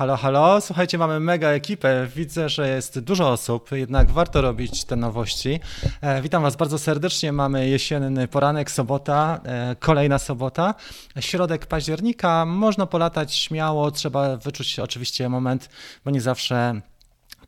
[0.00, 2.06] Halo, halo, słuchajcie, mamy mega ekipę.
[2.16, 5.60] Widzę, że jest dużo osób, jednak warto robić te nowości.
[6.00, 7.32] E, witam Was bardzo serdecznie.
[7.32, 10.74] Mamy jesienny poranek, sobota, e, kolejna sobota.
[11.20, 15.68] Środek października, można polatać śmiało, trzeba wyczuć oczywiście moment,
[16.04, 16.80] bo nie zawsze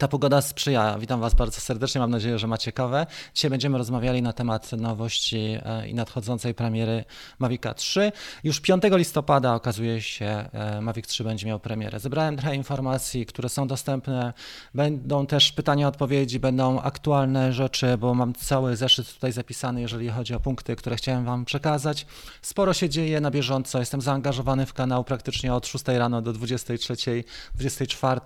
[0.03, 0.99] ta pogoda sprzyja.
[0.99, 2.01] Witam Was bardzo serdecznie.
[2.01, 3.07] Mam nadzieję, że macie kawę.
[3.35, 7.05] Dzisiaj będziemy rozmawiali na temat nowości e, i nadchodzącej premiery
[7.39, 8.13] Mavica 3.
[8.45, 12.01] Już 5 listopada okazuje się, e, Mavic 3 będzie miał premierę.
[12.01, 14.33] Zebrałem trochę informacji, które są dostępne.
[14.75, 20.35] Będą też pytania, odpowiedzi, będą aktualne rzeczy, bo mam cały zeszyt tutaj zapisany, jeżeli chodzi
[20.35, 22.07] o punkty, które chciałem Wam przekazać.
[22.43, 23.79] Sporo się dzieje na bieżąco.
[23.79, 27.25] Jestem zaangażowany w kanał praktycznie od 6 rano do 23,
[27.55, 28.21] 24.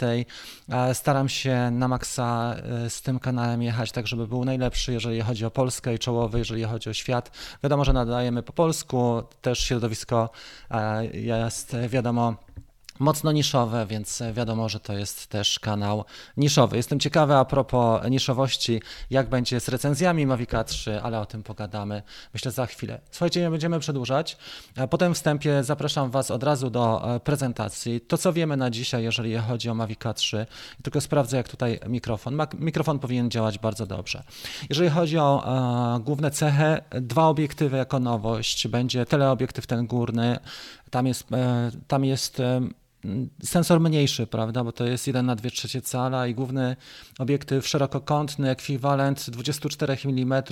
[0.68, 5.20] E, staram się na maksa e, z tym kanałem jechać, tak żeby był najlepszy, jeżeli
[5.20, 7.30] chodzi o Polskę i czołowy, jeżeli chodzi o świat.
[7.62, 10.30] Wiadomo, że nadajemy po polsku, też środowisko
[10.70, 12.34] e, jest, wiadomo,
[12.98, 16.04] mocno niszowe, więc wiadomo, że to jest też kanał
[16.36, 16.76] niszowy.
[16.76, 22.02] Jestem ciekawy a propos niszowości, jak będzie z recenzjami Mavica 3, ale o tym pogadamy
[22.34, 23.00] myślę za chwilę.
[23.10, 24.36] Słuchajcie, nie będziemy przedłużać.
[24.90, 28.00] Po tym wstępie zapraszam Was od razu do e, prezentacji.
[28.00, 30.46] To, co wiemy na dzisiaj, jeżeli chodzi o Mavica 3,
[30.82, 32.38] tylko sprawdzę, jak tutaj mikrofon.
[32.58, 34.22] Mikrofon powinien działać bardzo dobrze.
[34.68, 35.44] Jeżeli chodzi o
[35.96, 38.68] e, główne cechy, dwa obiektywy jako nowość.
[38.68, 40.38] Będzie teleobiektyw ten górny.
[40.90, 42.60] Tam jest, e, tam jest e,
[43.42, 46.76] sensor mniejszy, prawda, bo to jest 1 na 2 trzecie cala i główny
[47.18, 50.42] obiektyw szerokokątny, ekwiwalent 24 mm,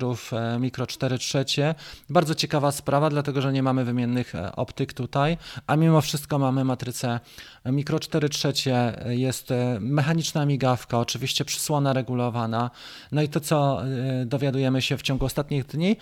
[0.60, 1.74] mikro 4 trzecie.
[2.10, 6.64] Bardzo ciekawa sprawa, dlatego że nie mamy wymiennych e, optyk tutaj, a mimo wszystko mamy
[6.64, 7.20] matrycę
[7.64, 12.70] mikro 4 trzecie, jest e, mechaniczna migawka, oczywiście przysłona regulowana.
[13.12, 15.96] No i to, co e, dowiadujemy się w ciągu ostatnich dni,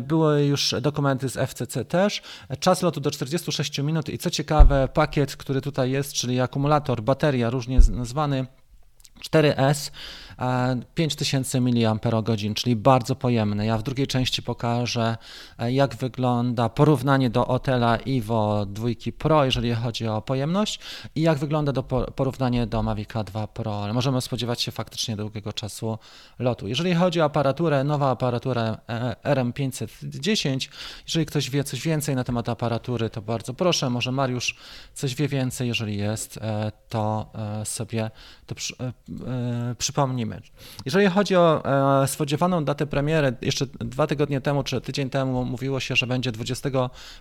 [0.00, 2.22] były już dokumenty z FCC też,
[2.60, 7.50] czas lotu do 46 minut i co ciekawe, pakiet, który tutaj jest, czyli akumulator, bateria,
[7.50, 8.46] różnie nazwany,
[9.30, 9.90] 4S
[10.94, 12.00] 5000 mAh,
[12.54, 13.66] czyli bardzo pojemny.
[13.66, 15.16] Ja w drugiej części pokażę,
[15.58, 18.88] e, jak wygląda porównanie do Otela Evo 2
[19.18, 20.80] Pro, jeżeli chodzi o pojemność,
[21.14, 25.52] i jak wygląda do porównanie do Mavica 2 Pro, ale możemy spodziewać się faktycznie długiego
[25.52, 25.98] czasu
[26.38, 26.68] lotu.
[26.68, 30.68] Jeżeli chodzi o aparaturę, nowa aparatura e, RM510,
[31.06, 34.56] jeżeli ktoś wie coś więcej na temat aparatury, to bardzo proszę, może Mariusz
[34.94, 37.26] coś wie więcej, jeżeli jest, e, to
[37.64, 38.10] sobie
[38.46, 38.54] to
[40.84, 41.62] jeżeli chodzi o
[42.02, 46.32] e, spodziewaną datę premiery, jeszcze dwa tygodnie temu czy tydzień temu mówiło się, że będzie
[46.32, 46.70] 20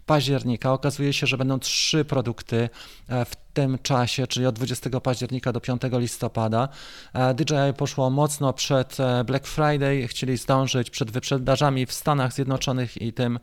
[0.05, 0.73] października.
[0.73, 2.69] Okazuje się, że będą trzy produkty
[3.09, 6.69] e, w tym czasie, czyli od 20 października do 5 listopada.
[7.13, 13.01] E, DJI poszło mocno przed e, Black Friday, chcieli zdążyć przed wyprzedażami w Stanach Zjednoczonych
[13.01, 13.39] i tym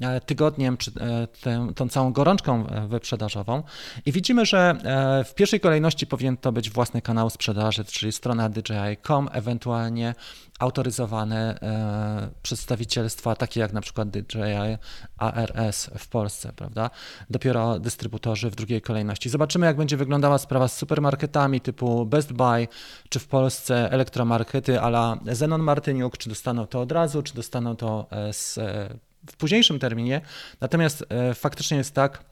[0.00, 0.92] e, tygodniem, czy
[1.40, 3.62] tym, tą całą gorączką wyprzedażową.
[4.06, 4.76] I widzimy, że
[5.24, 10.14] w pierwszej kolejności powinien to być własny kanał sprzedaży, czyli strona DJI.com, ewentualnie
[10.58, 14.76] autoryzowane e, przedstawicielstwa, takie jak na przykład DJI
[15.16, 16.90] ARS w Polsce, prawda?
[17.30, 19.28] Dopiero dystrybutorzy w drugiej kolejności.
[19.28, 22.68] Zobaczymy, jak będzie wyglądała sprawa z supermarketami typu Best Buy,
[23.08, 28.06] czy w Polsce elektromarkety ala Zenon Martyniuk, czy dostaną to od razu, czy dostaną to
[28.10, 28.88] e, z, e,
[29.30, 30.20] w późniejszym terminie.
[30.60, 31.04] Natomiast
[31.34, 32.24] faktycznie jest tak,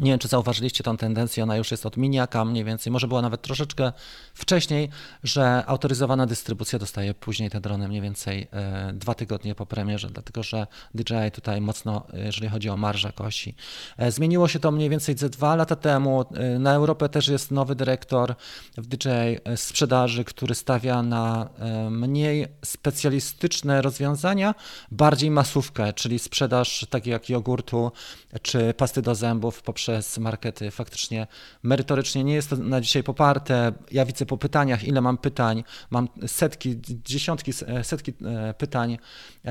[0.00, 3.22] nie wiem, czy zauważyliście tą tendencję, ona już jest od miniaka mniej więcej, może była
[3.22, 3.92] nawet troszeczkę
[4.34, 4.88] wcześniej,
[5.22, 10.42] że autoryzowana dystrybucja dostaje później te drony mniej więcej e, dwa tygodnie po premierze, dlatego
[10.42, 13.54] że DJI tutaj mocno, e, jeżeli chodzi o marżę kosi.
[13.96, 16.24] E, zmieniło się to mniej więcej ze dwa lata temu.
[16.58, 18.34] Na Europę też jest nowy dyrektor
[18.76, 21.48] w DJI sprzedaży, który stawia na
[21.90, 24.54] mniej specjalistyczne rozwiązania,
[24.90, 27.92] bardziej masówkę, czyli sprzedaż takiej jak jogurtu
[28.42, 31.26] czy pasty do zębów poprzez przez markety faktycznie
[31.62, 33.72] merytorycznie nie jest to na dzisiaj poparte.
[33.90, 37.52] Ja widzę po pytaniach, ile mam pytań, mam setki, dziesiątki,
[37.82, 38.98] setki e, pytań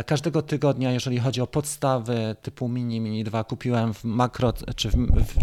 [0.06, 4.96] każdego tygodnia, jeżeli chodzi o podstawy typu mini, mini 2, kupiłem w makro czy w,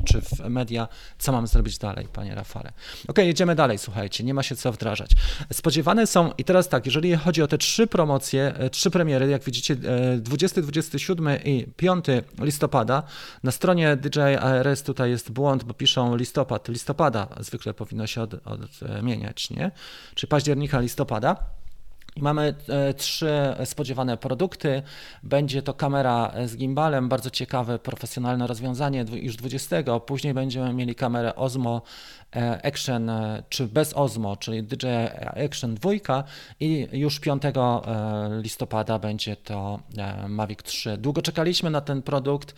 [0.04, 2.72] czy w media, co mam zrobić dalej, panie Rafale.
[3.08, 5.10] Ok, jedziemy dalej, słuchajcie, nie ma się co wdrażać.
[5.52, 9.44] Spodziewane są, i teraz tak, jeżeli chodzi o te trzy promocje, e, trzy premiery, jak
[9.44, 9.76] widzicie,
[10.18, 12.04] 20, 27 i 5
[12.38, 13.02] listopada,
[13.42, 18.34] na stronie DJI ARS tutaj jest błąd, bo piszą listopad, listopada zwykle powinno się od,
[18.46, 19.70] odmieniać, nie?
[20.14, 21.36] Czy października, listopada.
[22.16, 23.32] I mamy e, trzy
[23.64, 24.82] spodziewane produkty.
[25.22, 30.00] Będzie to kamera z gimbalem, bardzo ciekawe, profesjonalne rozwiązanie już 20.
[30.06, 31.82] Później będziemy mieli kamerę Osmo
[32.62, 34.86] Action, e, czy bez Osmo, czyli DJI
[35.46, 35.90] Action 2
[36.60, 37.42] i już 5
[38.42, 39.80] listopada będzie to
[40.28, 40.96] Mavic 3.
[40.98, 42.54] Długo czekaliśmy na ten produkt.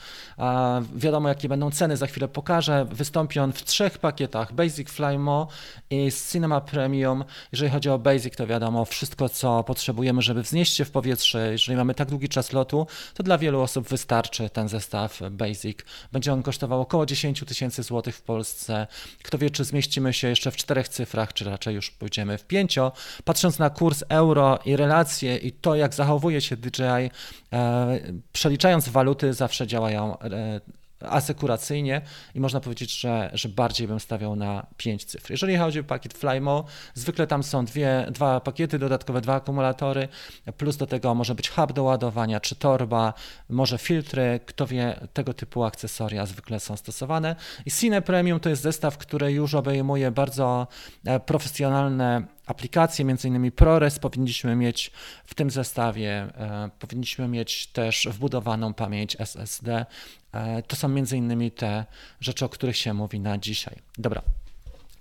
[0.94, 2.86] Wiadomo, jakie będą ceny, za chwilę pokażę.
[2.90, 5.48] Wystąpi on w trzech pakietach: Basic Flymo
[5.90, 7.24] i Cinema Premium.
[7.52, 11.52] Jeżeli chodzi o Basic, to wiadomo, wszystko co potrzebujemy, żeby wznieść się w powietrze.
[11.52, 15.78] Jeżeli mamy tak długi czas lotu, to dla wielu osób wystarczy ten zestaw Basic.
[16.12, 18.86] Będzie on kosztował około 10 tysięcy złotych w Polsce.
[19.22, 22.92] Kto wie, czy zmieścimy się jeszcze w czterech cyfrach, czy raczej już pójdziemy w pięcio.
[23.24, 27.10] Patrząc na kurs euro i relacje i to, jak zachowuje się DJI,
[27.52, 28.00] e,
[28.32, 30.60] przeliczając waluty, zawsze działają e,
[31.08, 32.00] asekuracyjnie
[32.34, 35.30] i można powiedzieć, że, że bardziej bym stawiał na 5 cyfr.
[35.30, 36.64] Jeżeli chodzi o pakiet Flymo,
[36.94, 40.08] zwykle tam są dwie, dwa pakiety dodatkowe, dwa akumulatory,
[40.56, 43.14] plus do tego może być hub do ładowania, czy torba,
[43.48, 47.36] może filtry, kto wie, tego typu akcesoria zwykle są stosowane.
[47.66, 50.66] I Cine Premium to jest zestaw, który już obejmuje bardzo
[51.04, 54.90] e, profesjonalne aplikacje, między innymi ProRes powinniśmy mieć
[55.24, 59.86] w tym zestawie, e, powinniśmy mieć też wbudowaną pamięć SSD.
[60.32, 61.84] E, to są między innymi te
[62.20, 63.76] rzeczy, o których się mówi na dzisiaj.
[63.98, 64.22] Dobra,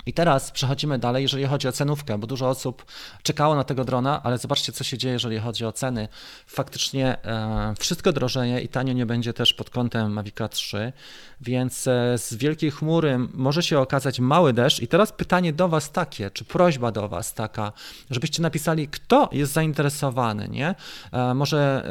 [0.05, 2.85] i teraz przechodzimy dalej, jeżeli chodzi o cenówkę, bo dużo osób
[3.23, 6.07] czekało na tego drona, ale zobaczcie, co się dzieje, jeżeli chodzi o ceny.
[6.47, 10.93] Faktycznie e, wszystko drożeje i tanio nie będzie też pod kątem Mavica 3,
[11.41, 14.79] więc e, z wielkiej chmury może się okazać mały deszcz.
[14.79, 17.71] I teraz pytanie do Was takie, czy prośba do Was taka,
[18.09, 20.75] żebyście napisali, kto jest zainteresowany, nie?
[21.11, 21.83] E, może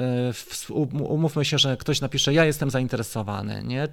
[0.91, 3.88] umówmy się, że ktoś napisze, ja jestem zainteresowany, nie?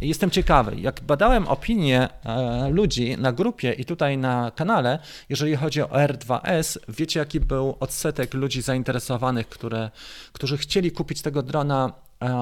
[0.00, 0.76] Jestem ciekawy.
[0.80, 4.98] Jak badałem opinię e, ludzi na grupie, grupie i tutaj na kanale,
[5.28, 9.90] jeżeli chodzi o R2S, wiecie jaki był odsetek ludzi zainteresowanych, które,
[10.32, 11.92] którzy chcieli kupić tego drona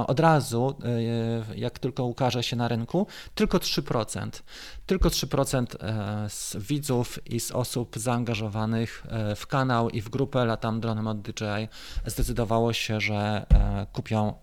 [0.06, 0.74] od razu,
[1.52, 4.42] e, jak tylko ukaże się na rynku, tylko 3%.
[4.86, 10.80] Tylko 3% e, z widzów i z osób zaangażowanych w kanał i w grupę Latam
[10.80, 11.68] Dronem od DJI
[12.06, 13.46] zdecydowało się, że
[13.92, 14.34] kupią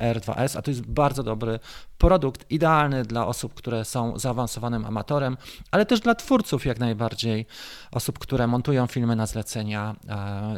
[0.00, 1.58] R2S, a to jest bardzo dobry
[1.98, 5.36] produkt, idealny dla osób, które są zaawansowanym amatorem,
[5.70, 7.46] ale też dla twórców jak najbardziej,
[7.92, 9.96] osób, które montują filmy na zlecenia,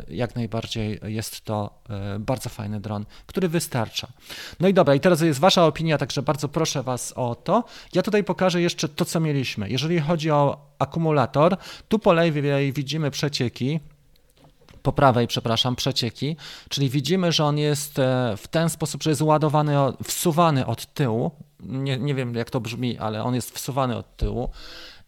[0.09, 1.83] jak najbardziej jest to
[2.19, 4.09] bardzo fajny dron, który wystarcza.
[4.61, 7.65] No i dobra, i teraz jest Wasza opinia, także bardzo proszę Was o to.
[7.95, 9.71] Ja tutaj pokażę jeszcze to, co mieliśmy.
[9.71, 11.57] Jeżeli chodzi o akumulator,
[11.89, 13.81] tu po lewej widzimy przecieki,
[14.83, 16.37] po prawej, przepraszam, przecieki,
[16.69, 19.75] czyli widzimy, że on jest e, w ten sposób, że jest ładowany,
[20.05, 21.31] wsuwany od tyłu.
[21.61, 24.51] Nie, nie wiem, jak to brzmi, ale on jest wsuwany od tyłu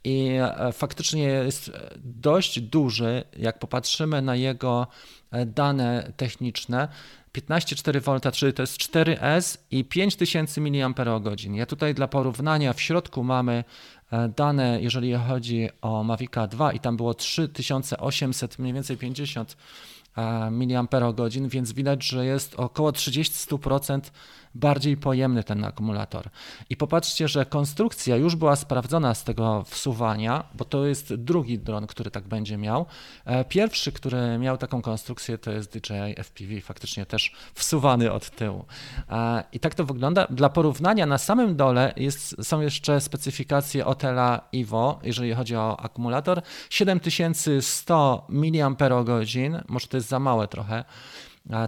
[0.06, 1.70] i e, faktycznie jest
[2.04, 4.86] dość duży, jak popatrzymy na jego
[5.30, 6.88] e, dane techniczne.
[7.34, 10.70] 15,4 V, czyli to jest 4S i 5000 mAh.
[11.54, 13.64] Ja tutaj dla porównania w środku mamy
[14.10, 19.56] e, dane, jeżeli chodzi o Mavica 2 i tam było 3800, mniej więcej 50
[20.50, 24.00] mAh, więc widać, że jest około 30%
[24.56, 26.28] bardziej pojemny ten akumulator.
[26.70, 31.86] I popatrzcie, że konstrukcja już była sprawdzona z tego wsuwania, bo to jest drugi dron,
[31.86, 32.86] który tak będzie miał.
[33.24, 38.64] E, pierwszy, który miał taką konstrukcję, to jest DJI FPV, faktycznie też wsuwany od tyłu.
[39.10, 40.26] E, I tak to wygląda.
[40.30, 46.42] Dla porównania na samym dole jest, są jeszcze specyfikacje Otela Ivo, jeżeli chodzi o akumulator.
[46.70, 50.84] 7100 mAh, może to jest za małe trochę.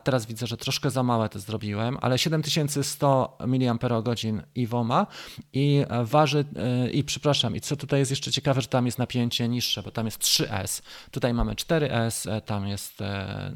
[0.05, 3.77] Teraz widzę, że troszkę za małe to zrobiłem, ale 7100 mAh
[4.55, 5.07] Iwo ma
[5.53, 9.49] i waży, e, i przepraszam, i co tutaj jest jeszcze ciekawe, że tam jest napięcie
[9.49, 10.83] niższe, bo tam jest 3S.
[11.11, 13.53] Tutaj mamy 4S, e, tam jest e,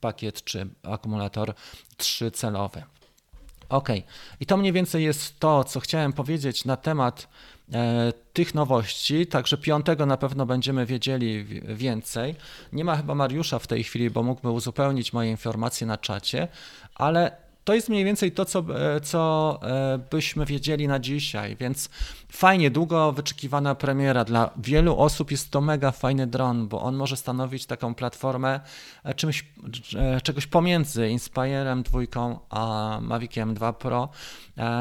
[0.00, 1.54] pakiet czy akumulator
[1.98, 2.82] 3-celowy.
[3.68, 3.88] Ok,
[4.40, 7.57] i to mniej więcej jest to, co chciałem powiedzieć na temat E,
[8.32, 12.34] tych nowości, także piątego na pewno będziemy wiedzieli więcej.
[12.72, 16.48] Nie ma chyba Mariusza w tej chwili, bo mógłby uzupełnić moje informacje na czacie,
[16.94, 18.64] ale to jest mniej więcej to, co,
[18.96, 21.88] e, co e, byśmy wiedzieli na dzisiaj, więc
[22.28, 24.24] fajnie, długo wyczekiwana premiera.
[24.24, 28.60] Dla wielu osób jest to mega fajny dron, bo on może stanowić taką platformę
[29.04, 29.44] e, czymś,
[30.22, 32.00] czegoś pomiędzy Inspirem 2
[32.50, 34.08] a Maviciem 2 Pro.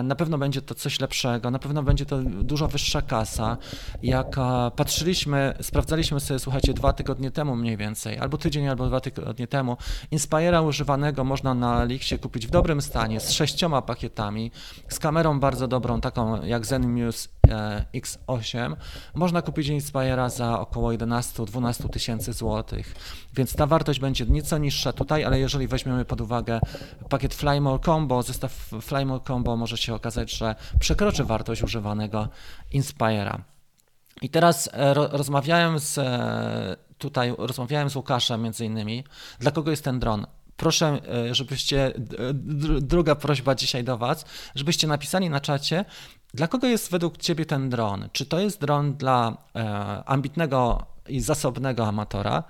[0.04, 3.58] Na pewno będzie to coś lepszego, na pewno będzie to dużo wyższa kasa.
[4.04, 4.36] Jak
[4.76, 9.78] patrzyliśmy, sprawdzaliśmy sobie, słuchajcie, dwa tygodnie temu mniej więcej, albo tydzień, albo dwa tygodnie temu,
[10.12, 14.52] Inspira używanego można na Lixie kupić w dobrym dobrym stanie, z sześcioma pakietami,
[14.90, 18.76] z kamerą bardzo dobrą, taką jak Zenmuse e, X8,
[19.16, 22.96] można kupić Inspira za około 11-12 tysięcy złotych.
[23.34, 26.60] Więc ta wartość będzie nieco niższa tutaj, ale jeżeli weźmiemy pod uwagę
[27.10, 32.28] pakiet Flymore Combo, zestaw Flymore Combo może się okazać, że przekroczy wartość używanego
[32.72, 33.42] Inspira.
[34.22, 39.04] I teraz e, rozmawiałem z, e, tutaj rozmawiałem z Łukaszem między innymi,
[39.40, 40.28] dla kogo jest ten dron.
[40.58, 41.00] Proszę,
[41.30, 41.94] e, żebyście,
[42.82, 45.86] druga prośba dzisiaj do Was, żebyście napisali na czacie,
[46.34, 48.10] dla kogo jest według Ciebie ten dron?
[48.12, 49.38] Czy to jest dron dla
[50.06, 52.44] ambitnego i zasobnego amatora,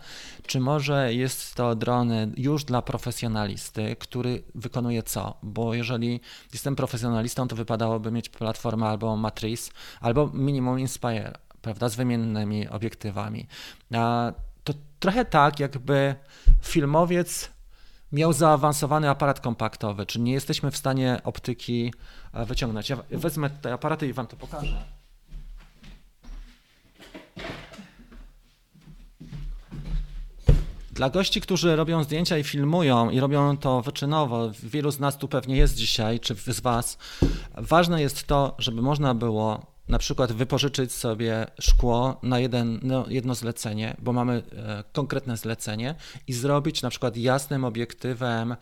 [0.48, 5.38] czy może jest to dron już dla profesjonalisty, który wykonuje co?
[5.44, 6.22] Bo jeżeli
[6.54, 9.72] jestem profesjonalistą, to wypadałoby mieć platformę albo Matrix,
[10.02, 13.48] albo minimum Inspire prawda, z wymiennymi obiektywami.
[14.64, 16.16] To trochę tak, jakby
[16.62, 17.57] filmowiec
[18.12, 21.94] miał zaawansowany aparat kompaktowy, czyli nie jesteśmy w stanie optyki
[22.34, 22.90] e, wyciągnąć.
[22.90, 24.84] Ja wezmę te aparaty i wam to pokażę.
[30.92, 35.28] Dla gości, którzy robią zdjęcia i filmują i robią to wyczynowo, wielu z nas tu
[35.28, 36.98] pewnie jest dzisiaj, czy z Was,
[37.58, 43.36] ważne jest to, żeby można było na przykład wypożyczyć sobie szkło na jeden, no, jedno
[43.36, 45.96] zlecenie, bo mamy e, konkretne zlecenie
[46.28, 48.56] i zrobić na przykład jasnym obiektywem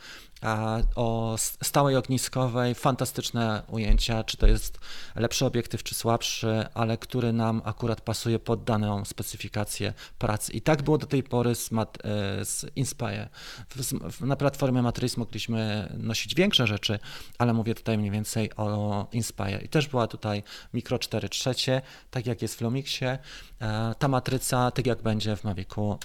[0.96, 4.80] o stałej ogniskowej, fantastyczne ujęcia, czy to jest
[5.16, 10.52] lepszy obiektyw, czy słabszy, ale który nam akurat pasuje pod daną specyfikację pracy.
[10.54, 13.30] I tak było do tej pory z, Mat e, z Inspire.
[14.22, 17.00] Na platformie Matrix mogliśmy nosić większe rzeczy,
[17.38, 19.62] ale mówię tutaj mniej więcej o Inspire.
[19.62, 23.20] I też była tutaj Micro 4 trzecie, tak jak jest w Lumixie,
[23.62, 25.98] e, ta matryca, tak jak będzie w Mavicu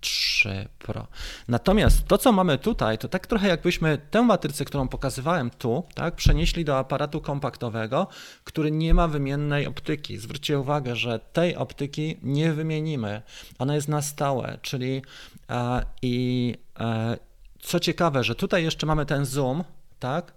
[0.00, 1.06] 3 e, Pro.
[1.48, 6.14] Natomiast to, co mamy tutaj, to tak trochę jakbyśmy tę matrycę, którą pokazywałem tu, tak,
[6.14, 8.06] przenieśli do aparatu kompaktowego,
[8.44, 10.18] który nie ma wymiennej optyki.
[10.18, 13.22] Zwróćcie uwagę, że tej optyki nie wymienimy.
[13.58, 15.02] Ona jest na stałe, czyli
[15.50, 17.16] e, i e,
[17.60, 19.64] co ciekawe, że tutaj jeszcze mamy ten zoom,
[19.98, 20.32] tak?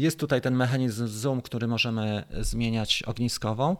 [0.00, 3.76] Jest tutaj ten mechanizm zoom, który możemy zmieniać ogniskową.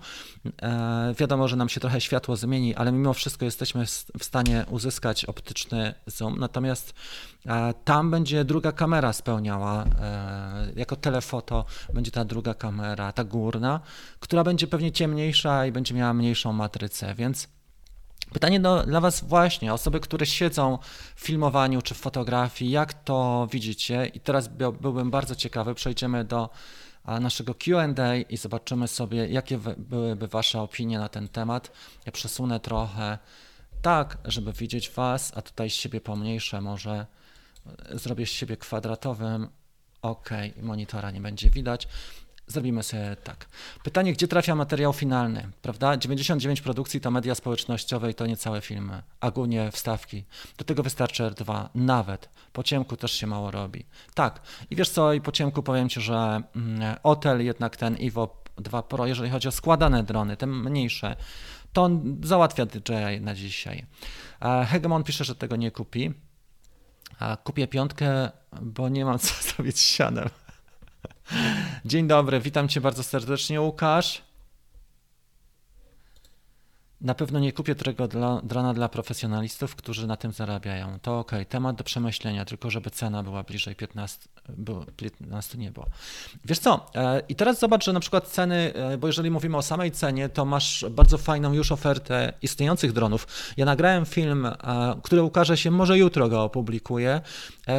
[0.63, 3.87] E, wiadomo, że nam się trochę światło zmieni, ale mimo wszystko jesteśmy
[4.19, 6.39] w stanie uzyskać optyczny zoom.
[6.39, 6.95] Natomiast
[7.47, 13.81] e, tam będzie druga kamera spełniała, e, jako telefoto będzie ta druga kamera, ta górna,
[14.21, 17.49] która będzie pewnie ciemniejsza i będzie miała mniejszą matrycę, więc
[18.33, 20.79] Pytanie do, dla Was właśnie, osoby, które siedzą
[21.15, 24.07] w filmowaniu czy w fotografii, jak to widzicie?
[24.07, 26.51] I teraz by, byłbym bardzo ciekawy, przejdziemy do
[27.05, 31.73] naszego QA i zobaczymy sobie, jakie byłyby Wasze opinie na ten temat.
[32.07, 33.19] Ja przesunę trochę
[33.83, 37.07] tak, żeby widzieć Was, a tutaj siebie pomniejsze może
[37.67, 39.49] e, zrobię siebie kwadratowym.
[40.03, 40.31] OK,
[40.63, 41.89] monitora nie będzie widać.
[42.51, 43.49] Zrobimy sobie tak.
[43.85, 45.97] Pytanie, gdzie trafia materiał finalny, prawda?
[45.97, 50.25] 99 produkcji to media społecznościowe i to nie całe filmy, a głównie wstawki.
[50.59, 52.29] Do tego wystarczy R2, nawet.
[52.53, 53.87] Po ciemku też się mało robi.
[54.15, 54.41] Tak,
[54.71, 58.83] i wiesz co, i po ciemku powiem Ci, że mm, Otel jednak ten Ivo 2
[58.83, 61.17] Pro, jeżeli chodzi o składane drony, te mniejsze,
[61.73, 63.87] to on załatwia DJI na dzisiaj.
[64.67, 66.15] Hegemon pisze, że tego nie kupi.
[67.45, 68.31] Kupię piątkę,
[68.63, 70.29] bo nie mam co zrobić z sianem.
[71.85, 74.30] Dzień dobry, witam cię bardzo serdecznie, Łukasz.
[77.01, 80.99] Na pewno nie kupię tego dla, drona dla profesjonalistów, którzy na tym zarabiają.
[81.03, 85.87] To ok, temat do przemyślenia, tylko żeby cena była bliżej 15, było, 15 nie było.
[86.45, 89.63] Wiesz co, e, i teraz zobacz, że na przykład ceny, e, bo jeżeli mówimy o
[89.63, 93.27] samej cenie, to masz bardzo fajną już ofertę istniejących dronów.
[93.57, 94.55] Ja nagrałem film, e,
[95.03, 97.21] który ukaże się, może jutro go opublikuję.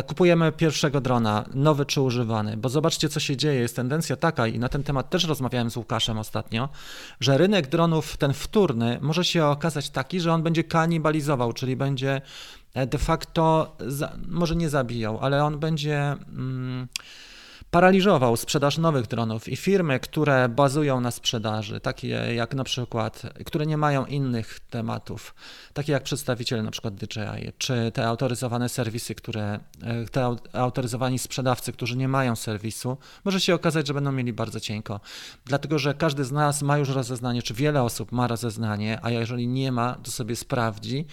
[0.08, 3.60] Kupujemy pierwszego drona, nowy czy używany, bo zobaczcie, co się dzieje.
[3.60, 6.70] Jest tendencja taka, i na ten temat też rozmawiałem z Łukaszem ostatnio,
[7.20, 12.22] że rynek dronów, ten wtórny, może się okazać taki, że on będzie kanibalizował, czyli będzie
[12.74, 13.75] e, de facto,
[14.27, 15.98] może nie zabijał, ale on będzie.
[16.01, 16.88] Mm,
[17.72, 23.66] paraliżował sprzedaż nowych dronów i firmy, które bazują na sprzedaży, takie jak na przykład, które
[23.66, 25.36] nie mają innych tematów,
[25.74, 31.74] takie jak przedstawiciele na przykład DJI, czy te autoryzowane serwisy, które, e, te autoryzowani sprzedawcy,
[31.74, 35.00] którzy nie mają serwisu, może się okazać, że będą mieli bardzo cienko.
[35.46, 39.48] Dlatego, że każdy z nas ma już rozeznanie, czy wiele osób ma rozeznanie, a jeżeli
[39.48, 41.06] nie ma, to sobie sprawdzi,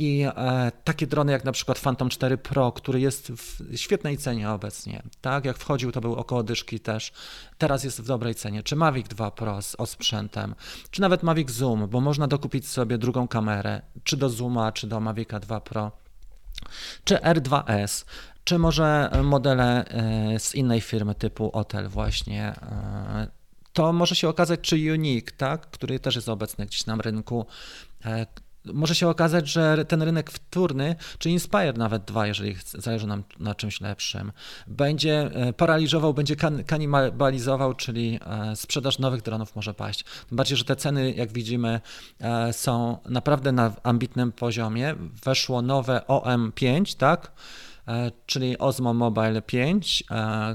[0.00, 4.50] i e, takie drony jak na przykład Phantom 4 Pro, który jest w świetnej cenie
[4.50, 5.44] obecnie, tak?
[5.44, 7.12] Jak wchodził, to był około dyszki też.
[7.58, 8.62] Teraz jest w dobrej cenie.
[8.62, 10.54] Czy Mavic 2 Pro z osprzętem,
[10.90, 15.00] czy nawet Mavic Zoom, bo można dokupić sobie drugą kamerę, czy do Zooma, czy do
[15.00, 15.92] Mavica 2 Pro,
[17.04, 18.04] czy R2S,
[18.44, 19.84] czy może modele
[20.38, 22.54] z innej firmy typu Otel właśnie.
[23.72, 27.46] To może się okazać, czy Unique, tak, który też jest obecny gdzieś na rynku,
[28.64, 33.54] może się okazać, że ten rynek wtórny, czy Inspire nawet dwa, jeżeli zależy nam na
[33.54, 34.32] czymś lepszym,
[34.66, 36.36] będzie e, paraliżował, będzie
[36.66, 40.04] kanibalizował, czyli e, sprzedaż nowych dronów może paść.
[40.28, 41.80] Tym bardziej, że te ceny, jak widzimy,
[42.20, 44.94] e, są naprawdę na ambitnym poziomie.
[45.24, 47.32] Weszło nowe OM5, tak?
[48.26, 50.04] Czyli Osmo Mobile 5,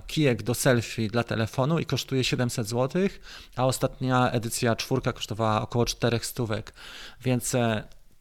[0.07, 3.07] kijek do selfie dla telefonu i kosztuje 700 zł,
[3.55, 6.73] a ostatnia edycja czwórka kosztowała około 400 stówek,
[7.21, 7.55] więc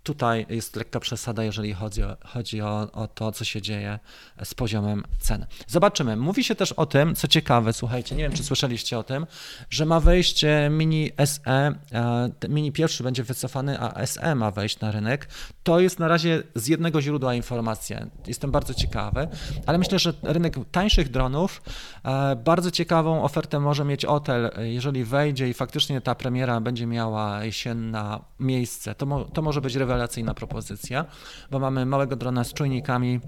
[0.04, 3.98] tutaj jest lekka przesada, jeżeli chodzi, o, chodzi o, o, to, co się dzieje
[4.44, 5.46] z poziomem cen.
[5.66, 6.16] Zobaczymy.
[6.16, 9.26] Mówi się też o tym, co ciekawe, słuchajcie, nie wiem, czy słyszeliście o tym,
[9.70, 14.90] że ma wejść Mini SE, e, Mini pierwszy będzie wycofany, a SE ma wejść na
[14.90, 15.28] rynek.
[15.62, 18.06] To jest na razie z jednego źródła informacja.
[18.26, 19.28] Jestem bardzo ciekawy,
[19.66, 21.62] ale myślę, że rynek tańszych dronów,
[22.04, 27.44] e, bardzo ciekawą ofertę może mieć Otel, jeżeli wejdzie i faktycznie ta premiera będzie miała
[27.44, 31.04] jesienna miejsce, to, mo, to może być rewelacja rewelacyjna propozycja,
[31.50, 33.20] bo mamy małego drona z czujnikami,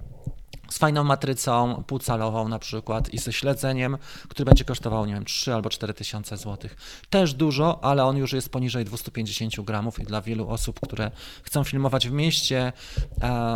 [0.70, 5.54] z fajną matrycą półcalową na przykład i ze śledzeniem, który będzie kosztował, nie wiem, 3
[5.54, 6.76] albo 4 tysiące złotych.
[7.10, 11.10] Też dużo, ale on już jest poniżej 250 gramów i dla wielu osób, które
[11.42, 12.72] chcą filmować w mieście,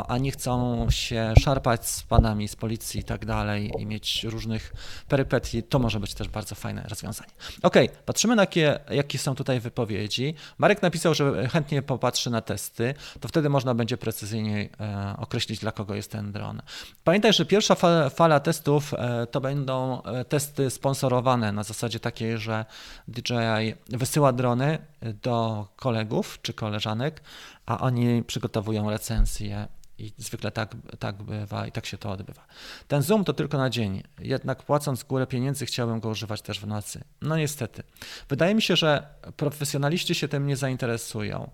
[0.09, 4.73] a nie chcą się szarpać z panami z policji i tak dalej i mieć różnych
[5.09, 7.31] perypetii, to może być też bardzo fajne rozwiązanie.
[7.63, 7.75] Ok,
[8.07, 10.35] patrzymy na jakie, jakie są tutaj wypowiedzi.
[10.59, 15.73] Marek napisał, że chętnie popatrzy na testy, to wtedy można będzie precyzyjnie e, określić, dla
[15.73, 16.63] kogo jest ten dron.
[17.11, 17.75] Pamiętaj, że pierwsza
[18.11, 22.65] fala, testów e, to będą e, testy sponsorowane na zasadzie takiej, że
[23.09, 24.79] DJI wysyła drony
[25.23, 27.23] do kolegów czy koleżanek,
[27.67, 32.47] a oni przygotowują recenzje i zwykle tak, tak bywa i tak się to odbywa.
[32.89, 36.67] Ten Zoom to tylko na dzień, jednak płacąc górę pieniędzy chciałbym go używać też w
[36.67, 37.05] nocy.
[37.23, 37.83] No niestety.
[38.29, 41.51] Wydaje mi się, że profesjonaliści się tym nie zainteresują.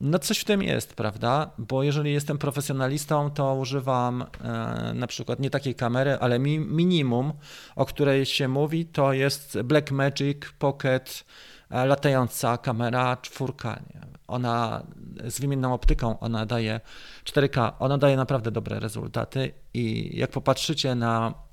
[0.00, 1.50] No coś w tym jest, prawda?
[1.58, 7.32] Bo jeżeli jestem profesjonalistą, to używam e, na przykład nie takiej kamery, ale mi, minimum,
[7.76, 11.24] o której się mówi, to jest Blackmagic Pocket
[11.70, 13.80] e, latająca kamera czwórka.
[13.94, 14.00] Nie?
[14.28, 14.82] Ona
[15.24, 16.80] z wymienną optyką, ona daje
[17.24, 21.45] 4K, ona daje naprawdę dobre rezultaty i jak popatrzycie na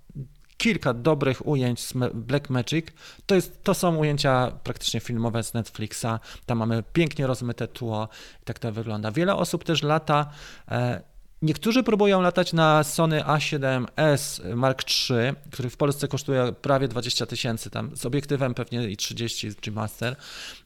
[0.58, 2.86] kilka dobrych ujęć z Black Magic.
[3.26, 6.20] To, jest, to są ujęcia praktycznie filmowe z Netflixa.
[6.46, 8.10] Tam mamy pięknie rozmyte tło
[8.42, 9.12] i tak to wygląda.
[9.12, 10.30] Wiele osób też lata.
[10.72, 11.02] E,
[11.42, 15.18] niektórzy próbują latać na Sony A7S Mark III,
[15.52, 20.16] który w Polsce kosztuje prawie 20 tysięcy, tam z obiektywem pewnie i 30 z G-Master,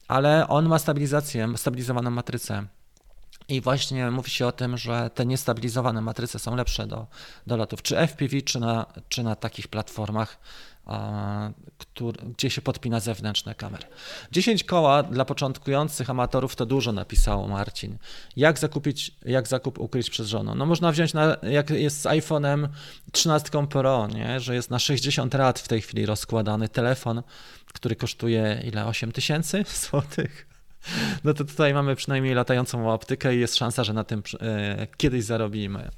[0.08, 2.68] ale on ma stabilizację, stabilizowaną matrycę
[3.50, 7.08] i właśnie mówi się o tym, że te niestabilizowane matryce są lepsze do,
[7.48, 10.40] do lotów, czy FPV, czy na, czy na takich platformach,
[10.86, 13.84] a, który, gdzie się podpina zewnętrzne kamery.
[14.32, 17.98] 10 koła dla początkujących amatorów to dużo, napisał Marcin.
[18.36, 20.56] Jak zakupić, jak zakup ukryć przez żonę?
[20.56, 22.68] No można wziąć, na, jak jest z iPhone'em
[23.12, 24.40] 13 Pro, nie?
[24.40, 27.24] że jest na 60 rat w tej chwili rozkładany telefon,
[27.74, 28.86] który kosztuje ile?
[28.86, 30.57] 8 tysięcy złotych?
[31.24, 35.24] No to tutaj mamy przynajmniej latającą optykę i jest szansa, że na tym e, kiedyś
[35.24, 35.90] zarobimy.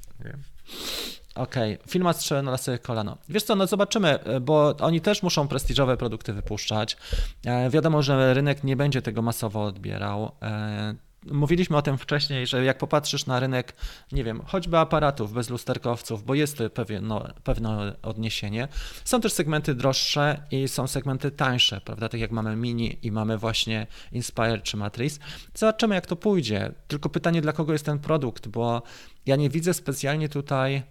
[1.35, 1.87] Okej, okay.
[1.87, 3.17] firma strzelę na lasy kolano.
[3.29, 6.97] Wiesz co, no zobaczymy, e, bo oni też muszą prestiżowe produkty wypuszczać.
[7.45, 10.31] E, wiadomo, że rynek nie będzie tego masowo odbierał.
[10.41, 13.75] E, Mówiliśmy o tym wcześniej, że jak popatrzysz na rynek,
[14.11, 18.67] nie wiem, choćby aparatów bez lusterkowców, bo jest pewien, no, pewne odniesienie,
[19.05, 22.09] są też segmenty droższe i są segmenty tańsze, prawda?
[22.09, 25.19] Tak jak mamy Mini i mamy właśnie Inspire czy Matrix.
[25.55, 26.71] Zobaczymy, jak to pójdzie.
[26.87, 28.81] Tylko pytanie, dla kogo jest ten produkt, bo
[29.25, 30.83] ja nie widzę specjalnie tutaj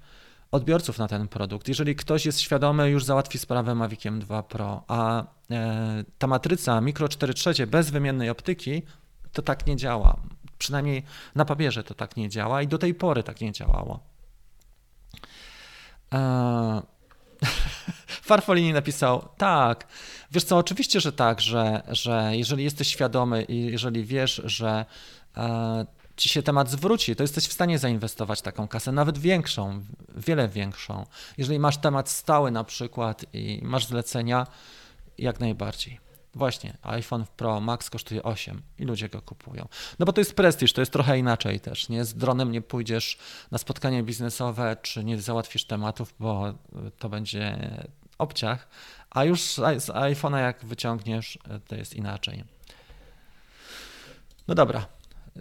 [0.51, 1.69] odbiorców na ten produkt.
[1.69, 7.09] Jeżeli ktoś jest świadomy, już załatwi sprawę Maviciem 2 Pro, a e, ta matryca Micro
[7.09, 8.83] 4 trzecie bez wymiennej optyki
[9.33, 10.21] to tak nie działa.
[10.59, 11.03] Przynajmniej
[11.35, 14.01] na papierze to tak nie działa i do tej pory tak nie działało.
[16.13, 16.83] Eee...
[18.29, 19.87] Farfolini napisał, tak,
[20.31, 24.87] wiesz co, oczywiście, że tak, że, że jeżeli jesteś świadomy i jeżeli wiesz, że
[25.37, 25.87] e,
[26.17, 29.85] ci się temat zwróci, to jesteś w stanie zainwestować taką kasę, nawet większą,
[30.17, 31.07] wiele większą.
[31.39, 34.47] Jeżeli masz temat stały na przykład i masz zlecenia,
[35.19, 36.08] jak najbardziej.
[36.35, 39.69] Właśnie, iPhone Pro Max kosztuje 8 i ludzie go kupują.
[39.99, 42.05] No bo to jest prestiż, to jest trochę inaczej też, nie?
[42.05, 43.19] Z dronem nie pójdziesz
[43.51, 46.55] na spotkanie biznesowe, czy nie załatwisz tematów, bo
[46.99, 47.59] to będzie
[48.19, 48.69] obciach,
[49.11, 52.45] a już z iPhone'a jak wyciągniesz, to jest inaczej.
[54.49, 54.87] No dobra,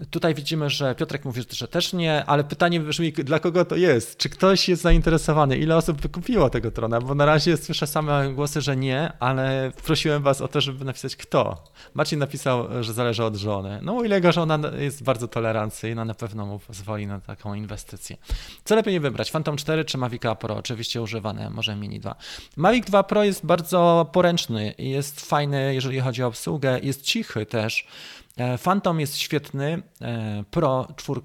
[0.10, 4.18] Tutaj widzimy, że Piotrek mówi, że też nie, ale pytanie brzmi, dla kogo to jest?
[4.18, 5.58] Czy ktoś jest zainteresowany?
[5.58, 7.02] Ile osób wykupiło tego trona?
[7.02, 11.16] Bo na razie słyszę same głosy, że nie, ale prosiłem was o to, żeby napisać
[11.16, 11.64] kto.
[11.94, 13.80] Marcin napisał, że zależy od żony.
[13.82, 18.18] No o ile jego żona jest bardzo tolerancyjna, na pewno mu pozwoli na taką inwestycję.
[18.64, 19.32] Co lepiej wybrać?
[19.32, 20.56] Phantom 4 czy Mavic Pro?
[20.56, 22.16] Oczywiście używane, może Mini 2.
[22.56, 27.88] Mavic 2 Pro jest bardzo poręczny jest fajny, jeżeli chodzi o obsługę, jest cichy też.
[28.38, 31.22] E, Phantom jest świetny, e, Pro 4,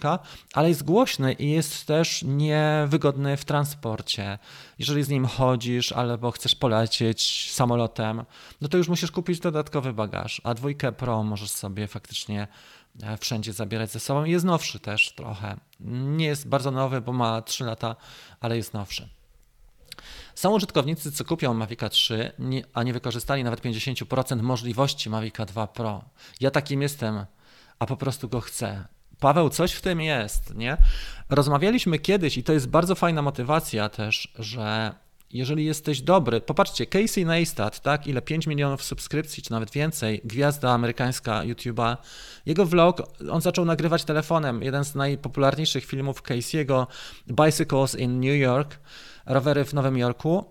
[0.52, 4.38] ale jest głośny i jest też niewygodny w transporcie.
[4.78, 8.24] Jeżeli z nim chodzisz albo chcesz polecieć samolotem,
[8.60, 12.48] no to już musisz kupić dodatkowy bagaż, a dwójkę Pro możesz sobie faktycznie
[13.02, 14.24] e, wszędzie zabierać ze sobą.
[14.24, 15.56] Jest nowszy też trochę.
[15.80, 17.96] Nie jest bardzo nowy, bo ma 3 lata,
[18.40, 19.21] ale jest nowszy.
[20.34, 22.32] Są użytkownicy, co kupią Mavica 3,
[22.72, 26.04] a nie wykorzystali nawet 50% możliwości Mavica 2 Pro.
[26.40, 27.26] Ja takim jestem,
[27.78, 28.84] a po prostu go chcę.
[29.20, 30.76] Paweł, coś w tym jest, nie?
[31.30, 34.94] Rozmawialiśmy kiedyś i to jest bardzo fajna motywacja też, że
[35.32, 40.70] jeżeli jesteś dobry, popatrzcie, Casey Neistat, tak, ile 5 milionów subskrypcji, czy nawet więcej, gwiazda
[40.70, 41.96] amerykańska YouTube'a,
[42.46, 46.86] jego vlog, on zaczął nagrywać telefonem, jeden z najpopularniejszych filmów Casey'ego,
[47.26, 48.78] Bicycles in New York,
[49.26, 50.44] rowery w Nowym Jorku,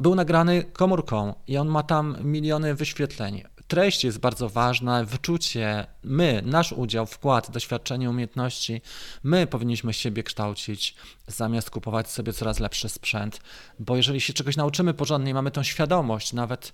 [0.00, 3.42] był nagrany komórką i on ma tam miliony wyświetleń.
[3.68, 8.80] Treść jest bardzo ważna, wyczucie, my, nasz udział, wkład, doświadczenie, umiejętności,
[9.22, 10.94] my powinniśmy siebie kształcić,
[11.26, 13.40] zamiast kupować sobie coraz lepszy sprzęt,
[13.78, 16.72] bo jeżeli się czegoś nauczymy porządnie, mamy tą świadomość, nawet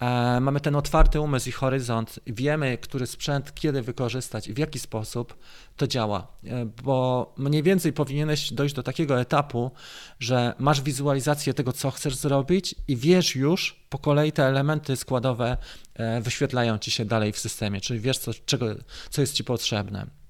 [0.00, 4.78] e, mamy ten otwarty umysł i horyzont, wiemy, który sprzęt kiedy wykorzystać i w jaki
[4.78, 5.34] sposób,
[5.76, 9.70] to działa, e, bo mniej więcej powinieneś dojść do takiego etapu,
[10.20, 15.56] że masz wizualizację tego, co chcesz zrobić i wiesz już po kolei te elementy składowe
[15.94, 18.66] e, wyświetlają ci się dalej w systemie, czyli wiesz, co, czego,
[19.10, 20.21] co jest ci potrzebne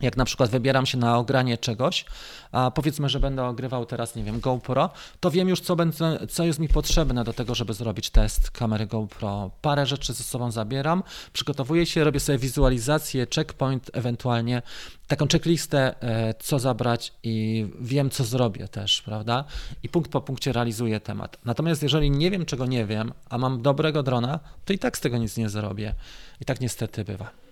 [0.00, 2.04] jak na przykład wybieram się na ogranie czegoś,
[2.52, 6.44] a powiedzmy, że będę ogrywał teraz, nie wiem, GoPro, to wiem już, co, będę, co
[6.44, 9.50] jest mi potrzebne do tego, żeby zrobić test kamery GoPro.
[9.62, 14.62] Parę rzeczy ze sobą zabieram, przygotowuję się, robię sobie wizualizację, checkpoint, ewentualnie
[15.06, 19.44] taką checklistę, e, co zabrać i wiem, co zrobię też, prawda?
[19.82, 21.38] I punkt po punkcie realizuję temat.
[21.44, 25.00] Natomiast jeżeli nie wiem, czego nie wiem, a mam dobrego drona, to i tak z
[25.00, 25.94] tego nic nie zrobię.
[26.40, 27.47] I tak niestety bywa.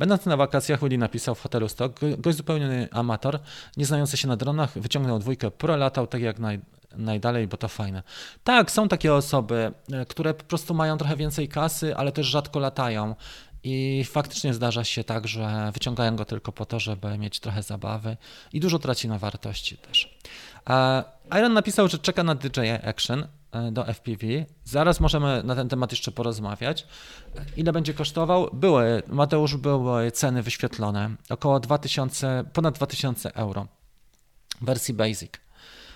[0.00, 3.38] Będąc na wakacjach, Willy napisał w hotelu Stock, gość zupełnie amator,
[3.76, 6.60] nie znający się na dronach, wyciągnął dwójkę pro, latał tak jak naj,
[6.96, 8.02] najdalej, bo to fajne.
[8.44, 12.58] Tak, są takie osoby, e, które po prostu mają trochę więcej kasy, ale też rzadko
[12.60, 13.14] latają.
[13.62, 18.16] I faktycznie zdarza się tak, że wyciągają go tylko po to, żeby mieć trochę zabawy
[18.52, 20.18] i dużo traci na wartości też.
[20.70, 21.04] E,
[21.38, 23.26] Iron napisał, że czeka na DJI Action.
[23.52, 24.26] E, do FPV.
[24.64, 26.86] Zaraz możemy na ten temat jeszcze porozmawiać.
[27.56, 28.50] Ile będzie kosztował?
[28.52, 31.10] Były, Mateusz, były ceny wyświetlone.
[31.30, 33.66] Około 2000, ponad 2000 euro
[34.60, 35.32] w wersji Basic.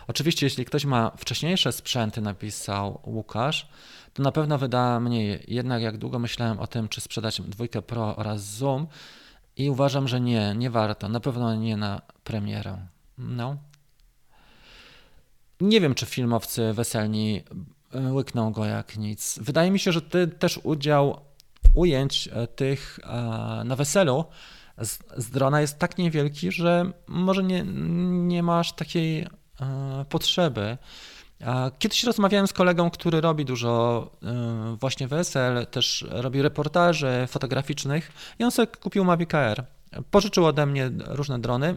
[0.08, 3.68] Oczywiście, jeśli ktoś ma wcześniejsze sprzęty, napisał Łukasz,
[4.14, 5.44] to na pewno wyda mniej.
[5.48, 8.86] Jednak jak długo myślałem o tym, czy sprzedać dwójkę Pro oraz Zoom
[9.56, 11.08] i uważam, że nie, nie warto.
[11.08, 12.86] Na pewno nie na premierę.
[13.18, 13.56] No,
[15.68, 17.42] nie wiem, czy filmowcy weselni
[17.92, 19.38] e, łykną go jak nic.
[19.42, 21.20] Wydaje mi się, że ty też udział
[21.74, 23.06] ujęć e, tych e,
[23.64, 24.24] na weselu
[24.78, 27.64] z, drona jest tak niewielki, że może nie,
[28.26, 29.26] nie masz takiej
[30.08, 30.78] potrzeby.
[31.78, 34.10] Kiedyś rozmawiałem z kolegą, który robi dużo
[34.80, 39.64] właśnie wesel, też robi reportaży fotograficznych i on sobie kupił Mavic Air.
[40.10, 41.76] Pożyczył ode mnie różne drony.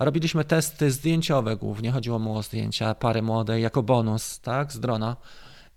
[0.00, 5.16] Robiliśmy testy zdjęciowe głównie, chodziło mu o zdjęcia pary młodej jako bonus, tak, z drona.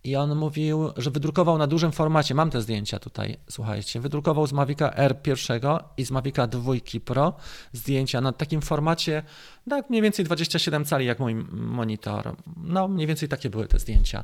[0.04, 4.54] I on mówił, że wydrukował na dużym formacie, mam te zdjęcia tutaj, słuchajcie, wydrukował z
[4.54, 6.74] Mavica R pierwszego i z Mavica 2
[7.06, 7.34] Pro
[7.74, 9.24] zdjęcia na takim formacie,
[9.70, 12.36] tak mniej więcej 27 cali jak mój monitor.
[12.58, 14.24] No mniej więcej takie były te zdjęcia.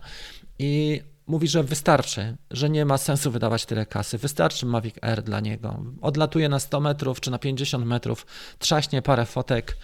[0.59, 4.17] I mówi, że wystarczy, że nie ma sensu wydawać tyle kasy.
[4.17, 5.83] Wystarczy Mavic Air dla niego.
[6.01, 8.25] Odlatuje na 100 metrów czy na 50 metrów,
[8.59, 9.77] trzaśnie parę fotek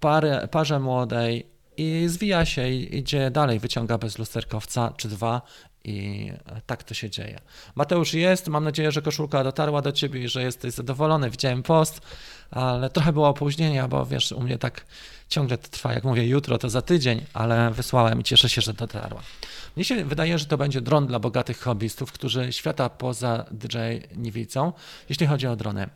[0.00, 5.42] parę, parze młodej i zwija się i idzie dalej, wyciąga bez lusterkowca czy dwa
[5.84, 6.32] i
[6.66, 7.40] tak to się dzieje.
[7.74, 11.30] Mateusz jest, mam nadzieję, że koszulka dotarła do ciebie i że jesteś zadowolony.
[11.30, 12.00] Widziałem post,
[12.50, 14.86] ale trochę było opóźnienia, bo wiesz, u mnie tak
[15.32, 18.72] ciągle to trwa, jak mówię, jutro to za tydzień, ale wysłałem i cieszę się, że
[18.72, 19.22] dotarła.
[19.76, 23.76] Mnie się wydaje, że to będzie dron dla bogatych hobbystów, którzy świata poza DJ
[24.16, 24.72] nie widzą,
[25.08, 25.88] jeśli chodzi o drony.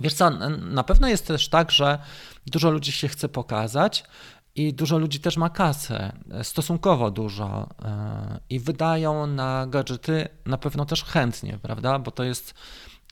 [0.00, 0.30] Wiesz co,
[0.60, 1.98] na pewno jest też tak, że
[2.46, 4.04] dużo ludzi się chce pokazać
[4.54, 10.86] i dużo ludzi też ma kasę, stosunkowo dużo e, i wydają na gadżety na pewno
[10.86, 11.98] też chętnie, prawda?
[11.98, 12.54] Bo to jest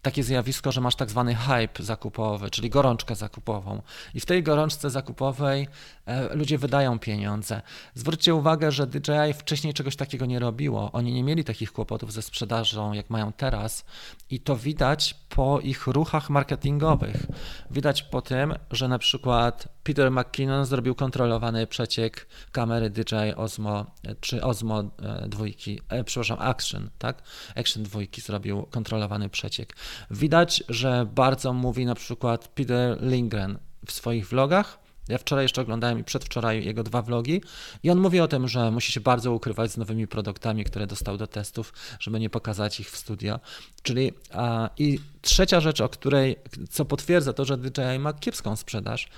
[0.03, 3.83] takie zjawisko, że masz tak zwany hype zakupowy, czyli gorączkę zakupową.
[4.15, 5.69] I w tej gorączce zakupowej
[6.07, 7.63] e, ludzie wydają pieniądze.
[7.95, 10.93] Zwróćcie uwagę, że DJI wcześniej czegoś takiego nie robiło.
[10.93, 13.85] Oni nie mieli takich kłopotów ze sprzedażą, jak mają teraz.
[14.31, 17.27] I to widać po ich ruchach marketingowych.
[17.71, 23.87] Widać po tym, że na przykład Peter McKinnon zrobił kontrolowany przeciek kamery DJI Osmo
[24.21, 27.23] czy Osmo e, dwójki, e, przepraszam, Action, tak?
[27.57, 29.77] Action dwójki zrobił kontrolowany przeciek.
[30.11, 35.99] Widać, że bardzo mówi na przykład Peter Lindgren w swoich vlogach, ja wczoraj jeszcze oglądałem
[35.99, 37.43] i przedwczoraj jego dwa vlogi
[37.83, 41.17] i on mówi o tym, że musi się bardzo ukrywać z nowymi produktami, które dostał
[41.17, 43.41] do testów, żeby nie pokazać ich w studio.
[43.83, 46.37] Czyli a, i trzecia rzecz, o której,
[46.71, 49.09] co potwierdza to, że DJI ma kiepską sprzedaż,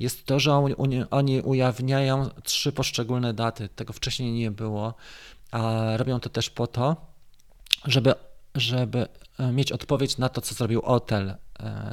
[0.00, 0.74] jest to, że on,
[1.10, 3.68] oni ujawniają trzy poszczególne daty.
[3.68, 4.94] Tego wcześniej nie było,
[5.50, 6.96] a robią to też po to,
[7.84, 8.14] żeby
[8.54, 11.36] żeby e, mieć odpowiedź na to, co zrobił Otel e,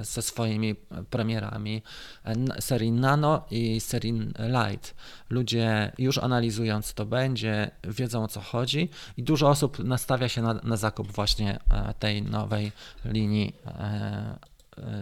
[0.01, 0.75] ze swoimi
[1.09, 1.83] premierami
[2.25, 4.95] e, serii Nano i serii Light.
[5.29, 10.53] Ludzie już analizując to będzie, wiedzą o co chodzi i dużo osób nastawia się na,
[10.53, 11.59] na zakup właśnie
[11.99, 12.71] tej nowej
[13.05, 13.55] linii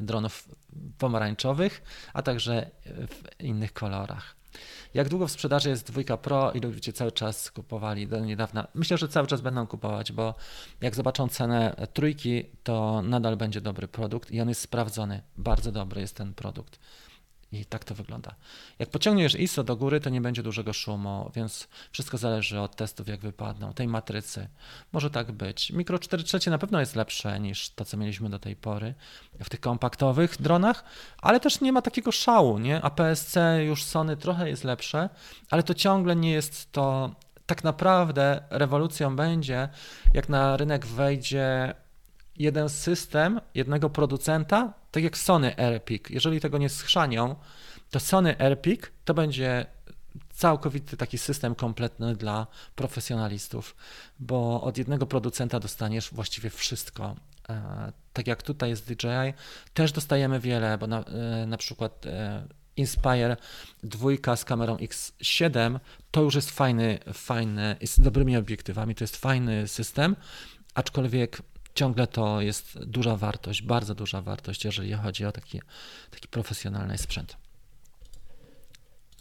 [0.02, 0.50] dronów
[0.98, 1.82] pomarańczowych,
[2.14, 4.37] a także w innych kolorach.
[4.94, 8.68] Jak długo w sprzedaży jest dwójka Pro i ludzie cały czas kupowali do niedawna?
[8.74, 10.36] Myślę, że cały czas będą kupować, bo
[10.82, 15.22] jak zobaczą cenę trójki, to nadal będzie dobry produkt i on jest sprawdzony.
[15.38, 16.80] Bardzo dobry jest ten produkt.
[17.60, 18.36] I tak to wygląda.
[18.80, 23.08] Jak pociągniesz ISO do góry, to nie będzie dużego szumu, więc wszystko zależy od testów,
[23.08, 24.48] jak wypadną, tej matrycy.
[24.92, 25.72] Może tak być.
[25.72, 28.94] Mikro 4 trzecie na pewno jest lepsze niż to, co mieliśmy do tej pory
[29.44, 30.84] w tych kompaktowych dronach,
[31.22, 32.82] ale też nie ma takiego szału, nie?
[32.82, 35.10] APS-C już Sony trochę jest lepsze,
[35.50, 37.16] ale to ciągle nie jest to.
[37.46, 39.70] Tak naprawdę rewolucją będzie,
[40.14, 41.74] jak na rynek wejdzie
[42.40, 46.10] jeden system jednego producenta, tak jak Sony AirPic.
[46.10, 47.36] Jeżeli tego nie schrzanią,
[47.92, 49.66] to Sony AirPic to będzie
[50.30, 53.76] całkowity taki system kompletny dla profesjonalistów,
[54.20, 57.16] bo od jednego producenta dostaniesz właściwie wszystko.
[57.50, 59.34] E, tak jak tutaj jest DJI,
[59.74, 62.48] też dostajemy wiele, bo na, e, na przykład e,
[62.78, 63.38] Inspire
[63.84, 65.80] 2 z kamerą X7
[66.12, 70.16] to już jest fajny, fajny, z dobrymi obiektywami, to jest fajny system,
[70.74, 71.42] aczkolwiek
[71.78, 75.62] ciągle to jest duża wartość, bardzo duża wartość, jeżeli chodzi o taki,
[76.12, 77.38] taki profesjonalny sprzęt.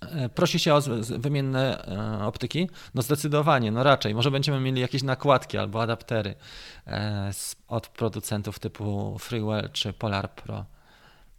[0.01, 0.81] E, prosi się o
[1.19, 2.69] wymienne e, optyki?
[2.95, 4.15] No zdecydowanie, no raczej.
[4.15, 6.35] Może będziemy mieli jakieś nakładki albo adaptery
[6.87, 7.31] e,
[7.69, 10.65] od producentów typu Freewell czy Polar Pro.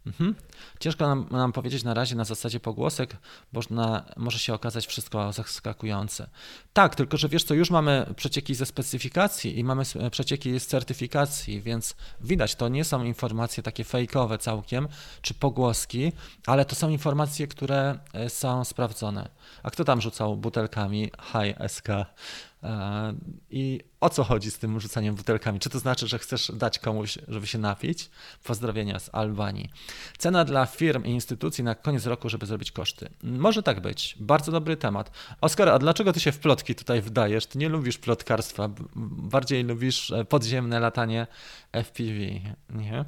[0.08, 0.34] Mhm.
[0.80, 3.16] Ciężko nam, nam, powiedzieć na razie na zasadzie pogłosek,
[3.52, 6.28] bo na, może się okazać wszystko zaskakujące.
[6.72, 11.62] Tak, tylko że wiesz co, już mamy przecieki ze specyfikacji i mamy przecieki z certyfikacji,
[11.62, 14.88] więc widać, to nie są informacje takie fejkowe całkiem,
[15.22, 16.12] czy pogłoski,
[16.46, 19.28] ale to są informacje, które e, są sprawdzone.
[19.62, 21.88] A kto tam rzucał butelkami High SK?
[21.88, 22.06] E,
[23.50, 25.60] I o co chodzi z tym rzucaniem butelkami?
[25.60, 28.10] Czy to znaczy, że chcesz dać komuś, żeby się napić?
[28.44, 29.70] Pozdrowienia z Albanii.
[30.18, 33.08] Cena dla firm i instytucji na koniec roku, żeby zrobić koszty.
[33.22, 34.16] Może tak być.
[34.20, 35.10] Bardzo dobry temat.
[35.40, 37.46] Oskar, a dlaczego ty się w plotki tutaj wdajesz?
[37.46, 41.26] Ty nie lubisz plotkarstwa, bardziej lubisz e, podziemne latanie
[41.72, 42.18] FPV,
[42.70, 43.04] nie?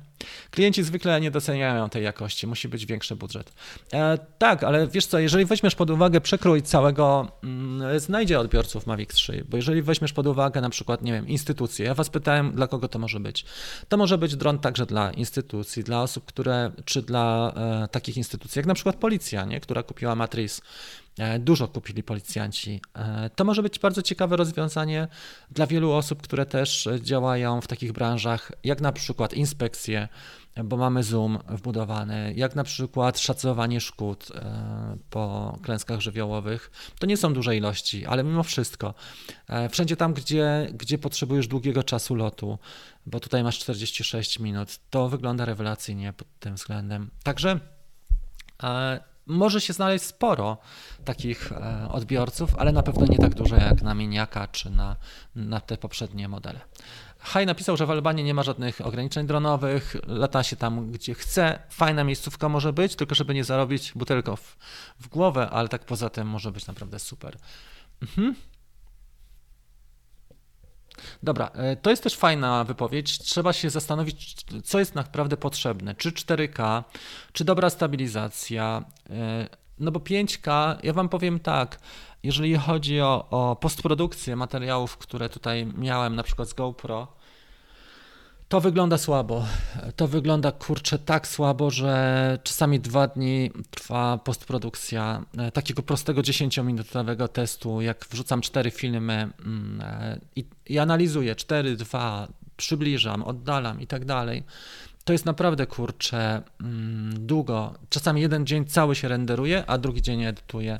[0.50, 3.52] Klienci zwykle nie doceniają tej jakości, musi być większy budżet.
[3.92, 9.14] E, tak, ale wiesz co, jeżeli weźmiesz pod uwagę przekrój całego, mm, znajdzie odbiorców Mavic
[9.14, 12.66] 3, bo jeżeli weźmiesz pod uwagę na przykład, nie wiem, instytucje, ja was pytałem, dla
[12.66, 13.44] kogo to może być.
[13.88, 18.58] To może być dron także dla instytucji, dla osób, które, czy dla e, takich instytucji,
[18.58, 19.60] jak na przykład policja, nie?
[19.60, 20.62] która kupiła Matriz,
[21.20, 22.80] E, dużo kupili policjanci.
[22.94, 25.08] E, to może być bardzo ciekawe rozwiązanie
[25.50, 30.08] dla wielu osób, które też działają w takich branżach, jak na przykład inspekcje,
[30.64, 36.70] bo mamy Zoom wbudowany, jak na przykład szacowanie szkód e, po klęskach żywiołowych.
[36.98, 38.94] To nie są duże ilości, ale mimo wszystko,
[39.70, 42.58] wszędzie tam, gdzie, gdzie potrzebujesz długiego czasu lotu,
[43.06, 47.10] bo tutaj masz 46 minut, to wygląda rewelacyjnie pod tym względem.
[47.22, 47.60] Także
[49.30, 50.58] może się znaleźć sporo
[51.04, 54.96] takich e, odbiorców, ale na pewno nie tak dużo jak na Miniaka czy na,
[55.34, 56.60] na te poprzednie modele.
[57.20, 61.62] Haj napisał, że w Albanii nie ma żadnych ograniczeń dronowych, lata się tam gdzie chce,
[61.70, 64.56] fajna miejscówka może być, tylko żeby nie zarobić butelką w,
[65.00, 67.36] w głowę, ale tak poza tym może być naprawdę super.
[68.02, 68.34] Mhm.
[71.22, 73.18] Dobra, e, to jest też fajna wypowiedź.
[73.18, 75.94] Trzeba się zastanowić, co jest naprawdę potrzebne.
[75.94, 76.84] Czy 4K,
[77.32, 78.84] czy dobra stabilizacja.
[79.10, 81.78] E, no bo 5K, ja Wam powiem tak,
[82.22, 87.08] jeżeli chodzi o, o postprodukcję materiałów, które tutaj miałem, na przykład z GoPro,
[88.50, 89.44] To wygląda słabo.
[89.96, 97.28] To wygląda kurczę tak słabo, że czasami dwa dni trwa postprodukcja e, takiego prostego 10-minutowego
[97.28, 97.80] testu.
[97.80, 104.04] Jak wrzucam cztery filmy mm, e, i, i analizuję cztery, dwa, przybliżam, oddalam i tak
[104.04, 104.42] dalej.
[105.04, 107.74] To jest naprawdę kurczę mm, długo.
[107.90, 110.78] Czasami jeden dzień cały się renderuje, a drugi dzień edytuję.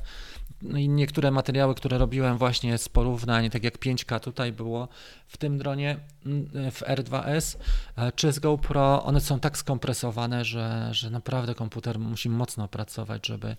[0.62, 4.88] No niektóre materiały, które robiłem właśnie z porównań, tak jak 5K tutaj było
[5.28, 5.96] w tym dronie
[6.26, 7.56] mm, w R2S
[7.96, 13.26] e, czy z GoPro, one są tak skompresowane, że, że naprawdę komputer musi mocno pracować,
[13.26, 13.56] żeby,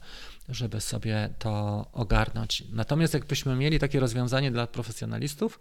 [0.49, 2.63] żeby sobie to ogarnąć.
[2.71, 5.59] Natomiast jakbyśmy mieli takie rozwiązanie dla profesjonalistów,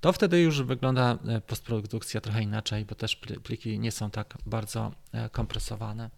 [0.00, 4.92] to wtedy już wygląda e, postprodukcja trochę inaczej, bo też pliki nie są tak bardzo
[5.12, 6.10] e, kompresowane.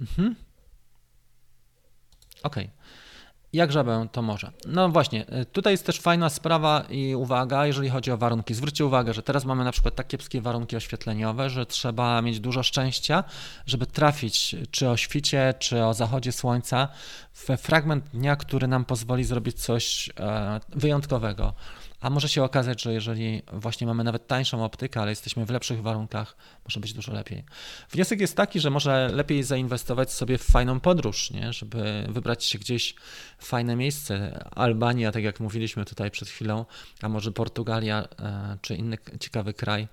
[0.00, 0.34] Mhm.
[2.44, 2.64] Okej.
[2.64, 2.84] Okay.
[3.54, 4.52] Jak żabę to może?
[4.66, 8.54] No właśnie, y, tutaj jest też fajna sprawa i uwaga, jeżeli chodzi o warunki.
[8.54, 12.62] Zwróćcie uwagę, że teraz mamy na przykład tak kiepskie warunki oświetleniowe, że trzeba mieć dużo
[12.62, 13.24] szczęścia,
[13.66, 16.88] żeby trafić czy o świcie, czy o zachodzie słońca
[17.32, 21.54] w fragment dnia, który nam pozwoli zrobić coś e, wyjątkowego.
[22.04, 25.82] A może się okazać, że jeżeli właśnie mamy nawet tańszą optykę, ale jesteśmy w lepszych
[25.82, 27.44] warunkach, może być dużo lepiej.
[27.90, 31.52] Wniosek jest taki, że może lepiej zainwestować sobie w fajną podróż, nie?
[31.52, 32.94] żeby wybrać się gdzieś
[33.38, 34.44] w fajne miejsce.
[34.54, 36.64] Albania, tak jak mówiliśmy tutaj przed chwilą,
[37.02, 39.88] a może Portugalia e, czy inny ciekawy kraj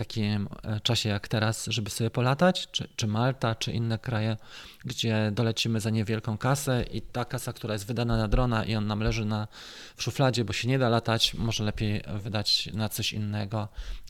[0.00, 4.36] takim e, czasie jak teraz, żeby sobie polatać, czy, czy Malta, czy inne kraje,
[4.84, 8.86] gdzie dolecimy za niewielką kasę i ta kasa, która jest wydana na drona i on
[8.86, 9.48] nam leży na,
[9.96, 13.68] w szufladzie, bo się nie da latać, może lepiej wydać na coś innego,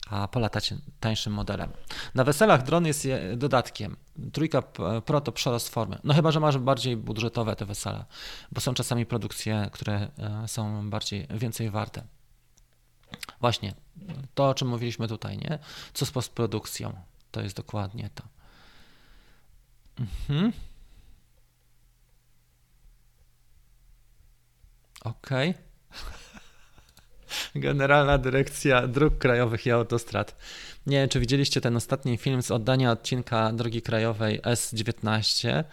[0.09, 1.69] a polatać tańszym modelem.
[2.15, 3.97] Na weselach dron jest dodatkiem.
[4.33, 4.61] Trójka
[5.05, 5.97] Pro to przerost formy.
[6.03, 8.05] No chyba, że masz bardziej budżetowe te wesela,
[8.51, 12.03] bo są czasami produkcje, które e, są bardziej, więcej warte.
[13.39, 13.73] Właśnie,
[14.35, 15.59] to o czym mówiliśmy tutaj, nie?
[15.93, 16.93] Co z postprodukcją?
[17.31, 18.23] To jest dokładnie to.
[19.99, 20.51] Mhm.
[25.03, 25.49] Okej.
[25.49, 25.61] Okay.
[27.61, 30.35] Generalna Dyrekcja Dróg Krajowych i Autostrad.
[30.85, 35.63] Nie wiem, czy widzieliście ten ostatni film z oddania odcinka drogi krajowej S19.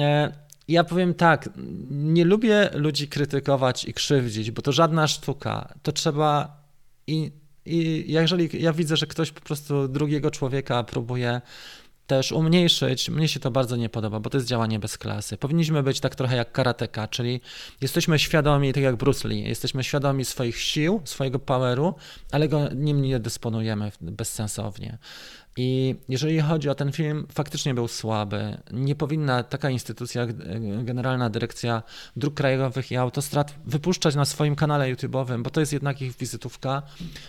[0.00, 0.32] E,
[0.68, 1.48] ja powiem tak,
[1.90, 5.74] nie lubię ludzi krytykować i krzywdzić, bo to żadna sztuka.
[5.82, 6.57] To trzeba
[7.08, 7.32] i,
[7.64, 11.40] i jeżeli ja widzę, że ktoś po prostu drugiego człowieka próbuje
[12.08, 15.36] też umniejszyć, mnie się to bardzo nie podoba, bo to jest działanie bez klasy.
[15.36, 17.40] Powinniśmy być tak trochę jak karateka, czyli
[17.80, 21.94] jesteśmy świadomi, tak jak Bruce Lee, jesteśmy świadomi swoich sił, swojego poweru,
[22.32, 24.98] ale go nim nie dysponujemy bezsensownie.
[25.60, 28.58] I jeżeli chodzi o ten film, faktycznie był słaby.
[28.72, 30.26] Nie powinna taka instytucja,
[30.82, 31.82] Generalna Dyrekcja
[32.16, 36.82] Dróg Krajowych i Autostrad, wypuszczać na swoim kanale YouTube'owym, bo to jest jednak ich wizytówka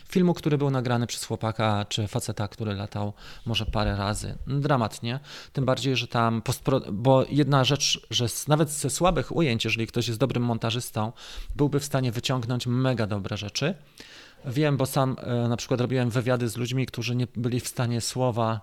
[0.09, 3.13] filmu, który był nagrany przez chłopaka czy faceta, który latał
[3.45, 4.37] może parę razy.
[4.47, 5.19] Dramat, nie?
[5.53, 6.81] Tym bardziej, że tam, postpro...
[6.91, 11.11] bo jedna rzecz, że nawet ze słabych ujęć, jeżeli ktoś jest dobrym montażystą,
[11.55, 13.75] byłby w stanie wyciągnąć mega dobre rzeczy.
[14.45, 18.01] Wiem, bo sam e, na przykład robiłem wywiady z ludźmi, którzy nie byli w stanie
[18.01, 18.61] słowa,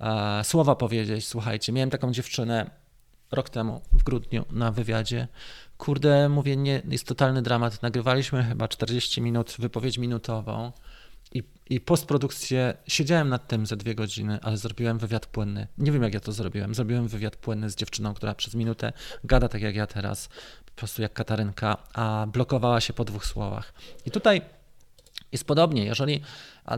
[0.00, 1.26] e, słowa powiedzieć.
[1.26, 2.70] Słuchajcie, miałem taką dziewczynę
[3.32, 5.28] rok temu w grudniu na wywiadzie.
[5.78, 7.82] Kurde, mówię, nie, jest totalny dramat.
[7.82, 10.72] Nagrywaliśmy chyba 40 minut, wypowiedź minutową
[11.32, 12.76] i, i postprodukcję.
[12.86, 15.66] Siedziałem nad tym ze dwie godziny, ale zrobiłem wywiad płynny.
[15.78, 16.74] Nie wiem, jak ja to zrobiłem.
[16.74, 18.92] Zrobiłem wywiad płynny z dziewczyną, która przez minutę
[19.24, 20.28] gada tak jak ja teraz,
[20.66, 23.74] po prostu jak Katarynka, a blokowała się po dwóch słowach.
[24.06, 24.55] I tutaj
[25.32, 26.20] jest podobnie, jeżeli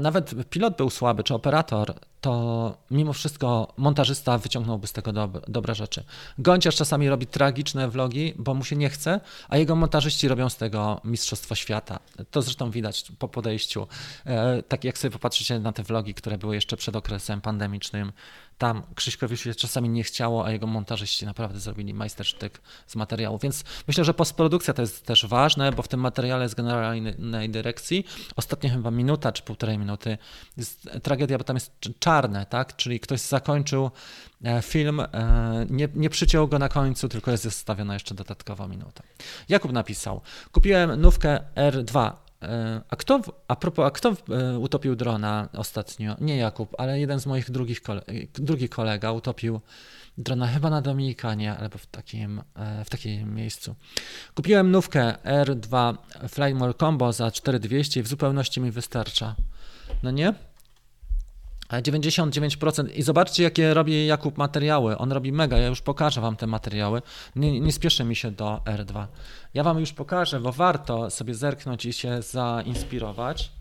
[0.00, 5.74] nawet pilot był słaby, czy operator, to mimo wszystko montażysta wyciągnąłby z tego dobre, dobre
[5.74, 6.04] rzeczy.
[6.38, 10.56] Gąciarz czasami robi tragiczne vlogi, bo mu się nie chce, a jego montażyści robią z
[10.56, 11.98] tego mistrzostwo świata.
[12.30, 13.86] To zresztą widać po podejściu.
[14.26, 18.12] E, tak jak sobie popatrzycie na te vlogi, które były jeszcze przed okresem pandemicznym,
[18.58, 23.38] tam Krzyśkowi się czasami nie chciało, a jego montażyści naprawdę zrobili majstersztyk z materiału.
[23.38, 28.04] Więc myślę, że postprodukcja to jest też ważne, bo w tym materiale z generalnej dyrekcji
[28.36, 30.18] ostatnia chyba minuta czy półtorej minuty
[30.56, 32.76] jest tragedia, bo tam jest czarne, tak?
[32.76, 33.90] Czyli ktoś zakończył
[34.44, 35.06] e, film, e,
[35.70, 39.02] nie, nie przyciął go na końcu, tylko jest zostawiona jeszcze dodatkowa minuta.
[39.48, 40.20] Jakub napisał:
[40.52, 42.27] Kupiłem nówkę R2 E,
[42.88, 46.16] a kto, a propos, a kto e, utopił drona ostatnio?
[46.20, 48.02] Nie Jakub, ale jeden z moich drugich kole,
[48.34, 49.60] drugi kolega utopił
[50.18, 53.74] drona chyba na Dominikanie, albo w takim, e, w takim miejscu.
[54.34, 55.96] Kupiłem nówkę R2
[56.28, 59.34] Flymore Combo za 4200 i w zupełności mi wystarcza.
[60.02, 60.34] No nie?
[61.70, 64.98] 99% i zobaczcie, jakie robi Jakub materiały.
[64.98, 67.02] On robi mega, ja już pokażę Wam te materiały.
[67.36, 69.06] Nie, nie spieszę mi się do R2.
[69.54, 73.52] Ja Wam już pokażę, bo warto sobie zerknąć i się zainspirować.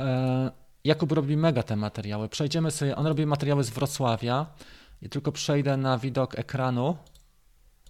[0.00, 0.50] E,
[0.84, 2.28] Jakub robi mega te materiały.
[2.28, 4.46] Przejdziemy sobie, on robi materiały z Wrocławia.
[5.02, 6.96] I tylko przejdę na widok ekranu.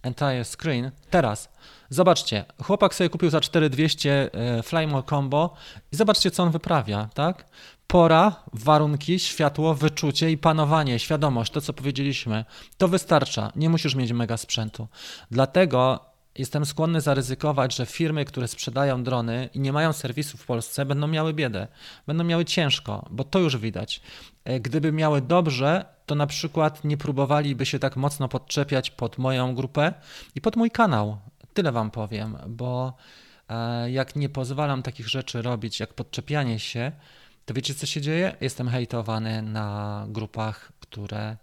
[0.03, 0.91] Entire screen.
[1.09, 1.49] Teraz
[1.89, 5.53] zobaczcie, chłopak sobie kupił za 4200 e, Flymore Combo
[5.91, 7.45] i zobaczcie, co on wyprawia, tak?
[7.87, 12.45] Pora, warunki, światło, wyczucie i panowanie, świadomość, to co powiedzieliśmy,
[12.77, 13.51] to wystarcza.
[13.55, 14.87] Nie musisz mieć mega sprzętu.
[15.31, 15.99] Dlatego
[16.37, 21.07] jestem skłonny zaryzykować, że firmy, które sprzedają drony i nie mają serwisu w Polsce, będą
[21.07, 21.67] miały biedę,
[22.07, 24.01] będą miały ciężko, bo to już widać.
[24.43, 29.55] E, gdyby miały dobrze, to na przykład nie próbowaliby się tak mocno podczepiać pod moją
[29.55, 29.93] grupę
[30.35, 31.17] i pod mój kanał.
[31.57, 32.93] Tyle wam powiem, bo
[33.49, 36.91] e, jak nie pozwalam takich rzeczy robić, jak podczepianie się,
[37.45, 38.35] to wiecie co się dzieje?
[38.41, 41.37] Jestem hejtowany na grupach, które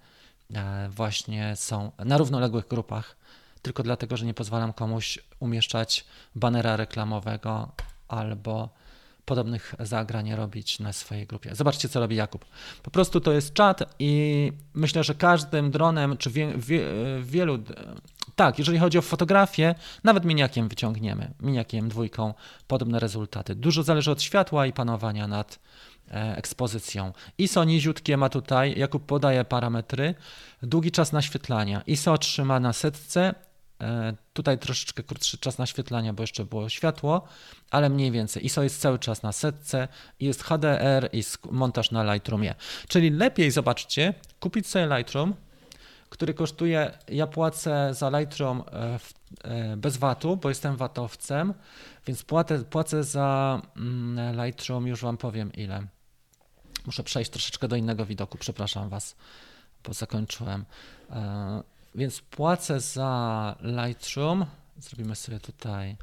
[0.55, 3.17] e, właśnie są na równoległych grupach
[3.63, 6.05] tylko dlatego, że nie pozwalam komuś umieszczać
[6.35, 7.73] banera reklamowego
[8.09, 8.69] albo
[9.25, 11.55] podobnych zagrań robić na swojej grupie.
[11.55, 12.45] Zobaczcie, co robi Jakub.
[12.83, 16.81] Po prostu to jest czat i myślę, że każdym dronem, czy wie, wie,
[17.23, 17.59] wielu.
[18.37, 22.35] Tak, jeżeli chodzi o fotografię, nawet miniakiem wyciągniemy, miniakiem dwójką,
[22.69, 23.55] podobne rezultaty.
[23.55, 25.59] Dużo zależy od światła i panowania nad
[26.11, 27.13] e, ekspozycją.
[27.39, 30.15] ISO niziutkie ma tutaj, Jakub podaje parametry,
[30.63, 31.83] długi czas naświetlania.
[31.87, 33.35] ISO trzyma na setce,
[34.33, 37.23] tutaj troszeczkę krótszy czas naświetlania, bo jeszcze było światło,
[37.71, 38.47] ale mniej więcej.
[38.47, 39.89] ISO jest cały czas na setce,
[40.21, 42.55] jest HDR i montaż na Lightroomie.
[42.89, 45.35] Czyli lepiej, zobaczcie, kupić sobie Lightroom,
[46.11, 48.99] który kosztuje, ja płacę za Lightroom e,
[49.45, 51.55] e, bez VAT-u, bo jestem VAT-owcem,
[52.07, 55.87] więc płacę, płacę za mm, Lightroom, już Wam powiem ile.
[56.87, 59.17] Muszę przejść troszeczkę do innego widoku, przepraszam Was,
[59.85, 60.65] bo zakończyłem.
[61.95, 64.47] Więc płacę za Lightroom.
[64.79, 65.97] Zrobimy sobie tutaj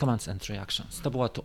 [0.00, 1.00] Commands and Reactions.
[1.00, 1.44] To było tu.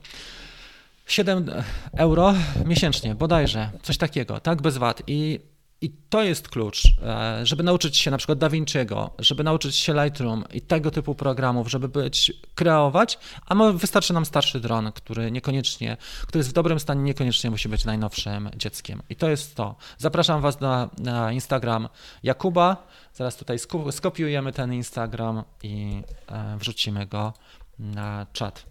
[1.08, 1.52] 7
[1.94, 2.34] euro
[2.66, 5.02] miesięcznie, bodajże, coś takiego, tak, bez VAT.
[5.08, 5.40] I
[5.82, 10.44] i to jest klucz, e, żeby nauczyć się na przykład DaVinci'ego, żeby nauczyć się Lightroom
[10.54, 16.40] i tego typu programów, żeby być, kreować, a wystarczy nam starszy dron, który niekoniecznie, który
[16.40, 19.02] jest w dobrym stanie, niekoniecznie musi być najnowszym dzieckiem.
[19.10, 19.76] I to jest to.
[19.98, 21.90] Zapraszam Was na, na Instagram
[22.24, 22.88] Jakuba.
[23.14, 23.58] Zaraz tutaj
[23.92, 27.34] skopiujemy ten Instagram i e, wrzucimy go
[27.80, 28.66] na czat.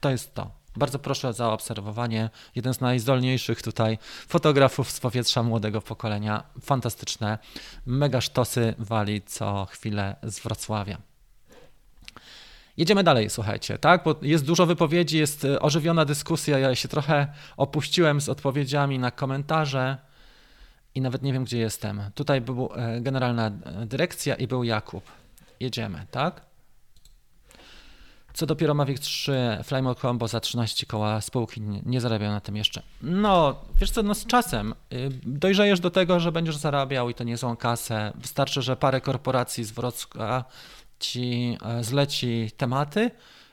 [0.00, 0.65] To jest to.
[0.76, 2.30] Bardzo proszę za obserwowanie.
[2.54, 3.98] Jeden z najzdolniejszych tutaj
[4.28, 6.42] fotografów z powietrza młodego pokolenia.
[6.60, 7.38] Fantastyczne,
[7.86, 10.98] mega sztosy wali co chwilę z Wrocławia.
[12.76, 14.04] Jedziemy dalej, słuchajcie, tak?
[14.04, 16.58] Bo jest dużo wypowiedzi, jest e, ożywiona dyskusja.
[16.58, 19.96] Ja się trochę opuściłem z odpowiedziami na komentarze
[20.94, 22.02] i nawet nie wiem, gdzie jestem.
[22.14, 25.04] Tutaj była e, generalna e, dyrekcja i był Jakub.
[25.60, 26.45] Jedziemy, tak?
[28.36, 32.82] Co dopiero Mavic 3 Flymore Combo za 13 koła spółki nie, zarabiał na tym jeszcze.
[33.02, 37.24] No, wiesz co, no z czasem y, dojrzejesz do tego, że będziesz zarabiał i to
[37.24, 38.12] nie są kasę.
[38.14, 40.44] Wystarczy, że parę korporacji z Wrocławia
[40.98, 43.10] ci e, zleci tematy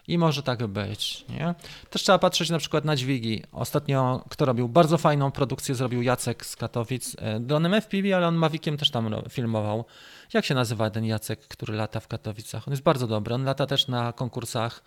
[0.08, 1.26] i może tak być.
[1.30, 1.56] Nie?
[1.90, 3.44] Też trzeba patrzeć na przykład na dźwigi.
[3.52, 7.16] Ostatnio kto robił bardzo fajną produkcję, zrobił Jacek z Katowic.
[7.20, 9.86] E, dronem FPV, ale on Maviciem też tam filmował.
[10.34, 12.68] Jak się nazywa ten Jacek, który lata w Katowicach?
[12.68, 13.36] On jest bardzo dobry.
[13.36, 14.84] On lata też na konkursach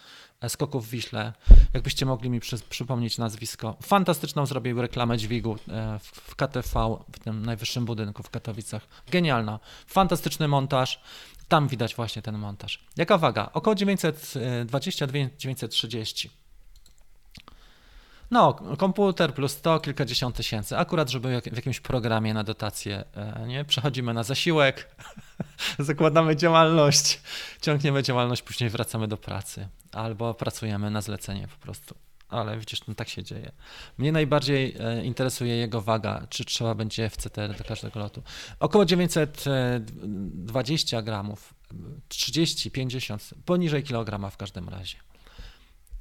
[0.49, 1.33] skoków w Wiśle.
[1.75, 3.77] Jakbyście mogli mi przy, przypomnieć nazwisko.
[3.83, 8.89] Fantastyczną zrobił reklamę dźwigu e, w KTV, w tym najwyższym budynku w Katowicach.
[9.11, 9.61] Genialna.
[9.87, 11.01] Fantastyczny montaż.
[11.49, 12.85] Tam widać właśnie ten montaż.
[12.97, 13.51] Jaka waga?
[13.53, 16.29] Około 920-930.
[18.31, 20.79] No, komputer plus to kilkadziesiąt tysięcy.
[20.79, 23.65] Akurat, żeby w jakimś programie na dotację, e, nie?
[23.65, 24.97] Przechodzimy na zasiłek,
[25.79, 27.21] zakładamy działalność,
[27.61, 29.69] ciągniemy działalność, później wracamy do pracy.
[29.93, 31.95] Albo pracujemy na zlecenie po prostu.
[32.29, 33.53] Ale widzisz, no tak się dzieje.
[33.99, 38.23] Mnie najbardziej e, interesuje jego waga, czy trzeba będzie FCTR do każdego lotu.
[38.61, 41.55] Około 920 gramów,
[42.09, 44.97] 30, 50, poniżej kilograma w każdym razie.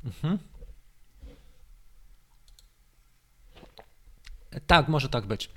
[0.06, 0.38] Mhm.
[4.68, 5.50] Tak, może tak być.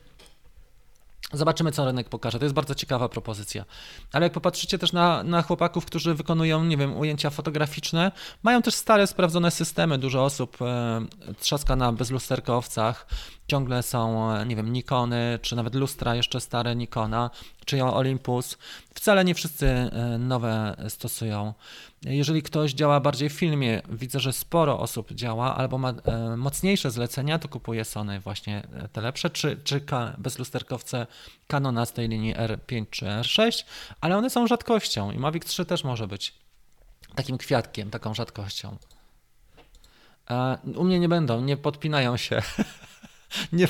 [1.32, 2.38] Zobaczymy, co rynek pokaże.
[2.38, 3.64] To jest bardzo ciekawa propozycja.
[4.12, 8.74] Ale jak popatrzycie też na, na chłopaków, którzy wykonują, nie wiem, ujęcia fotograficzne, mają też
[8.74, 9.99] stare, sprawdzone systemy.
[9.99, 11.01] Dużo osób e,
[11.40, 13.07] trzaska na bezlusterkowcach.
[13.49, 17.30] Ciągle są, e, nie wiem, Nikony, czy nawet lustra jeszcze stare Nikona,
[17.68, 18.58] czy Olympus.
[18.94, 21.54] Wcale nie wszyscy e, nowe stosują.
[22.02, 26.90] Jeżeli ktoś działa bardziej w filmie, widzę, że sporo osób działa albo ma e, mocniejsze
[26.90, 29.80] zlecenia, to kupuje Sony właśnie e, te lepsze, czy, czy
[30.18, 31.06] bezlusterkowce
[31.46, 33.64] Canona z tej linii R5 czy R6,
[34.00, 36.34] ale one są rzadkością i Mavic 3 też może być
[37.14, 38.76] takim kwiatkiem, taką rzadkością.
[40.76, 42.42] U mnie nie będą, nie podpinają się.
[43.52, 43.68] nie,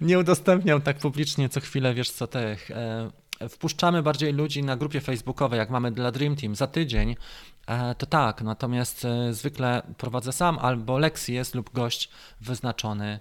[0.00, 2.70] nie udostępniam tak publicznie co chwilę, wiesz co, tych.
[2.70, 3.10] E,
[3.48, 7.16] wpuszczamy bardziej ludzi na grupie facebookowej, jak mamy dla Dream Team za tydzień,
[7.66, 12.08] e, to tak, natomiast e, zwykle prowadzę sam, albo Lexi jest lub gość
[12.40, 13.18] wyznaczony,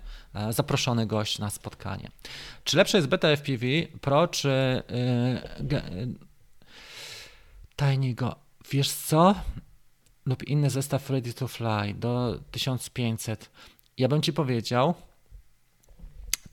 [0.49, 2.09] zaproszony gość na spotkanie.
[2.63, 3.65] Czy lepsze jest beta FPV
[4.01, 4.83] Pro, czy
[7.77, 8.35] Tiny Go?
[8.71, 9.35] Wiesz co?
[10.25, 13.49] Lub inny zestaw Ready to Fly do 1500.
[13.97, 14.93] Ja bym ci powiedział,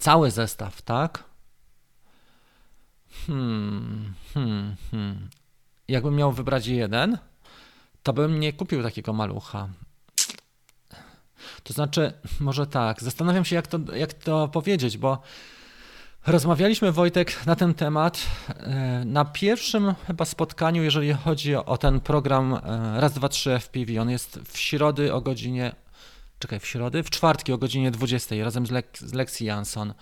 [0.05, 1.25] Cały zestaw, tak?
[3.27, 5.29] Hmm, hmm, hmm.
[5.89, 7.19] Jakbym miał wybrać jeden,
[8.03, 9.69] to bym nie kupił takiego malucha.
[11.63, 15.23] To znaczy, może tak, zastanawiam się, jak to, jak to powiedzieć, bo
[16.27, 22.55] rozmawialiśmy, Wojtek, na ten temat e, na pierwszym chyba spotkaniu, jeżeli chodzi o ten program
[22.55, 24.01] e, Raz, dwa, trzy FPV.
[24.03, 25.84] On jest w środy o godzinie
[26.45, 29.95] czekaj, w środę, w czwartki o godzinie 20 razem z, Lek z Lexi Jansson.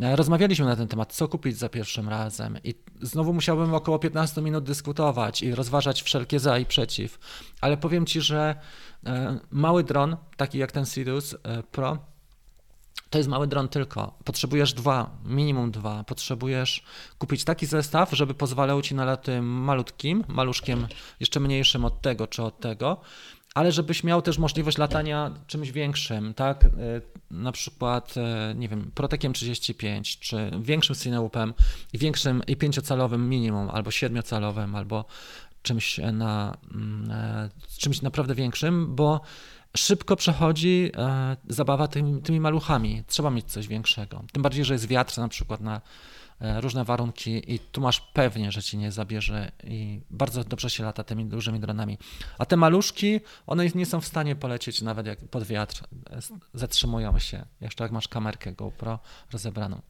[0.00, 4.42] E, rozmawialiśmy na ten temat, co kupić za pierwszym razem i znowu musiałbym około 15
[4.42, 7.18] minut dyskutować i rozważać wszelkie za i przeciw,
[7.60, 8.54] ale powiem Ci, że
[9.06, 11.98] e, mały dron, taki jak ten Sirius e, Pro,
[13.10, 14.18] to jest mały dron tylko.
[14.24, 16.04] Potrzebujesz dwa, minimum dwa.
[16.04, 16.84] Potrzebujesz
[17.18, 20.86] kupić taki zestaw, żeby pozwalał ci na laty malutkim, maluszkiem
[21.20, 23.00] jeszcze mniejszym od tego czy od tego
[23.54, 26.64] ale żebyś miał też możliwość latania czymś większym, tak?
[26.64, 26.68] E,
[27.30, 31.54] na przykład, e, nie wiem, Protekiem 35, czy większym Cineupem
[31.92, 35.04] i większym i pięciocalowym minimum, albo siedmiocalowym, albo
[35.62, 39.20] czymś na mm, e, czymś naprawdę większym, bo
[39.76, 40.92] szybko przechodzi
[41.48, 43.02] zabawa tymi, tymi maluchami.
[43.06, 44.24] Trzeba mieć coś większego.
[44.32, 45.80] Tym bardziej, że jest wiatr na przykład na E,
[46.40, 51.04] różne warunki i tu masz pewnie, że ci nie zabierze i bardzo dobrze się lata
[51.04, 51.98] tymi dużymi dronami.
[52.38, 56.18] A te maluszki, one nie są w stanie polecieć nawet jak pod wiatr, e,
[56.54, 58.98] zatrzymują się, jeszcze jak masz kamerkę GoPro
[59.32, 59.80] rozebraną.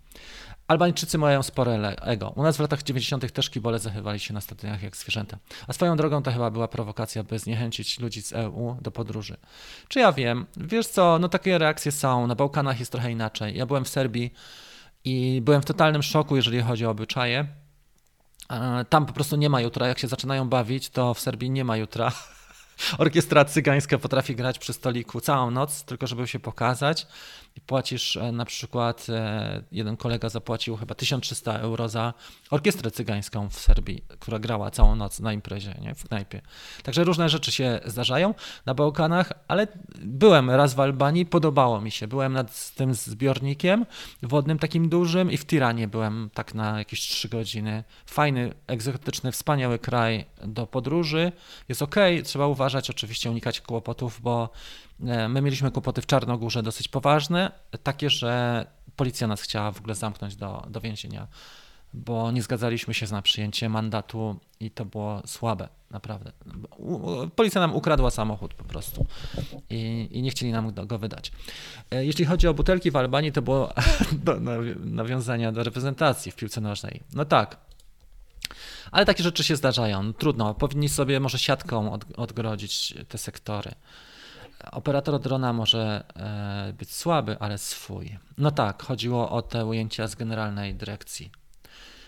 [0.68, 2.32] Albańczycy mają spore ego.
[2.36, 3.32] U nas w latach 90.
[3.32, 5.38] też kibole zachowali się na stadionach jak zwierzęta.
[5.66, 9.36] A swoją drogą to chyba była prowokacja, by zniechęcić ludzi z EU do podróży.
[9.88, 10.46] Czy ja wiem?
[10.56, 12.26] Wiesz co, no takie reakcje są.
[12.26, 13.56] Na Bałkanach jest trochę inaczej.
[13.56, 14.32] Ja byłem w Serbii
[15.04, 17.46] i byłem w totalnym szoku, jeżeli chodzi o obyczaje.
[18.88, 19.88] Tam po prostu nie ma jutra.
[19.88, 22.12] Jak się zaczynają bawić, to w Serbii nie ma jutra.
[22.98, 27.06] Orkiestra cygańska potrafi grać przy stoliku całą noc, tylko żeby się pokazać
[27.56, 32.14] i płacisz e, na przykład, e, jeden kolega zapłacił chyba 1300 euro za
[32.50, 35.94] orkiestrę cygańską w Serbii, która grała całą noc na imprezie, nie?
[35.94, 36.40] w knajpie.
[36.82, 38.34] Także różne rzeczy się zdarzają
[38.66, 39.66] na Bałkanach, ale
[40.00, 42.08] byłem raz w Albanii, podobało mi się.
[42.08, 43.86] Byłem nad tym zbiornikiem
[44.22, 47.84] wodnym takim dużym i w Tiranie byłem tak na jakieś 3 godziny.
[48.06, 51.32] Fajny, egzotyczny, wspaniały kraj do podróży.
[51.68, 54.50] Jest ok, trzeba uważać, oczywiście unikać kłopotów, bo
[55.28, 60.36] my mieliśmy kłopoty w Czarnogórze dosyć poważne, takie, że policja nas chciała w ogóle zamknąć
[60.36, 61.26] do, do więzienia,
[61.94, 66.32] bo nie zgadzaliśmy się na przyjęcie mandatu i to było słabe, naprawdę.
[67.36, 69.06] Policja nam ukradła samochód po prostu
[69.70, 71.32] i, i nie chcieli nam go wydać.
[71.90, 73.72] E, jeśli chodzi o butelki w Albanii, to było
[74.24, 74.40] do,
[74.80, 77.00] nawiązania do reprezentacji w piłce nożnej.
[77.12, 77.56] No tak,
[78.90, 80.12] ale takie rzeczy się zdarzają.
[80.12, 83.72] Trudno, powinni sobie może siatką od, odgrodzić te sektory.
[84.72, 88.18] Operator drona może e, być słaby, ale swój.
[88.38, 91.30] No tak, chodziło o te ujęcia z generalnej dyrekcji.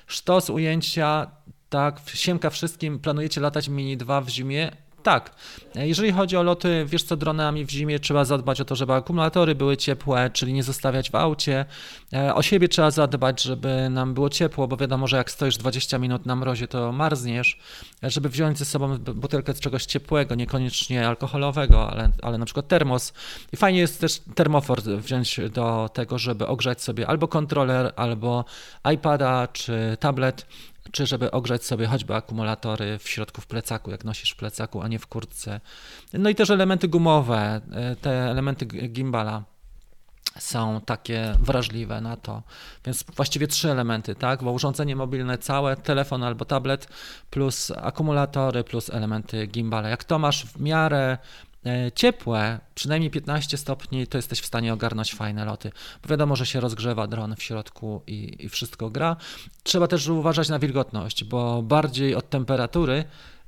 [0.06, 1.30] Sztos ujęcia,
[1.68, 4.72] tak, siemka wszystkim, planujecie latać Mini 2 w zimie?
[5.02, 5.34] Tak.
[5.74, 9.54] Jeżeli chodzi o loty, wiesz co, dronami w zimie trzeba zadbać o to, żeby akumulatory
[9.54, 11.64] były ciepłe, czyli nie zostawiać w aucie.
[12.12, 15.98] E, o siebie trzeba zadbać, żeby nam było ciepło, bo wiadomo, że jak stoisz 20
[15.98, 17.58] minut na mrozie, to marzniesz.
[18.04, 23.12] E, żeby wziąć ze sobą butelkę czegoś ciepłego, niekoniecznie alkoholowego, ale, ale na przykład termos.
[23.52, 28.44] I fajnie jest też termofor wziąć do tego, żeby ogrzać sobie albo kontroler, albo
[28.94, 30.46] iPada czy tablet
[30.92, 34.88] czy żeby ogrzać sobie choćby akumulatory w środku w plecaku, jak nosisz w plecaku, a
[34.88, 35.60] nie w kurtce.
[36.12, 39.44] No i też elementy gumowe, e, te elementy gimbala
[40.38, 42.42] są takie wrażliwe na to.
[42.84, 44.42] Więc właściwie trzy elementy, tak?
[44.42, 46.88] Bo urządzenie mobilne całe, telefon albo tablet,
[47.30, 49.88] plus akumulatory, plus elementy gimbala.
[49.88, 51.18] Jak to masz w miarę
[51.94, 55.72] ciepłe, przynajmniej 15 stopni, to jesteś w stanie ogarnąć fajne loty.
[56.02, 59.16] Bo wiadomo, że się rozgrzewa dron w środku i, i wszystko gra.
[59.62, 63.04] Trzeba też uważać na wilgotność, bo bardziej od temperatury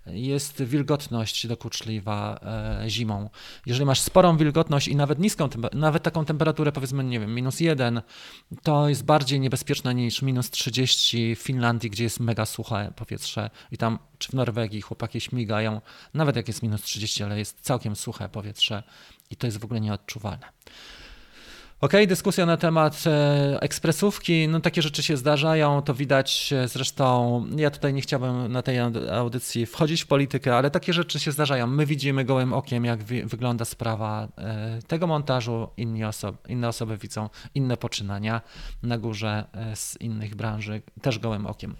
[0.06, 2.40] jest wilgotność dokuczliwa
[2.82, 3.30] e, zimą.
[3.66, 8.02] Jeżeli masz sporą wilgotność i nawet niską, nawet taką temperaturę powiedzmy, nie wiem, minus jeden,
[8.62, 13.78] to jest bardziej niebezpieczne niż minus 30 w Finlandii, gdzie jest mega suche powietrze i
[13.78, 15.80] tam, czy w Norwegii chłopaki śmigają,
[16.14, 18.82] nawet jak jest minus 30, ale jest całkiem suche powietrze
[19.30, 20.46] i to jest w ogóle nieodczuwalne.
[21.84, 27.46] Ok, dyskusja na temat e, ekspresówki, no takie rzeczy się zdarzają, to widać e, zresztą,
[27.56, 28.78] ja tutaj nie chciałbym na tej
[29.12, 31.66] audycji wchodzić w politykę, ale takie rzeczy się zdarzają.
[31.66, 36.98] My widzimy gołym okiem, jak wi wygląda sprawa e, tego montażu, inni osoby, inne osoby
[36.98, 38.40] widzą inne poczynania
[38.82, 41.76] na górze z innych branży, też gołym okiem.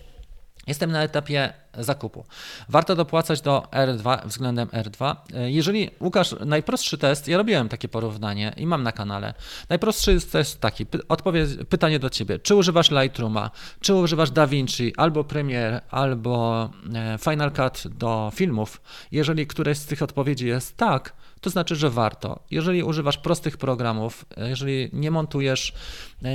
[0.66, 2.24] Jestem na etapie zakupu.
[2.68, 5.16] Warto dopłacać do R2 względem R2.
[5.44, 9.34] Jeżeli Łukasz, najprostszy test, ja robiłem takie porównanie i mam na kanale.
[9.68, 12.38] Najprostszy test taki, odpowiedź, pytanie do ciebie.
[12.38, 13.50] Czy używasz Lightrooma,
[13.80, 18.80] czy używasz DaVinci, albo Premiere, albo e, Final Cut do filmów?
[19.12, 21.12] Jeżeli któreś z tych odpowiedzi jest tak,
[21.44, 22.40] to znaczy, że warto.
[22.50, 25.72] Jeżeli używasz prostych programów, jeżeli nie montujesz,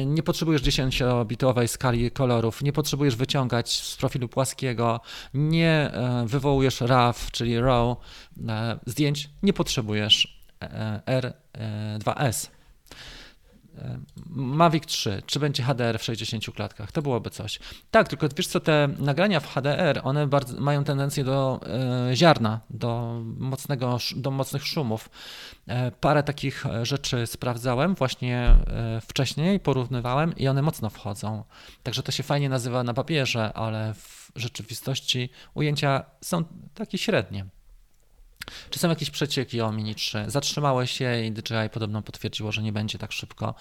[0.05, 5.01] nie potrzebujesz 10-bitowej skali kolorów, nie potrzebujesz wyciągać z profilu płaskiego,
[5.33, 7.97] nie e, wywołujesz RAW, czyli RAW
[8.47, 11.21] e, zdjęć, nie potrzebujesz e,
[11.99, 12.49] R2S.
[14.29, 16.91] Mavic 3, czy będzie HDR w 60 klatkach?
[16.91, 17.59] To byłoby coś.
[17.91, 21.59] Tak, tylko wiesz co, te nagrania w HDR, one bardzo, mają tendencję do
[22.11, 25.09] e, ziarna, do, mocnego, do mocnych szumów.
[25.67, 31.43] E, parę takich rzeczy sprawdzałem właśnie e, wcześniej, porównywałem i one mocno wchodzą.
[31.83, 37.45] Także to się fajnie nazywa na papierze, ale w rzeczywistości ujęcia są takie średnie.
[38.69, 40.25] Czy są jakieś przecieki o Mini 3?
[40.27, 43.55] Zatrzymało się i DJI podobno potwierdziło, że nie będzie tak szybko.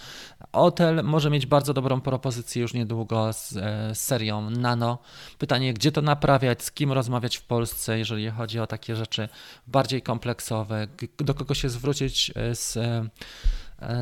[0.53, 4.99] Otel może mieć bardzo dobrą propozycję już niedługo z, e, z serią Nano.
[5.39, 9.29] Pytanie, gdzie to naprawiać, z kim rozmawiać w Polsce, jeżeli chodzi o takie rzeczy
[9.67, 10.87] bardziej kompleksowe,
[11.19, 13.09] do kogo się zwrócić e, z e,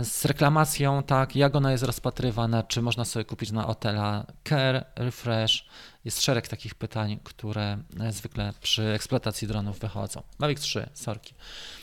[0.03, 5.67] z reklamacją, tak, jak ona jest rozpatrywana, czy można sobie kupić na Otela Care, Refresh.
[6.07, 7.79] Jest szereg takich pytań, które
[8.11, 10.23] zwykle przy eksploatacji dronów wychodzą.
[10.39, 11.35] Mavic 3, sorki.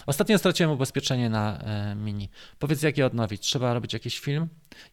[0.05, 2.30] Ostatnio straciłem ubezpieczenie na e, Mini.
[2.59, 3.41] Powiedz, jak je odnowić?
[3.41, 4.47] Trzeba robić jakiś film?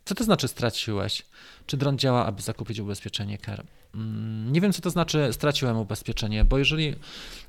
[0.04, 1.26] Co to znaczy straciłeś?
[1.66, 3.64] Czy dron działa, aby zakupić ubezpieczenie Care?
[3.94, 6.94] Mm, nie wiem, co to znaczy straciłem ubezpieczenie, bo jeżeli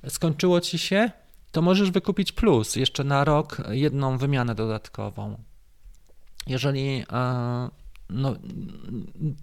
[0.08, 1.12] skończyło ci się,
[1.52, 5.38] to możesz wykupić plus jeszcze na rok jedną wymianę dodatkową.
[6.48, 7.70] Jeżeli e,
[8.12, 8.36] no,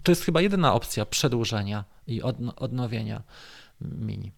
[0.03, 2.21] to jest chyba jedyna opcja przedłużenia i
[2.55, 3.23] odnowienia
[3.81, 4.31] mini.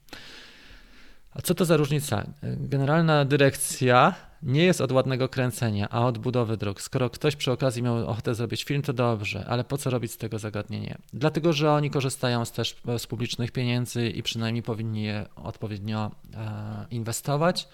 [1.31, 2.23] A co to za różnica?
[2.43, 6.81] Generalna dyrekcja nie jest od ładnego kręcenia, a od budowy dróg.
[6.81, 10.17] Skoro ktoś przy okazji miał ochotę zrobić film, to dobrze, ale po co robić z
[10.17, 10.97] tego zagadnienie?
[11.13, 16.85] Dlatego, że oni korzystają z też z publicznych pieniędzy i przynajmniej powinni je odpowiednio e,
[16.89, 17.67] inwestować,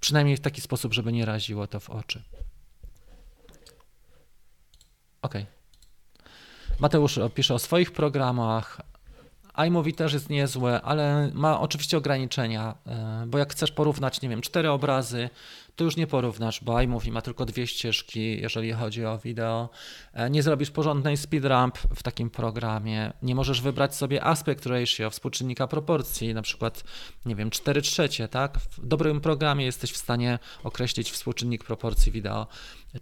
[0.00, 2.22] przynajmniej w taki sposób, żeby nie raziło to w oczy.
[5.22, 5.34] Ok.
[6.80, 8.80] Mateusz pisze o swoich programach,
[9.66, 14.40] iMovie też jest niezłe, ale ma oczywiście ograniczenia, e, bo jak chcesz porównać, nie wiem,
[14.40, 15.30] cztery obrazy,
[15.80, 19.68] to już nie porównasz, bo iMovie ma tylko dwie ścieżki, jeżeli chodzi o wideo.
[20.12, 23.12] E, nie zrobisz porządnej speedramp w takim programie.
[23.22, 26.84] Nie możesz wybrać sobie aspect ratio, współczynnika proporcji, na przykład,
[27.26, 28.58] nie wiem, 4 trzecie, tak?
[28.58, 32.46] W dobrym programie jesteś w stanie określić współczynnik proporcji wideo,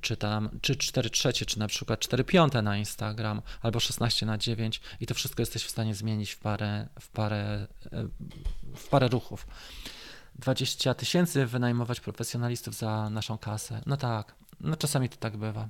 [0.00, 4.38] czy tam, czy 4 trzecie, czy na przykład 4 piąte na Instagram, albo 16 na
[4.38, 8.08] 9 i to wszystko jesteś w stanie zmienić w parę, w parę, e,
[8.76, 9.46] w parę ruchów.
[10.38, 13.82] 20 tysięcy wynajmować profesjonalistów za naszą kasę.
[13.86, 15.68] No tak, no czasami to tak bywa.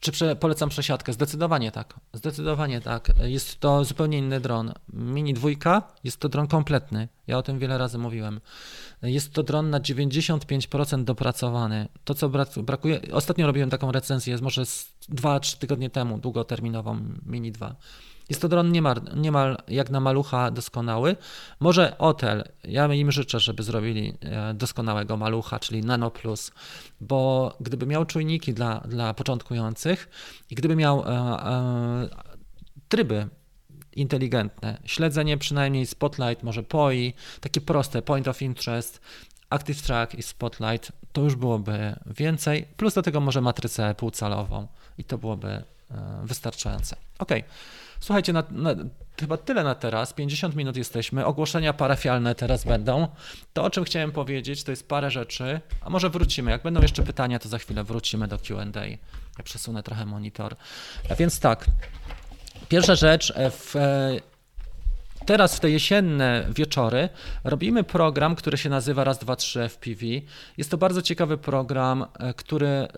[0.00, 1.12] Czy prze, polecam przesiadkę?
[1.12, 1.94] Zdecydowanie tak.
[2.12, 3.12] Zdecydowanie tak.
[3.22, 4.72] Jest to zupełnie inny dron.
[4.92, 7.08] Mini dwójka jest to dron kompletny.
[7.26, 8.40] Ja o tym wiele razy mówiłem.
[9.02, 11.88] Jest to dron na 95% dopracowany.
[12.04, 12.28] To, co
[12.62, 13.00] brakuje.
[13.12, 17.76] Ostatnio robiłem taką recenzję, może 2-3 tygodnie temu, długoterminową Mini 2.
[18.30, 21.16] Jest to dron niemal, niemal jak na malucha doskonały.
[21.60, 26.52] Może Otel, ja im życzę, żeby zrobili e, doskonałego malucha, czyli Nano Plus,
[27.00, 30.08] bo gdyby miał czujniki dla, dla początkujących
[30.50, 32.08] i gdyby miał e, e,
[32.88, 33.28] tryby
[33.96, 39.00] inteligentne, śledzenie przynajmniej Spotlight, może POI, takie proste, Point of Interest,
[39.50, 44.66] Active Track i Spotlight, to już byłoby więcej, plus do tego może matrycę półcalową
[44.98, 45.64] i to byłoby e,
[46.24, 46.96] wystarczające.
[47.18, 47.30] Ok.
[48.00, 48.74] Słuchajcie, na, na,
[49.20, 50.12] chyba tyle na teraz.
[50.12, 51.24] 50 minut jesteśmy.
[51.24, 53.08] Ogłoszenia parafialne teraz będą.
[53.52, 55.60] To, o czym chciałem powiedzieć, to jest parę rzeczy.
[55.80, 56.50] A może wrócimy.
[56.50, 58.86] Jak będą jeszcze pytania, to za chwilę wrócimy do QA.
[59.38, 60.56] Ja przesunę trochę monitor.
[61.10, 61.66] A więc tak.
[62.68, 63.32] Pierwsza rzecz.
[63.36, 64.10] E, w, e,
[65.30, 67.08] teraz w te jesienne wieczory
[67.44, 70.06] robimy program, który się nazywa Raz, Dwa, Trzy FPV.
[70.58, 72.88] Jest to bardzo ciekawy program, e, który e,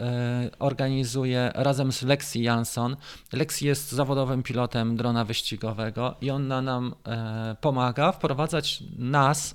[0.59, 2.97] organizuje razem z Lexi Jansson.
[3.33, 9.55] Lexi jest zawodowym pilotem drona wyścigowego i on nam e, pomaga wprowadzać nas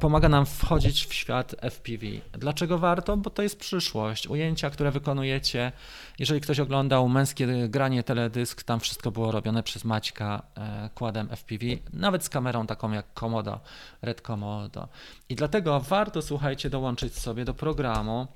[0.00, 2.06] pomaga nam wchodzić w świat FPV.
[2.32, 3.16] Dlaczego warto?
[3.16, 4.28] Bo to jest przyszłość.
[4.28, 5.72] Ujęcia, które wykonujecie,
[6.18, 11.66] jeżeli ktoś oglądał męskie granie teledysk, tam wszystko było robione przez Maćka e, kładem FPV,
[11.92, 13.60] nawet z kamerą taką jak Komodo,
[14.02, 14.88] Red Komodo.
[15.28, 18.26] I dlatego warto, słuchajcie, dołączyć sobie do programu.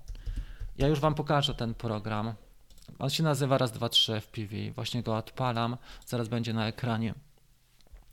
[0.78, 2.34] Ja już Wam pokażę ten program.
[2.98, 4.56] On się nazywa raz, dwa, trzy FPV.
[4.74, 7.14] Właśnie go odpalam, zaraz będzie na ekranie.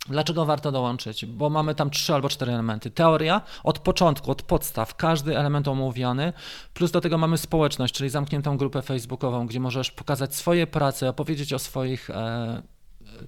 [0.07, 1.25] Dlaczego warto dołączyć?
[1.25, 2.91] Bo mamy tam trzy albo cztery elementy.
[2.91, 6.33] Teoria od początku, od podstaw, każdy element omówiony,
[6.73, 11.53] plus do tego mamy społeczność, czyli zamkniętą grupę facebookową, gdzie możesz pokazać swoje prace, opowiedzieć
[11.53, 12.61] o swoich e,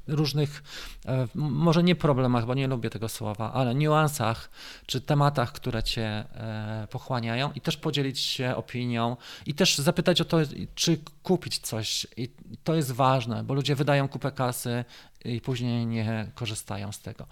[0.07, 0.63] różnych,
[1.05, 4.49] e, może nie problemach, bo nie lubię tego słowa, ale niuansach
[4.86, 10.26] czy tematach, które cię e, pochłaniają i też podzielić się opinią i też zapytać o
[10.26, 10.38] to,
[10.76, 12.07] czy kupić coś.
[12.17, 12.30] I
[12.63, 14.86] to jest ważne, bo ludzie wydają kupę kasy
[15.26, 17.28] i później nie korzystają z tego.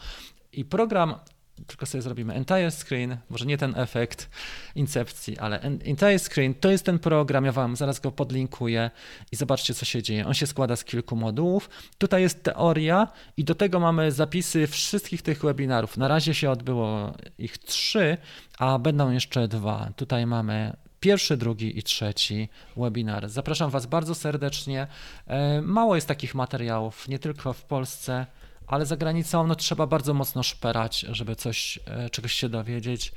[0.54, 1.16] I program
[1.68, 4.30] tylko sobie zrobimy entire screen, może nie ten efekt
[4.76, 8.92] incepcji, ale entire screen to jest ten program, ja wam zaraz go podlinkuję
[9.32, 10.28] i zobaczcie co się dzieje.
[10.28, 11.70] On się składa z kilku modułów.
[11.98, 15.98] Tutaj jest teoria i do tego mamy zapisy wszystkich tych webinarów.
[15.98, 18.18] Na razie się odbyło ich trzy,
[18.58, 19.90] a będą jeszcze dwa.
[19.96, 23.30] Tutaj mamy pierwszy, drugi i trzeci webinar.
[23.30, 24.88] Zapraszam Was bardzo serdecznie.
[25.28, 28.26] E, mało jest takich materiałów, nie tylko w Polsce
[28.68, 33.12] ale za granicą no, trzeba bardzo mocno szperać, żeby coś, e, czegoś się dowiedzieć.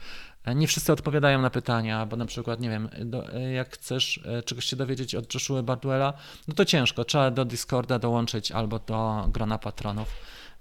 [0.45, 3.25] E, nie wszyscy odpowiadają na pytania, bo na przykład, nie wiem, do,
[3.55, 6.13] jak chcesz czegoś się dowiedzieć od Joshua Bardwella,
[6.49, 10.09] no to ciężko, trzeba do Discorda dołączyć albo do grona patronów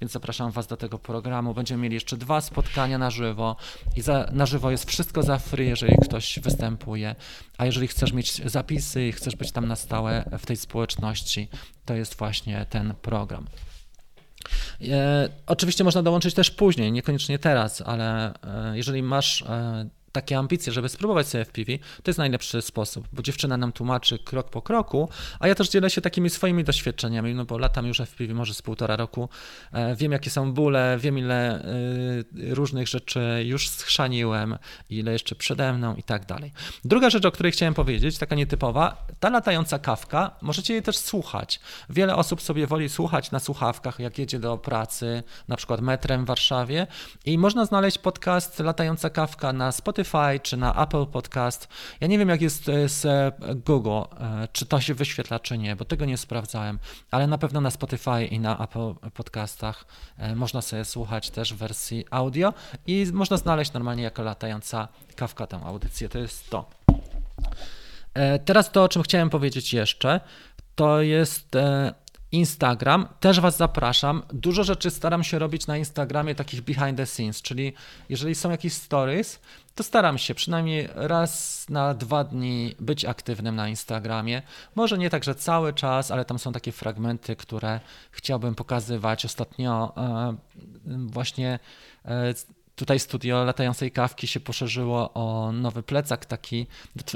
[0.02, 1.54] więc zapraszam Was do tego programu.
[1.54, 3.56] Będziemy mieli jeszcze dwa spotkania na żywo
[3.96, 7.16] i za, na żywo jest wszystko za free, jeżeli ktoś występuje,
[7.58, 11.48] a jeżeli chcesz mieć zapisy i chcesz być tam na stałe w tej społeczności,
[11.86, 13.46] to jest właśnie ten program.
[14.82, 20.74] E, oczywiście można dołączyć też później, niekoniecznie teraz, ale e, jeżeli masz e, takie ambicje,
[20.74, 25.10] żeby spróbować sobie FPV, to jest najlepszy sposób, bo dziewczyna nam tłumaczy krok po kroku,
[25.40, 28.62] a ja też dzielę się takimi swoimi doświadczeniami, no bo latam już FPV może z
[28.62, 29.30] półtora roku,
[29.72, 34.58] e, wiem jakie są bóle, wiem ile e, różnych rzeczy już schrzaniłem,
[34.90, 36.52] ile jeszcze przede mną i tak dalej.
[36.86, 41.60] Druga rzecz, o której chciałem powiedzieć, taka nietypowa, ta latająca kawka, możecie jej też słuchać.
[41.90, 46.28] Wiele osób sobie woli słuchać na słuchawkach, jak jedzie do pracy, na przykład metrem w
[46.28, 46.88] Warszawie
[47.26, 51.68] i można znaleźć podcast Latająca kawka na Spotify, Spotify czy na Apple Podcast.
[52.02, 55.58] Ja nie wiem, jak jest e, z e, Google, e, czy to się wyświetla, czy
[55.58, 56.80] nie, bo tego nie sprawdzałem,
[57.12, 59.86] ale na pewno na Spotify i na Apple Podcastach
[60.36, 62.54] można sobie słuchać też w wersji audio
[62.88, 66.10] i można znaleźć normalnie jako latająca kawka tę audycję.
[66.10, 66.70] To jest to.
[68.46, 70.20] Teraz to, o czym chciałem powiedzieć jeszcze,
[70.76, 71.56] to jest
[72.34, 73.08] Instagram.
[73.20, 74.24] Też Was zapraszam.
[74.34, 77.74] Dużo rzeczy staram się robić na Instagramie, takich behind the scenes, czyli
[78.10, 79.40] jeżeli są jakieś stories,
[79.76, 84.42] to staram się przynajmniej raz na dwa dni być aktywnym na Instagramie.
[84.76, 87.80] Może nie tak, że cały czas, ale tam są takie fragmenty, które
[88.12, 89.26] chciałbym pokazywać.
[89.26, 90.36] Ostatnio e,
[90.86, 91.60] właśnie
[92.06, 92.34] e,
[92.76, 96.68] tutaj studio latającej kawki się poszerzyło o nowy plecak taki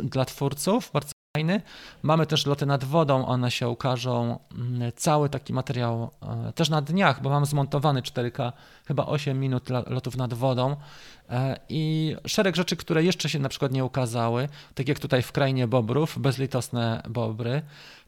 [0.03, 1.61] dla twórców, bardzo fajny.
[2.03, 4.39] Mamy też loty nad wodą, one się ukażą.
[4.51, 8.51] Mm, cały taki materiał e, też na dniach, bo mam zmontowany 4K,
[8.87, 10.75] chyba 8 minut lotów nad wodą
[11.29, 15.31] e, i szereg rzeczy, które jeszcze się na przykład nie ukazały, tak jak tutaj w
[15.31, 17.61] krainie bobrów, bezlitosne bobry.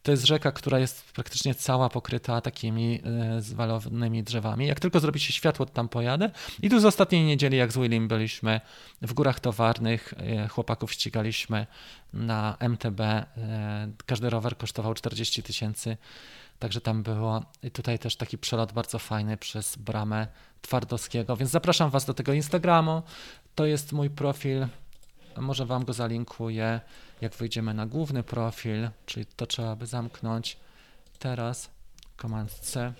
[0.03, 4.67] To jest rzeka, która jest praktycznie cała pokryta takimi e, zwalonymi drzewami.
[4.67, 6.31] Jak tylko zrobi się światło, to tam pojadę.
[6.61, 8.61] I tu z ostatniej niedzieli, jak z Willim byliśmy
[9.01, 11.67] w Górach Towarnych, e, chłopaków ścigaliśmy
[12.13, 12.99] na MTB.
[12.99, 13.25] E,
[14.05, 15.97] każdy rower kosztował 40 tysięcy.
[16.59, 17.43] Także tam było.
[17.63, 20.27] I tutaj też taki przelot bardzo fajny przez bramę
[20.61, 21.37] Twardowskiego.
[21.37, 23.01] Więc zapraszam Was do tego Instagramu.
[23.55, 24.67] To jest mój profil.
[25.39, 26.81] Może Wam go zalinkuję
[27.21, 30.57] jak wejdziemy na główny profil, czyli to trzeba by zamknąć
[31.19, 31.69] teraz,
[32.21, 32.93] Command C.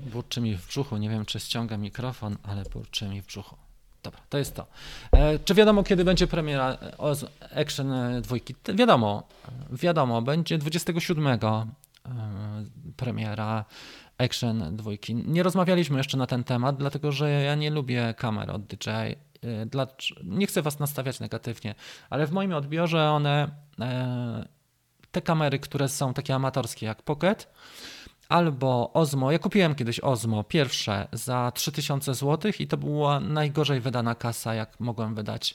[0.00, 3.56] Burczy mi w brzuchu, nie wiem czy ściąga mikrofon, ale burczy mi w brzuchu.
[4.02, 4.66] Dobra, to jest to.
[5.12, 6.78] E, czy wiadomo, kiedy będzie premiera
[7.56, 8.36] Action 2?
[8.74, 9.28] Wiadomo,
[9.70, 11.66] wiadomo, będzie 27 e,
[12.96, 13.64] premiera
[14.18, 15.14] Action dwójki.
[15.14, 19.16] Nie rozmawialiśmy jeszcze na ten temat, dlatego że ja nie lubię kamer od DJI.
[19.44, 19.68] Y,
[20.24, 21.74] nie chcę was nastawiać negatywnie,
[22.10, 23.50] ale w moim odbiorze one
[23.80, 24.48] e,
[25.12, 27.48] te kamery, które są takie amatorskie jak Pocket,
[28.28, 29.32] albo Osmo.
[29.32, 34.80] Ja kupiłem kiedyś Osmo pierwsze za 3000 zł i to była najgorzej wydana kasa, jak
[34.80, 35.54] mogłem wydać.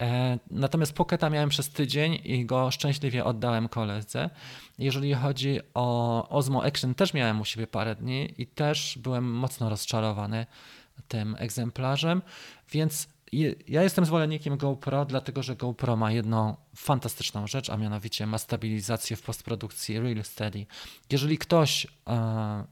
[0.00, 4.30] E, natomiast Pocketa miałem przez tydzień i go szczęśliwie oddałem koledze.
[4.78, 9.68] Jeżeli chodzi o Osmo Action, też miałem u siebie parę dni i też byłem mocno
[9.68, 10.46] rozczarowany
[11.08, 12.22] tym egzemplarzem,
[12.72, 13.08] więc
[13.68, 19.16] ja jestem zwolennikiem GoPro, dlatego że GoPro ma jedną fantastyczną rzecz, a mianowicie ma stabilizację
[19.16, 20.66] w postprodukcji Real Steady.
[21.10, 22.64] Jeżeli ktoś e,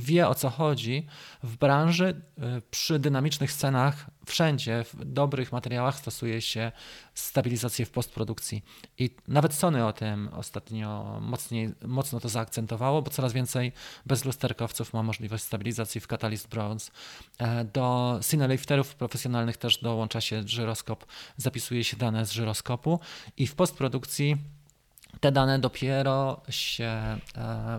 [0.00, 1.06] wie o co chodzi
[1.42, 2.22] w branży,
[2.58, 6.72] y, przy dynamicznych scenach, wszędzie, w dobrych materiałach stosuje się
[7.14, 8.62] stabilizację w postprodukcji.
[8.98, 13.72] I nawet Sony o tym ostatnio mocniej, mocno to zaakcentowało, bo coraz więcej
[14.06, 16.90] bezlusterkowców ma możliwość stabilizacji w Catalyst Bronze.
[17.38, 23.00] E, do cinelifterów profesjonalnych też dołącza się żyroskop, zapisuje się dane z żyroskopu
[23.36, 24.36] i w postprodukcji
[25.20, 27.18] te dane dopiero się e,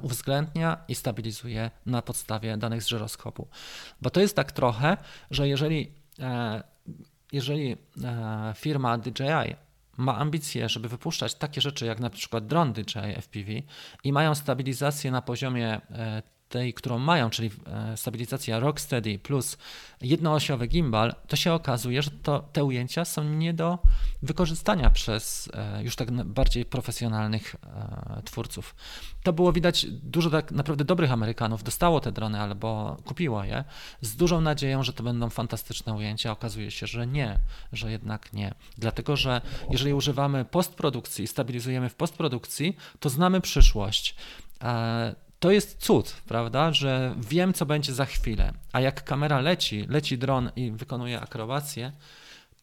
[0.01, 3.47] uwzględnia i stabilizuje na podstawie danych z żyroskopu.
[4.01, 4.97] Bo to jest tak trochę,
[5.31, 6.63] że jeżeli, e,
[7.31, 9.55] jeżeli e, firma DJI
[9.97, 13.51] ma ambicje, żeby wypuszczać takie rzeczy jak na przykład dron DJI FPV
[14.03, 15.81] i mają stabilizację na poziomie
[16.51, 19.57] tej, którą mają, czyli e, stabilizacja Rocksteady plus
[20.01, 23.79] jednoosiowy gimbal, to się okazuje, że to, te ujęcia są nie do
[24.21, 28.75] wykorzystania przez e, już tak bardziej profesjonalnych e, twórców.
[29.23, 33.63] To było widać, dużo tak naprawdę dobrych Amerykanów dostało te drony albo kupiło je
[34.01, 36.31] z dużą nadzieją, że to będą fantastyczne ujęcia.
[36.31, 37.39] Okazuje się, że nie,
[37.73, 38.53] że jednak nie.
[38.77, 44.15] Dlatego, że jeżeli używamy postprodukcji, stabilizujemy w postprodukcji, to znamy przyszłość
[45.41, 48.53] to jest cud, prawda, że wiem, co będzie za chwilę.
[48.71, 51.91] A jak kamera leci, leci dron i wykonuje akrobację,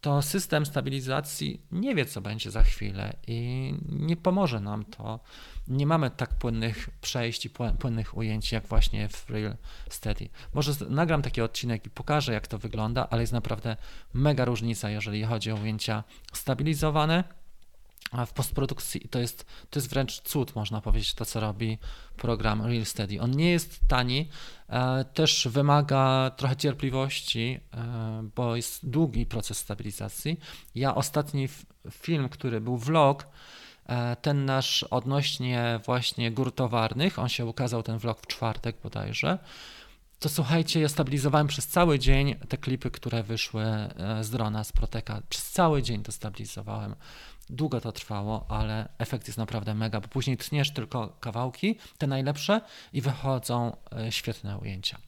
[0.01, 5.21] to system stabilizacji nie wie, co będzie za chwilę i nie pomoże nam to.
[5.69, 9.57] Nie mamy tak płynnych przejść i płynnych ujęć, jak właśnie w Real
[9.91, 10.29] Steady.
[10.55, 13.77] Może nagram taki odcinek i pokażę, jak to wygląda, ale jest naprawdę
[14.15, 17.25] mega różnica, jeżeli chodzi o ujęcia stabilizowane
[18.27, 21.79] w postprodukcji to jest, to jest wręcz cud, można powiedzieć, to co robi
[22.17, 23.21] program Real Steady.
[23.21, 24.29] On nie jest tani,
[24.69, 30.41] e, też wymaga trochę cierpliwości, e, bo jest długi proces stabilizacji.
[30.75, 31.49] Ja ostatni
[31.91, 33.27] film, który był vlog,
[33.87, 39.39] e, ten nasz odnośnie właśnie gór towarnych, on się ukazał, ten vlog w czwartek bodajże,
[40.19, 43.65] to słuchajcie, ja stabilizowałem przez cały dzień te klipy, które wyszły
[44.21, 45.23] z drona, z Proteka.
[45.29, 46.95] Przez cały dzień to stabilizowałem.
[47.51, 52.61] Długo to trwało, ale efekt jest naprawdę mega, bo później tniesz tylko kawałki, te najlepsze
[52.93, 54.99] i wychodzą e, świetne ujęcia.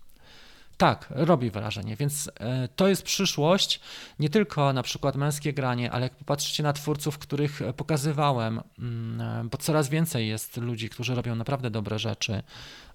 [0.76, 3.80] Tak, robi wrażenie, więc e, to jest przyszłość,
[4.18, 9.59] nie tylko na przykład męskie granie, ale jak popatrzycie na twórców, których pokazywałem, mm, bo
[9.59, 12.43] coraz więcej jest ludzi, którzy robią naprawdę dobre rzeczy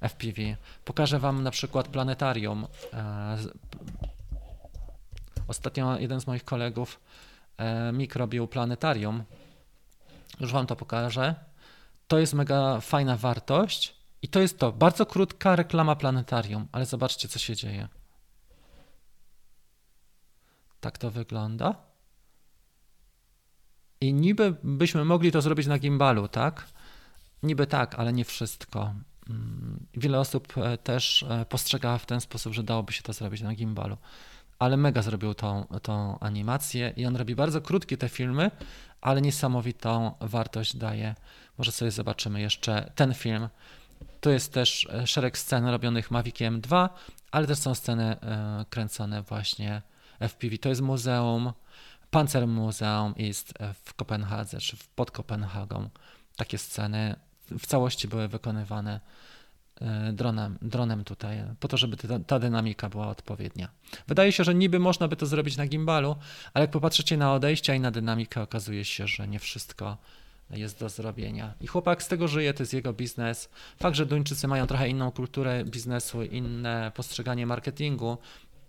[0.01, 0.41] FPV.
[0.85, 2.67] Pokażę Wam na przykład planetarium.
[2.93, 3.37] E,
[5.47, 6.99] ostatnio jeden z moich kolegów
[7.57, 9.23] E, mikrobił planetarium.
[10.39, 11.35] Już Wam to pokażę.
[12.07, 14.71] To jest mega fajna wartość i to jest to.
[14.71, 17.87] Bardzo krótka reklama planetarium, ale zobaczcie, co się dzieje.
[20.79, 21.75] Tak to wygląda.
[24.01, 26.67] I niby byśmy mogli to zrobić na gimbalu, tak?
[27.43, 28.93] Niby tak, ale nie wszystko.
[29.29, 33.41] Mm, wiele osób e, też e, postrzega w ten sposób, że dałoby się to zrobić
[33.41, 33.97] na gimbalu
[34.59, 38.51] ale mega zrobił tą, tą animację i on robi bardzo krótkie te filmy,
[39.01, 41.15] ale niesamowitą wartość daje.
[41.57, 43.49] Może sobie zobaczymy jeszcze ten film.
[44.21, 46.89] Tu jest też e, szereg scen robionych Maviciem 2,
[47.31, 49.81] ale też są sceny e, kręcone właśnie
[50.19, 50.57] FPV.
[50.57, 51.53] To jest muzeum,
[52.11, 53.53] Panzer Museum jest
[53.83, 55.89] w Kopenhadze, czy pod Kopenhagą.
[56.35, 57.15] Takie sceny
[57.51, 58.99] w całości były wykonywane E,
[60.13, 63.69] dronem, dronem tutaj, po to, żeby ta, ta, dynamika była odpowiednia.
[64.07, 66.15] Wydaje się, że niby można by to zrobić na gimbalu,
[66.53, 69.97] ale jak popatrzycie na odejścia i na dynamikę, okazuje się, że nie wszystko
[70.49, 71.53] jest do zrobienia.
[71.61, 73.49] I chłopak z tego żyje, to jest jego biznes.
[73.77, 78.17] Fakt, że Duńczycy mają trochę inną kulturę biznesu, inne postrzeganie marketingu,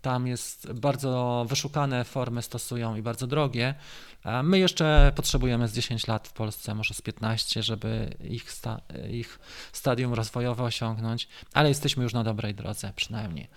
[0.03, 3.75] tam jest bardzo wyszukane formy stosują i bardzo drogie.
[4.43, 8.81] My jeszcze potrzebujemy z 10 lat w Polsce, może z 15, żeby ich, sta
[9.11, 9.39] ich
[9.73, 13.49] stadium rozwojowe osiągnąć, ale jesteśmy już na dobrej drodze przynajmniej.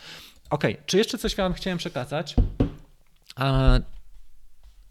[0.50, 2.36] Ok, czy jeszcze coś Wam chciałem przekazać?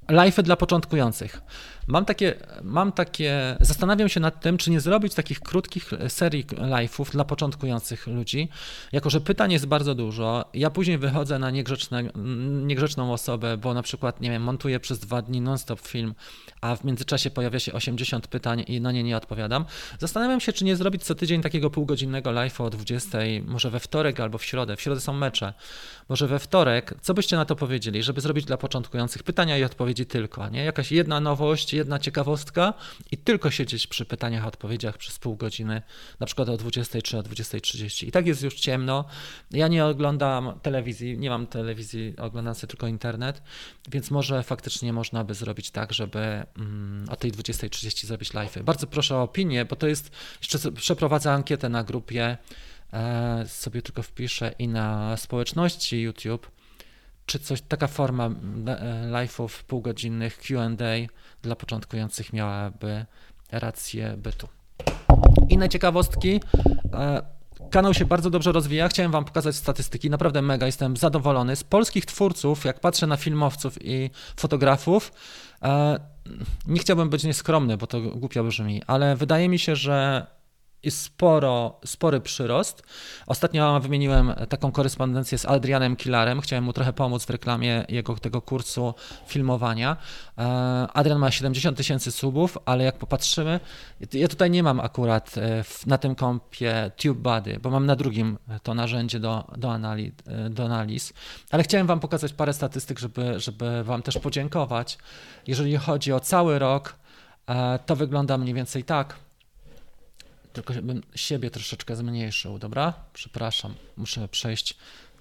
[0.08, 1.42] Live'y dla początkujących.
[1.88, 7.10] Mam takie, mam takie, zastanawiam się nad tym, czy nie zrobić takich krótkich serii live'ów
[7.10, 8.48] dla początkujących ludzi,
[8.92, 10.44] jako że pytań jest bardzo dużo.
[10.54, 11.50] Ja później wychodzę na
[12.62, 16.14] niegrzeczną osobę, bo na przykład, nie wiem, montuję przez dwa dni non-stop film,
[16.60, 19.64] a w międzyczasie pojawia się 80 pytań i na nie nie odpowiadam.
[19.98, 24.20] Zastanawiam się, czy nie zrobić co tydzień takiego półgodzinnego live'a o 20, może we wtorek
[24.20, 24.76] albo w środę.
[24.76, 25.54] W środę są mecze.
[26.08, 30.06] Może we wtorek, co byście na to powiedzieli, żeby zrobić dla początkujących pytania i odpowiedzi
[30.06, 30.64] tylko, nie?
[30.64, 32.74] Jakaś jedna nowość, jedna ciekawostka
[33.10, 35.82] i tylko siedzieć przy pytaniach, odpowiedziach przez pół godziny,
[36.20, 38.06] na przykład o 20 czy o 20.30.
[38.06, 39.04] I tak jest już ciemno.
[39.50, 43.42] Ja nie oglądam telewizji, nie mam telewizji, oglądam sobie tylko internet,
[43.90, 48.62] więc może faktycznie można by zrobić tak, żeby mm, o tej 20.30 zrobić live.
[48.62, 50.10] Bardzo proszę o opinię, bo to jest,
[50.42, 52.38] jeszcze przeprowadzę ankietę na grupie,
[52.92, 56.57] e, sobie tylko wpiszę i na społeczności YouTube
[57.28, 58.30] czy coś, taka forma e,
[59.10, 61.06] live'ów półgodzinnych Q&A
[61.42, 63.06] dla początkujących miałaby
[63.52, 64.48] rację bytu.
[65.48, 66.40] Inne ciekawostki.
[66.92, 67.22] E,
[67.70, 68.88] kanał się bardzo dobrze rozwija.
[68.88, 70.10] Chciałem Wam pokazać statystyki.
[70.10, 71.56] Naprawdę mega jestem zadowolony.
[71.56, 75.12] Z polskich twórców, jak patrzę na filmowców i fotografów,
[75.62, 76.00] e,
[76.66, 80.26] nie chciałbym być nieskromny, bo to głupio brzmi, ale wydaje mi się, że
[80.82, 82.82] jest sporo, spory przyrost.
[83.26, 86.40] Ostatnio wymieniłem taką korespondencję z Adrianem Killarem.
[86.40, 88.94] Chciałem mu trochę pomóc w reklamie jego tego kursu
[89.26, 89.96] filmowania.
[90.38, 90.42] E,
[90.94, 93.60] Adrian ma 70 tysięcy subów, ale jak popatrzymy,
[94.12, 98.74] ja tutaj nie mam akurat e, na tym kompie TubeBuddy, bo mam na drugim to
[98.74, 101.12] narzędzie do, do, analiz, e, do analiz,
[101.50, 104.98] ale chciałem Wam pokazać parę statystyk, żeby, żeby Wam też podziękować.
[105.46, 106.96] Jeżeli chodzi o cały rok,
[107.86, 109.14] to wygląda mniej więcej tak
[110.52, 112.94] tylko bym siebie troszeczkę zmniejszył, dobra?
[113.12, 114.76] Przepraszam, muszę przejść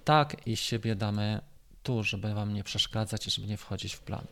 [0.05, 1.41] tak i siebie damy
[1.83, 4.25] tu, żeby Wam nie przeszkadzać i żeby nie wchodzić w plan.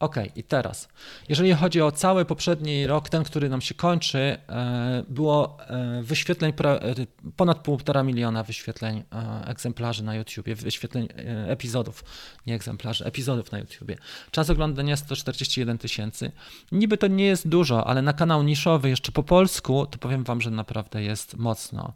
[0.00, 0.88] Ok, i teraz,
[1.28, 6.52] jeżeli chodzi o cały poprzedni rok, ten, który nam się kończy, e, było e, wyświetleń
[6.64, 6.94] e,
[7.36, 9.04] ponad półtora miliona wyświetleń
[9.46, 11.08] egzemplarzy na YouTubie, wyświetleń
[11.46, 12.04] epizodów,
[12.46, 13.96] nie egzemplarzy, epizodów na YouTubie.
[14.30, 16.32] Czas oglądania 141 tysięcy.
[16.72, 20.40] Niby to nie jest dużo, ale na kanał niszowy jeszcze po polsku, to powiem Wam,
[20.40, 21.92] że naprawdę jest mocno.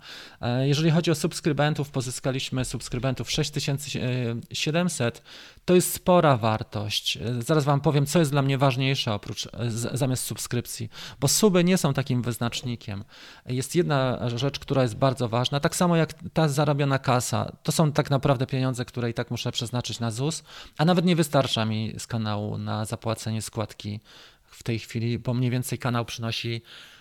[0.63, 5.23] Jeżeli chodzi o subskrybentów, pozyskaliśmy subskrybentów 6700,
[5.65, 7.19] to jest spora wartość.
[7.39, 9.49] Zaraz Wam powiem, co jest dla mnie ważniejsze oprócz
[9.93, 10.90] zamiast subskrypcji,
[11.20, 13.05] bo suby nie są takim wyznacznikiem.
[13.47, 17.53] Jest jedna rzecz, która jest bardzo ważna, tak samo jak ta zarabiona kasa.
[17.62, 20.43] To są tak naprawdę pieniądze, które i tak muszę przeznaczyć na ZUS,
[20.78, 24.01] a nawet nie wystarcza mi z kanału na zapłacenie składki
[24.47, 26.91] w tej chwili, bo mniej więcej kanał przynosi E,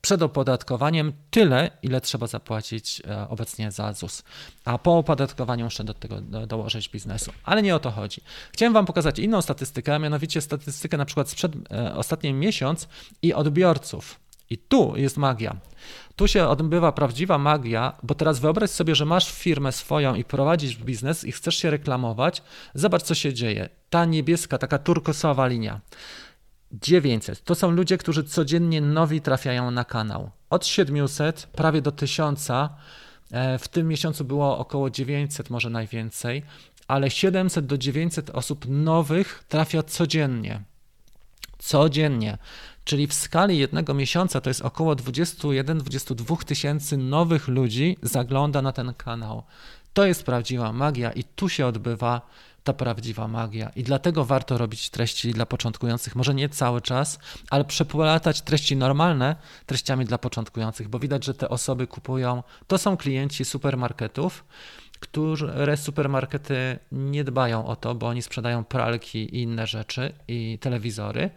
[0.00, 4.22] przed opodatkowaniem tyle, ile trzeba zapłacić e, obecnie za ZUS.
[4.64, 7.32] A po opodatkowaniu muszę do tego dołożyć biznesu.
[7.44, 8.20] Ale nie o to chodzi.
[8.52, 12.88] Chciałem Wam pokazać inną statystykę, a mianowicie statystykę na przykład sprzed e, ostatni miesiąc
[13.22, 14.20] i odbiorców.
[14.50, 15.56] I tu jest magia.
[16.16, 20.76] Tu się odbywa prawdziwa magia, bo teraz wyobraź sobie, że masz firmę swoją i prowadzisz
[20.76, 22.42] biznes i chcesz się reklamować.
[22.74, 23.68] Zobacz, co się dzieje.
[23.90, 25.80] Ta niebieska, taka turkosowa linia.
[26.80, 30.30] 900 to są ludzie, którzy codziennie nowi trafiają na kanał.
[30.50, 32.50] Od 700 prawie do 1000.
[32.50, 36.42] E, w tym miesiącu było około 900, może najwięcej,
[36.88, 40.62] ale 700 do 900 osób nowych trafia codziennie.
[41.58, 42.38] Codziennie.
[42.84, 48.94] Czyli w skali jednego miesiąca to jest około 21-22 tysięcy nowych ludzi zagląda na ten
[48.94, 49.42] kanał.
[49.92, 52.20] To jest prawdziwa magia i tu się odbywa
[52.64, 53.70] ta prawdziwa magia.
[53.76, 56.16] I dlatego warto robić treści dla początkujących.
[56.16, 57.18] Może nie cały czas,
[57.50, 59.36] ale przeplatać treści normalne
[59.66, 62.42] treściami dla początkujących, bo widać, że te osoby kupują.
[62.66, 64.44] To są klienci supermarketów,
[65.00, 71.30] które supermarkety nie dbają o to, bo oni sprzedają pralki i inne rzeczy i telewizory.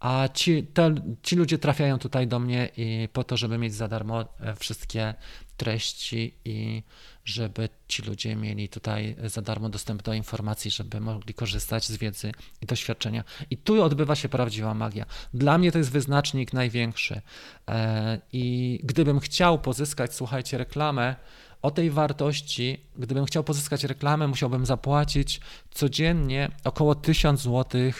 [0.00, 3.88] A ci, te, ci ludzie trafiają tutaj do mnie i po to, żeby mieć za
[3.88, 5.14] darmo e, wszystkie
[5.58, 6.82] treści i
[7.24, 12.32] żeby ci ludzie mieli tutaj za darmo dostęp do informacji, żeby mogli korzystać z wiedzy
[12.62, 13.24] i doświadczenia.
[13.50, 15.06] I tu odbywa się prawdziwa magia.
[15.34, 17.20] Dla mnie to jest wyznacznik największy.
[17.68, 21.16] E, I gdybym chciał pozyskać, słuchajcie, reklamę,
[21.62, 25.40] o tej wartości, gdybym chciał pozyskać reklamę, musiałbym zapłacić
[25.70, 27.92] codziennie około 1000 zł e,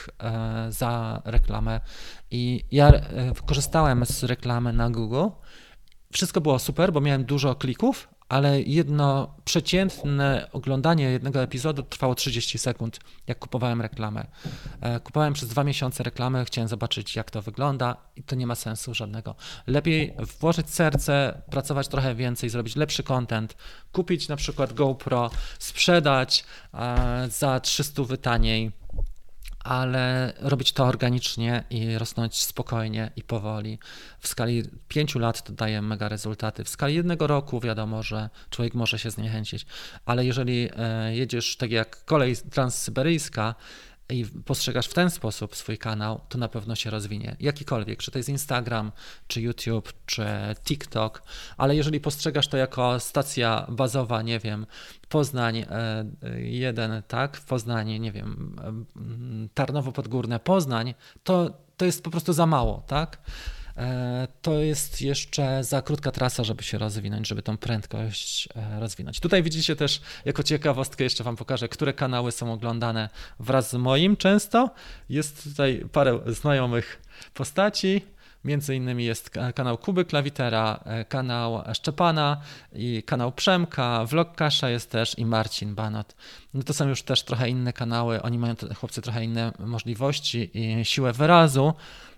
[0.72, 1.80] za reklamę.
[2.30, 5.26] I ja e, korzystałem z reklamy na Google.
[6.12, 12.58] Wszystko było super, bo miałem dużo klików, ale jedno przeciętne oglądanie jednego epizodu trwało 30
[12.58, 14.26] sekund, jak kupowałem reklamę.
[14.80, 18.54] E, kupowałem przez dwa miesiące reklamę, chciałem zobaczyć, jak to wygląda, i to nie ma
[18.54, 19.34] sensu żadnego.
[19.66, 23.56] Lepiej włożyć serce, pracować trochę więcej, zrobić lepszy content,
[23.92, 26.44] kupić na przykład GoPro, sprzedać
[27.28, 28.72] za 300 taniej
[29.64, 33.78] ale robić to organicznie i rosnąć spokojnie i powoli.
[34.20, 36.64] W skali pięciu lat to daje mega rezultaty.
[36.64, 39.66] W skali jednego roku wiadomo, że człowiek może się zniechęcić,
[40.06, 43.54] ale jeżeli e, jedziesz tak jak kolej transsyberyjska,
[44.10, 47.36] i postrzegasz w ten sposób swój kanał, to na pewno się rozwinie.
[47.40, 48.92] Jakikolwiek, czy to jest Instagram,
[49.26, 50.26] czy YouTube, czy
[50.64, 51.22] TikTok,
[51.56, 54.66] ale jeżeli postrzegasz to jako stacja bazowa, nie wiem,
[55.08, 55.64] Poznań
[56.38, 60.94] 1, e, tak, Poznań, nie wiem, e, Tarnowo Podgórne, Poznań,
[61.24, 63.18] to, to jest po prostu za mało, tak?
[63.78, 69.20] E, to jest jeszcze za krótka trasa, żeby się rozwinąć, żeby tą prędkość e, rozwinąć.
[69.20, 73.08] Tutaj widzicie też, jako ciekawostkę jeszcze Wam pokażę, które kanały są oglądane
[73.40, 74.70] wraz z moim często.
[75.08, 77.02] Jest tutaj parę znajomych
[77.34, 78.04] postaci.
[78.44, 82.40] Między innymi jest kanał Kuby Klawitera, e, kanał Szczepana
[82.72, 86.14] i kanał Przemka, Vlog Kasza jest też i Marcin Banot.
[86.54, 90.84] No to są już też trochę inne kanały, oni mają, chłopcy, trochę inne możliwości i
[90.84, 91.74] siłę wyrazu,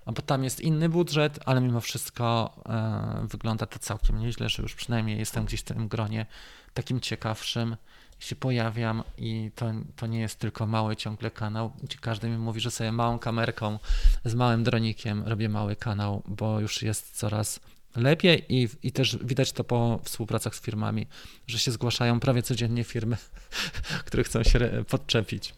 [0.07, 4.75] bo tam jest inny budżet, ale mimo wszystko e, wygląda to całkiem nieźle, że już
[4.75, 6.27] przynajmniej jestem gdzieś w tym gronie
[6.75, 7.77] takim ciekawszym
[8.21, 12.61] się pojawiam i to, to nie jest tylko mały ciągle kanał, gdzie każdy mi mówi,
[12.61, 13.79] że sobie małą kamerką
[14.25, 17.61] z małym dronikiem robię mały kanał, bo już jest coraz
[17.97, 21.07] lepiej i, i też widać to po współpracach z firmami,
[21.47, 23.16] że się zgłaszają prawie codziennie firmy,
[24.07, 25.55] które chcą się podczepić.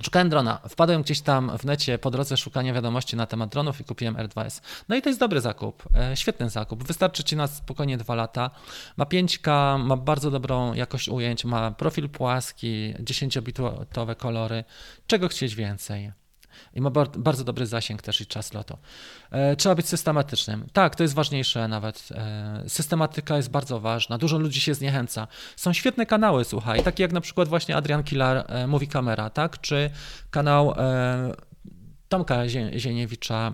[0.00, 0.60] Szukałem drona.
[0.68, 4.60] Wpadłem gdzieś tam w necie po drodze szukania wiadomości na temat dronów i kupiłem R2S.
[4.88, 6.84] No i to jest dobry zakup, e, świetny zakup.
[6.84, 8.50] Wystarczy ci na spokojnie dwa lata.
[8.96, 14.64] Ma 5K, ma bardzo dobrą jakość ujęć, ma profil płaski, 10-bitowe kolory.
[15.06, 16.12] Czego chcieć więcej?
[16.74, 18.78] I ma bardzo dobry zasięg też i czas lotu.
[19.30, 20.66] E, trzeba być systematycznym.
[20.72, 22.08] Tak, to jest ważniejsze nawet.
[22.10, 24.18] E, systematyka jest bardzo ważna.
[24.18, 25.28] Dużo ludzi się zniechęca.
[25.56, 29.60] Są świetne kanały, słuchaj, takie jak na przykład właśnie Adrian Kilar e, Mówi Kamera, tak?
[29.60, 29.90] Czy
[30.30, 30.74] kanał
[32.08, 33.52] Tomka Zieniewicza,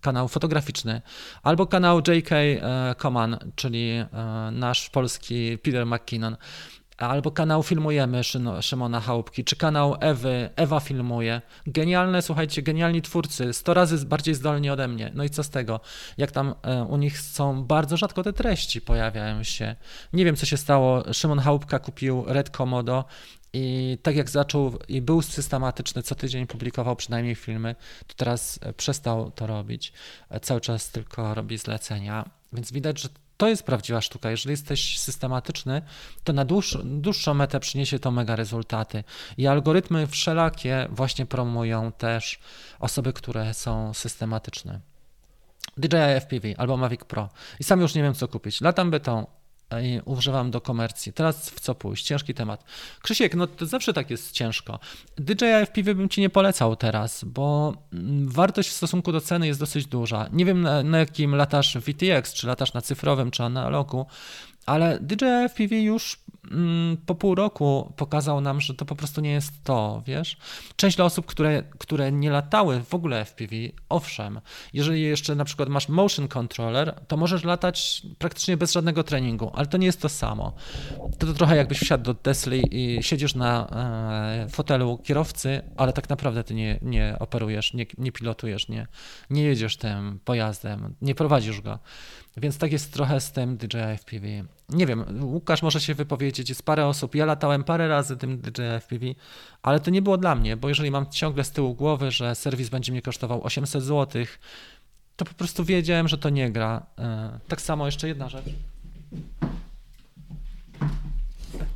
[0.00, 1.02] kanał fotograficzny,
[1.42, 2.30] albo kanał JK
[2.96, 4.04] Koman, czyli
[4.52, 6.36] nasz polski Peter McKinnon
[6.96, 8.20] albo kanał Filmujemy
[8.60, 11.42] Szymona Chałupki, czy kanał Ewy, Ewa Filmuje.
[11.66, 15.10] Genialne, słuchajcie, genialni twórcy, 100 razy bardziej zdolni ode mnie.
[15.14, 15.80] No i co z tego?
[16.18, 19.76] Jak tam e, u nich są, bardzo rzadko te treści pojawiają się.
[20.12, 21.12] Nie wiem, co się stało.
[21.12, 23.04] Szymon Chałupka kupił Red Komodo
[23.52, 27.74] i tak jak zaczął i był systematyczny, co tydzień publikował przynajmniej filmy,
[28.06, 29.92] to teraz e, przestał to robić.
[30.30, 32.30] E, cały czas tylko robi zlecenia.
[32.52, 34.30] Więc widać, że to jest prawdziwa sztuka.
[34.30, 35.82] Jeżeli jesteś systematyczny,
[36.24, 39.04] to na dłuższą, dłuższą metę przyniesie to mega rezultaty.
[39.36, 42.38] I algorytmy wszelakie właśnie promują też
[42.80, 44.80] osoby, które są systematyczne.
[45.76, 47.28] DJI FPV albo Mavic Pro.
[47.60, 48.60] I sam już nie wiem, co kupić.
[48.60, 49.43] Latam betą, i
[50.04, 51.12] używam do komercji.
[51.12, 52.06] Teraz w co pójść?
[52.06, 52.64] Ciężki temat.
[53.02, 54.78] Krzysiek, no to zawsze tak jest ciężko.
[55.16, 59.60] DJI FPV bym ci nie polecał teraz, bo mm, wartość w stosunku do ceny jest
[59.60, 60.28] dosyć duża.
[60.32, 64.06] Nie wiem na, na jakim latasz VTX, czy latasz na cyfrowym, czy analogu,
[64.66, 66.23] ale DJI FPV już
[67.06, 70.36] po pół roku pokazał nam, że to po prostu nie jest to, wiesz?
[70.76, 73.56] Część dla osób, które, które nie latały w ogóle FPV,
[73.88, 74.40] owszem,
[74.72, 79.66] jeżeli jeszcze na przykład masz motion controller, to możesz latać praktycznie bez żadnego treningu, ale
[79.66, 80.52] to nie jest to samo.
[81.18, 86.08] To, to trochę jakbyś wsiadł do Tesla i siedzisz na e, fotelu kierowcy, ale tak
[86.08, 88.86] naprawdę ty nie, nie operujesz, nie, nie pilotujesz, nie,
[89.30, 91.78] nie jedziesz tym pojazdem, nie prowadzisz go.
[92.36, 94.26] Więc tak jest trochę z tym DJI FPV.
[94.68, 97.14] Nie wiem, Łukasz może się wypowiedzieć, jest parę osób.
[97.14, 98.42] Ja latałem parę razy tym
[98.80, 99.06] FPV,
[99.62, 102.68] ale to nie było dla mnie, bo jeżeli mam ciągle z tyłu głowy, że serwis
[102.68, 104.24] będzie mnie kosztował 800 zł,
[105.16, 106.86] to po prostu wiedziałem, że to nie gra.
[106.98, 108.44] E, tak samo jeszcze jedna rzecz.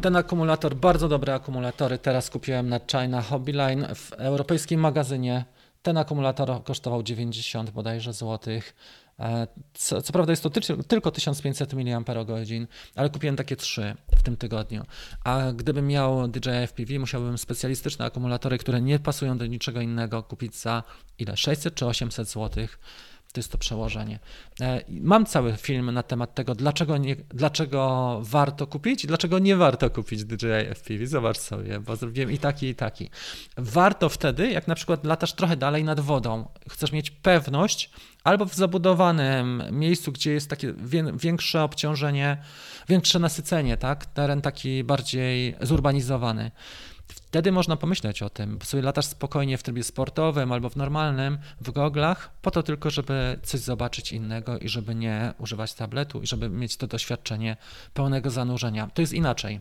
[0.01, 5.45] Ten akumulator, bardzo dobre akumulatory, teraz kupiłem na China Hobbyline w europejskim magazynie.
[5.82, 8.74] Ten akumulator kosztował 90 bodajże złotych.
[9.20, 12.02] E, co, co, prawda jest to ty, tylko 1500 mAh,
[12.94, 14.84] ale kupiłem takie trzy w tym tygodniu.
[15.24, 20.56] A gdybym miał DJI FPV, musiałbym specjalistyczne akumulatory, które nie pasują do niczego innego, kupić
[20.56, 20.82] za
[21.18, 21.36] ile?
[21.36, 22.78] 600 czy 800 złotych
[23.32, 24.18] to jest to przełożenie.
[24.60, 29.56] E, mam cały film na temat tego, dlaczego, nie, dlaczego warto kupić i dlaczego nie
[29.56, 31.06] warto kupić DJI FPV.
[31.06, 33.10] Zobacz sobie, bo zrobiłem i taki, i taki.
[33.56, 37.90] Warto wtedy, jak na przykład latasz trochę dalej nad wodą, chcesz mieć pewność,
[38.24, 40.74] albo w zabudowanym miejscu, gdzie jest takie
[41.14, 42.42] większe obciążenie,
[42.88, 44.06] większe nasycenie, tak?
[44.06, 46.50] Teren taki bardziej zurbanizowany.
[47.28, 51.70] Wtedy można pomyśleć o tym, sobie latasz spokojnie w trybie sportowym albo w normalnym, w
[51.70, 56.48] goglach, po to tylko, żeby coś zobaczyć innego i żeby nie używać tabletu i żeby
[56.48, 57.56] mieć to doświadczenie
[57.94, 58.90] pełnego zanurzenia.
[58.94, 59.60] To jest inaczej.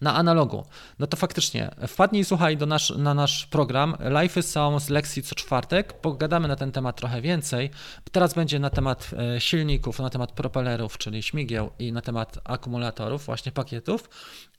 [0.00, 0.64] Na analogu,
[0.98, 3.94] no to faktycznie wpadnij słuchaj do nasz, na nasz program.
[4.00, 5.92] Live'y są z lekcji co czwartek.
[5.92, 7.70] Pogadamy na ten temat trochę więcej.
[8.12, 13.24] Teraz będzie na temat e, silników, na temat propellerów, czyli śmigieł i na temat akumulatorów,
[13.24, 14.10] właśnie pakietów.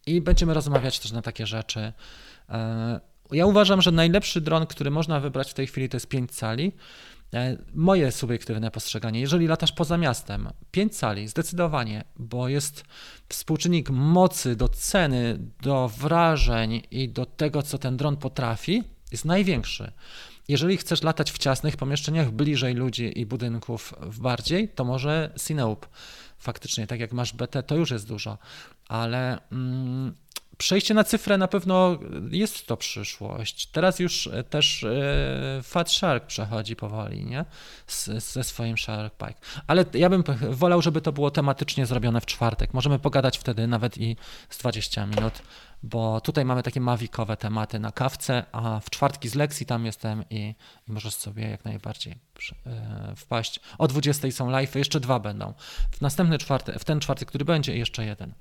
[0.06, 1.94] I będziemy rozmawiać też na takie rzeczy.
[2.50, 3.00] E,
[3.32, 6.72] ja uważam, że najlepszy dron, który można wybrać w tej chwili, to jest 5 cali.
[7.34, 12.84] E, moje subiektywne postrzeganie, jeżeli latasz poza miastem, 5 cali zdecydowanie, bo jest
[13.30, 19.92] współczynnik mocy do ceny, do wrażeń i do tego, co ten dron potrafi, jest największy.
[20.48, 25.88] Jeżeli chcesz latać w ciasnych pomieszczeniach, bliżej ludzi i budynków bardziej, to może Cineup.
[26.38, 28.38] Faktycznie, tak jak masz BT, to już jest dużo,
[28.88, 30.14] ale mm,
[30.58, 32.00] Przejście na cyfrę na pewno
[32.32, 33.68] jest to przyszłość.
[33.68, 37.46] Teraz już e, też e, Fat Shark przechodzi powoli, nie?
[38.18, 39.40] ze swoim Shark Pike.
[39.68, 42.74] Ale ja bym wolał, żeby to było tematycznie zrobione w czwartek.
[42.74, 44.16] Możemy pogadać wtedy nawet i
[44.50, 45.34] z 20 minut,
[45.84, 50.24] bo tutaj mamy takie mawikowe tematy na kawce, a w czwartki z lekcji tam jestem
[50.30, 50.56] i,
[50.88, 52.16] i możesz sobie jak najbardziej
[52.66, 53.60] e, wpaść.
[53.78, 55.54] O 20 są live, jeszcze dwa będą.
[55.92, 58.34] W następny czwartek, w ten czwartek, który będzie, jeszcze jeden.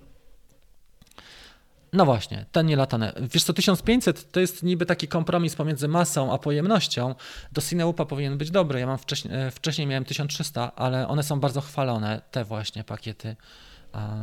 [1.92, 3.12] No właśnie, ten nielatane.
[3.20, 7.14] Wiesz co, 1500 to jest niby taki kompromis pomiędzy masą a pojemnością.
[7.52, 8.80] Do Cineupa powinien być dobry.
[8.80, 13.36] Ja mam wcześniej, e, wcześniej miałem 1300, ale one są bardzo chwalone, te właśnie pakiety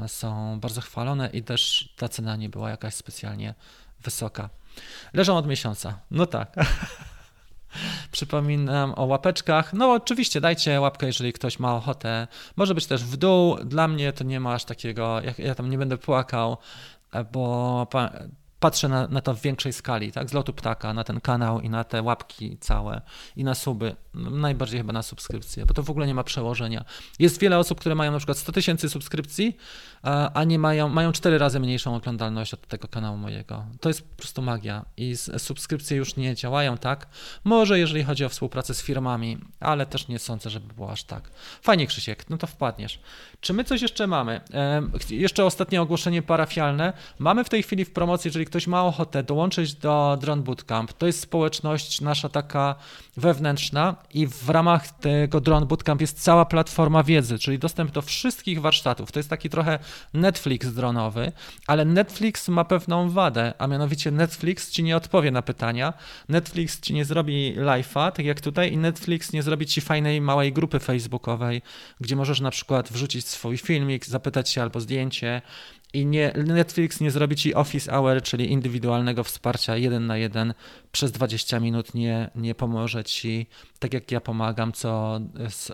[0.08, 3.54] są bardzo chwalone i też ta cena nie była jakaś specjalnie
[4.04, 4.50] wysoka.
[5.14, 6.00] Leżą od miesiąca.
[6.12, 6.56] No tak.
[8.12, 9.74] Przypominam o łapeczkach.
[9.74, 12.28] No oczywiście dajcie łapkę, jeżeli ktoś ma ochotę.
[12.56, 13.58] Może być też w dół.
[13.66, 16.58] Dla mnie to nie ma aż takiego, ja, ja tam nie będę płakał
[17.22, 17.86] bo
[18.64, 21.70] patrzę na, na, to w większej skali, tak, z lotu ptaka, na ten kanał i
[21.70, 23.02] na te łapki całe
[23.36, 26.86] i na suby, najbardziej chyba na subskrypcje, bo to w ogóle nie ma przełożenia.
[27.20, 29.58] Jest wiele osób, które mają na przykład 100 tysięcy subskrypcji,
[30.34, 33.66] a nie mają, mają 4 razy mniejszą oglądalność od tego kanału mojego.
[33.82, 37.08] To jest po prostu magia i subskrypcje już nie działają tak.
[37.44, 41.32] Może jeżeli chodzi o współpracę z firmami, ale też nie sądzę, żeby było aż tak.
[41.62, 43.00] Fajnie Krzysiek, no to wpadniesz.
[43.42, 44.42] Czy my coś jeszcze mamy?
[45.10, 46.94] Jeszcze ostatnie ogłoszenie parafialne.
[47.20, 51.08] Mamy w tej chwili w promocji, jeżeli ktoś ma ochotę dołączyć do Drone Bootcamp, to
[51.08, 52.76] jest społeczność nasza taka
[53.18, 58.62] wewnętrzna i w ramach tego Drone Bootcamp jest cała platforma wiedzy, czyli dostęp do wszystkich
[58.62, 59.12] warsztatów.
[59.12, 59.80] To jest taki trochę
[60.14, 61.32] Netflix dronowy,
[61.68, 65.94] ale Netflix ma pewną wadę, a mianowicie Netflix ci nie odpowie na pytania,
[66.30, 70.54] Netflix ci nie zrobi live'a, tak jak tutaj, i Netflix nie zrobi ci fajnej małej
[70.54, 71.62] grupy facebookowej,
[72.00, 75.42] gdzie możesz na przykład wrzucić swój filmik, zapytać się albo zdjęcie,
[75.94, 80.54] i nie, Netflix nie zrobi ci office hour, czyli indywidualnego wsparcia jeden na jeden
[80.92, 83.48] przez 20 minut, nie, nie pomoże ci,
[83.80, 85.20] tak jak ja pomagam co,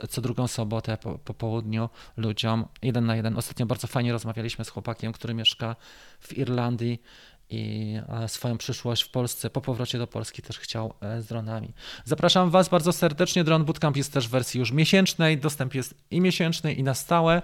[0.09, 3.37] co drugą sobotę po, po południu ludziom, jeden na jeden.
[3.37, 5.75] Ostatnio bardzo fajnie rozmawialiśmy z chłopakiem, który mieszka
[6.19, 7.01] w Irlandii
[7.49, 7.95] i
[8.27, 11.73] swoją przyszłość w Polsce, po powrocie do Polski też chciał e, z dronami.
[12.05, 13.43] Zapraszam Was bardzo serdecznie.
[13.43, 15.37] Drone Bootcamp jest też w wersji już miesięcznej.
[15.37, 17.41] Dostęp jest i miesięczny, i na stałe.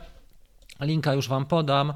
[0.81, 1.93] Linka już Wam podam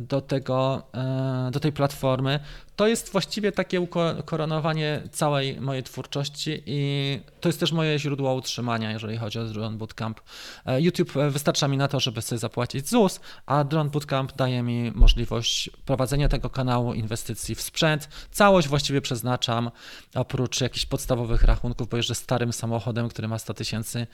[0.00, 2.40] do, tego, e, do tej platformy
[2.76, 8.90] to jest właściwie takie ukoronowanie całej mojej twórczości i to jest też moje źródło utrzymania,
[8.90, 10.20] jeżeli chodzi o Drone Bootcamp.
[10.66, 14.92] E, YouTube wystarcza mi na to, żeby sobie zapłacić ZUS, a Drone Bootcamp daje mi
[14.94, 18.08] możliwość prowadzenia tego kanału, inwestycji w sprzęt.
[18.30, 19.70] Całość właściwie przeznaczam,
[20.14, 24.06] oprócz jakichś podstawowych rachunków, bo jeżdżę starym samochodem, który ma 100 tysięcy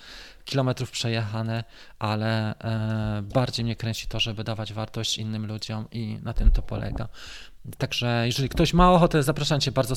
[0.44, 1.64] kilometrów przejechane,
[1.98, 6.62] ale e, bardziej mnie kręci to, żeby dawać wartość innym ludziom i na tym to
[6.62, 7.09] polega.
[7.78, 9.94] Także jeżeli ktoś ma ochotę, zapraszam Cię bardzo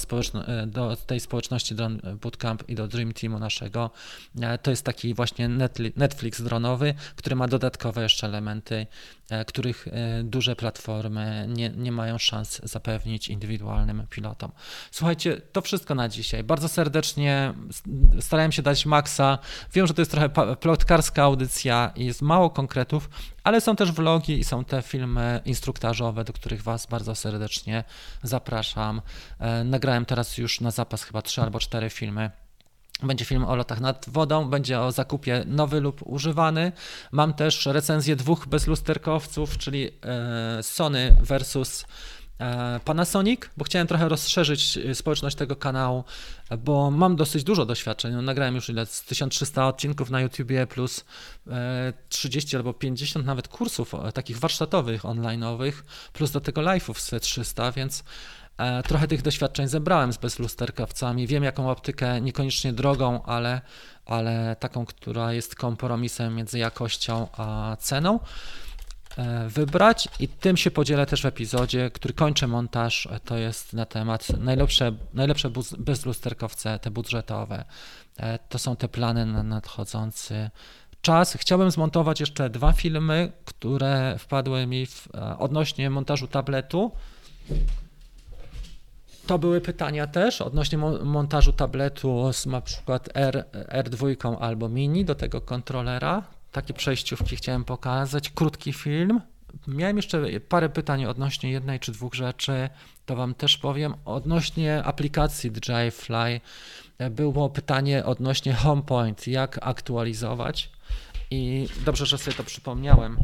[0.48, 3.92] e, do tej społeczności Drone Bootcamp i do Dream Teamu naszego.
[4.42, 5.50] E, to jest taki właśnie
[5.96, 8.88] Netflix dronowy, który ma dodatkowe jeszcze elementy,
[9.30, 9.88] e, których
[10.24, 14.52] duże platformy nie, nie mają szans zapewnić indywidualnym pilotom.
[14.92, 16.44] Słuchajcie, to wszystko na dzisiaj.
[16.44, 17.54] Bardzo serdecznie
[18.20, 19.40] starałem się dać maksa.
[19.74, 23.10] Wiem, że to jest trochę plotkarska audycja i jest mało konkretów,
[23.44, 27.84] ale są też vlogi i są te filmy instruktażowe, do których Was bardzo serdecznie
[28.24, 29.02] zapraszam.
[29.40, 32.32] E, nagrałem teraz już na zapas chyba trzy albo cztery filmy.
[33.04, 36.72] Będzie film o lotach nad wodą, będzie o zakupie nowy lub używany.
[37.12, 41.86] Mam też recenzję dwóch bezlusterkowców, czyli e, Sony versus
[42.86, 46.04] Panasonic, bo chciałem trochę rozszerzyć e, społeczność tego kanału,
[46.60, 48.14] bo mam dosyć dużo doświadczeń.
[48.14, 48.86] No, nagrałem już ile?
[48.86, 51.06] 1300 odcinków na YouTubie plus
[52.10, 55.74] 30 e, albo 50 nawet kursów takich warsztatowych, online'owych,
[56.14, 58.04] plus do tego live'ów z 300, więc
[58.88, 61.28] trochę tych doświadczeń zebrałem z bezlusterkowcami.
[61.28, 63.62] Wiem, jaką optykę, niekoniecznie drogą, ale,
[64.06, 68.20] ale taką, która jest kompromisem między jakością a ceną.
[69.18, 73.08] E, wybrać i tym się podzielę też w epizodzie, który kończę montaż.
[73.26, 77.66] To jest na temat najlepsze, najlepsze bezlusterkowce, te budżetowe.
[78.18, 80.50] E, to są te plany na nadchodzący
[81.02, 81.38] czas.
[81.40, 86.92] Chciałbym zmontować jeszcze dwa filmy, które wpadły mi w, e, odnośnie montażu tabletu.
[89.28, 95.16] To były pytania też odnośnie montażu tabletu z na przykład R, R2 albo Mini do
[95.16, 96.24] tego kontrolera.
[96.52, 98.30] Takie przejściówki chciałem pokazać.
[98.30, 99.22] Krótki film.
[99.68, 102.70] Miałem jeszcze parę pytań odnośnie jednej czy dwóch rzeczy,
[103.06, 103.94] to Wam też powiem.
[104.06, 106.42] Odnośnie aplikacji DJI Fly
[107.12, 110.70] było pytanie odnośnie HomePoint, jak aktualizować.
[111.32, 113.18] I dobrze, że sobie to przypomniałem,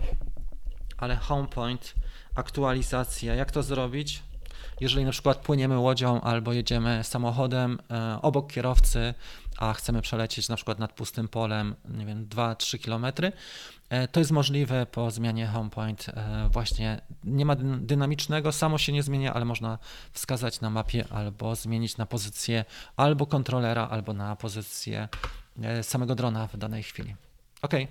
[0.98, 1.94] ale HomePoint,
[2.36, 4.24] aktualizacja, jak to zrobić?
[4.80, 9.14] Jeżeli na przykład płyniemy łodzią albo jedziemy samochodem e, obok kierowcy,
[9.58, 13.32] a chcemy przelecieć na przykład nad pustym polem, nie wiem, 2-3 km,
[13.90, 16.10] e, to jest możliwe po zmianie HomePoint.
[16.10, 19.80] E, właśnie nie ma dynamicznego, samo się nie zmienia, ale można
[20.12, 22.66] wskazać na mapie albo zmienić na pozycję
[22.96, 25.08] albo kontrolera, albo na pozycję
[25.82, 27.16] samego drona w danej chwili.
[27.62, 27.88] Okay.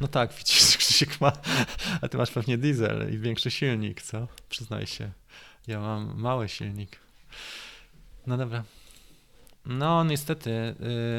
[0.00, 1.32] No tak, widzisz, Krzysiek ma,
[2.02, 4.28] a ty masz pewnie diesel i większy silnik, co?
[4.48, 5.10] Przyznaj się.
[5.66, 6.98] Ja mam mały silnik.
[8.26, 8.64] No dobra.
[9.68, 10.74] No niestety,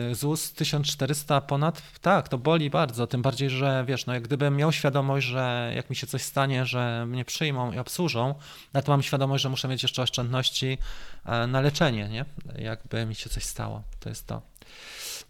[0.08, 4.56] yy, ZUS 1400 ponad, tak, to boli bardzo, tym bardziej, że wiesz, no jak gdybym
[4.56, 8.36] miał świadomość, że jak mi się coś stanie, że mnie przyjmą i obsłużą,
[8.74, 10.78] no to mam świadomość, że muszę mieć jeszcze oszczędności
[11.26, 12.26] e, na leczenie, nie?
[12.58, 14.42] Jakby mi się coś stało, to jest to.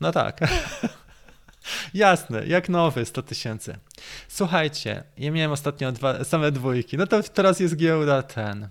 [0.02, 0.40] No tak.
[1.94, 3.78] Jasne, jak nowy, 100 tysięcy.
[4.28, 8.70] Słuchajcie, ja miałem ostatnio dwa, same dwójki, no to teraz jest giełda ten.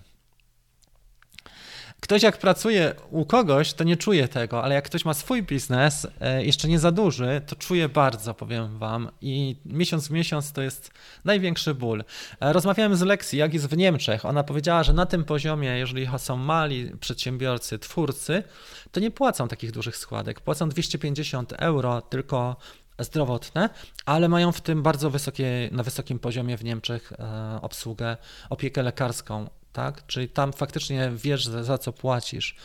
[1.99, 6.07] Ktoś jak pracuje u kogoś, to nie czuje tego, ale jak ktoś ma swój biznes,
[6.21, 9.09] e, jeszcze nie za duży, to czuje bardzo, powiem wam.
[9.21, 10.91] I miesiąc w miesiąc to jest
[11.25, 12.03] największy ból.
[12.39, 14.25] E, rozmawiałem z Lexi, jak jest w Niemczech.
[14.25, 18.43] Ona powiedziała, że na tym poziomie, jeżeli są mali przedsiębiorcy, twórcy,
[18.91, 20.41] to nie płacą takich dużych składek.
[20.41, 22.55] Płacą 250 euro tylko
[22.99, 23.69] zdrowotne,
[24.05, 28.17] ale mają w tym bardzo wysokie, na wysokim poziomie w Niemczech e, obsługę,
[28.49, 29.49] opiekę lekarską,
[29.79, 30.05] tak?
[30.07, 32.55] Czyli tam faktycznie wiesz, za, za co płacisz.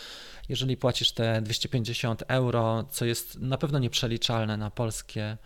[0.48, 5.36] Jeżeli płacisz te 250 euro, co jest na pewno nieprzeliczalne na polskie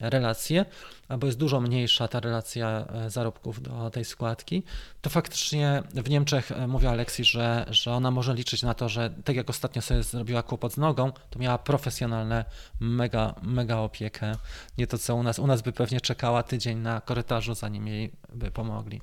[0.00, 0.64] relacje,
[1.18, 4.62] bo jest dużo mniejsza ta relacja e, zarobków do tej składki,
[5.02, 9.10] to faktycznie w Niemczech e, mówiła Aleksi, że, że ona może liczyć na to, że
[9.24, 12.44] tak jak ostatnio sobie zrobiła kłopot z nogą, to miała profesjonalne,
[12.80, 14.32] mega, mega opiekę.
[14.78, 15.38] Nie to co u nas.
[15.38, 19.00] U nas by pewnie czekała tydzień na korytarzu, zanim jej by pomogli.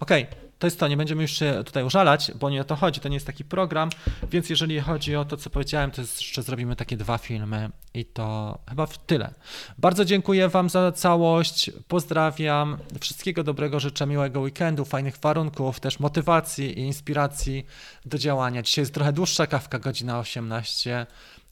[0.00, 2.76] Okej, okay to jest to, nie będziemy już się tutaj użalać, bo nie o to
[2.76, 3.90] chodzi, to nie jest taki program,
[4.30, 8.58] więc jeżeli chodzi o to, co powiedziałem, to jeszcze zrobimy takie dwa filmy i to
[8.68, 9.34] chyba w tyle.
[9.78, 16.78] Bardzo dziękuję Wam za całość, pozdrawiam, wszystkiego dobrego, życzę miłego weekendu, fajnych warunków, też motywacji
[16.78, 17.66] i inspiracji
[18.04, 18.62] do działania.
[18.62, 21.06] Dzisiaj jest trochę dłuższa kawka, godzina 18,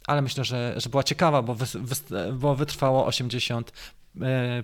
[0.06, 1.66] ale myślę, że, że była ciekawa, bo, wy,
[2.32, 3.72] bo wytrwało 80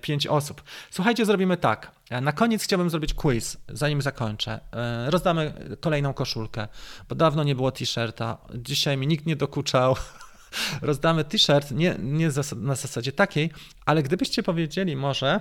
[0.02, 0.62] 5 osób.
[0.90, 1.90] Słuchajcie, zrobimy tak.
[2.22, 4.60] Na koniec chciałbym zrobić quiz, zanim zakończę.
[4.72, 6.68] E, rozdamy kolejną koszulkę,
[7.08, 8.38] bo dawno nie było t-shirta.
[8.54, 9.96] Dzisiaj mi nikt nie dokuczał.
[10.82, 13.50] Rozdamy t-shirt, nie, nie na zasadzie takiej,
[13.86, 15.40] ale gdybyście powiedzieli może,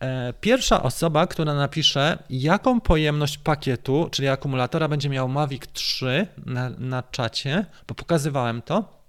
[0.00, 6.70] e, pierwsza osoba, która napisze, jaką pojemność pakietu, czyli akumulatora będzie miał Mavic 3 na,
[6.70, 9.04] na czacie, bo pokazywałem to,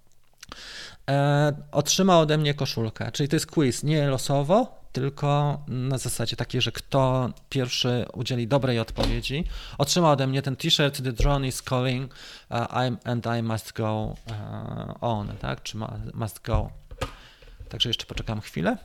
[1.10, 3.12] e, otrzyma ode mnie koszulkę.
[3.12, 8.80] Czyli to jest quiz nie losowo, tylko na zasadzie takiej, że kto pierwszy udzieli dobrej
[8.80, 9.44] odpowiedzi,
[9.78, 12.14] otrzyma ode mnie ten t-shirt The drone is calling
[12.50, 15.64] uh, I'm, and I must go uh, on, tak?
[15.64, 15.78] Czy
[16.14, 16.70] must go.
[17.70, 18.78] Także jeszcze poczekam chwilę.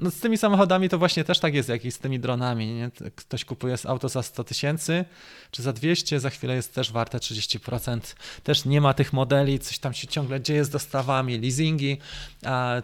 [0.00, 2.66] No z tymi samochodami to właśnie też tak jest, jak i z tymi dronami.
[2.66, 2.90] Nie?
[3.16, 5.04] Ktoś kupuje auto za 100 tysięcy
[5.50, 8.00] czy za 200, za chwilę jest też warte 30%.
[8.42, 11.98] Też nie ma tych modeli, coś tam się ciągle dzieje z dostawami, leasingi.
[12.44, 12.82] A e,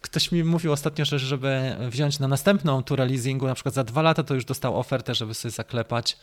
[0.00, 4.02] ktoś mi mówił ostatnio, że żeby wziąć na następną turę leasingu, na przykład za dwa
[4.02, 6.16] lata, to już dostał ofertę, żeby sobie zaklepać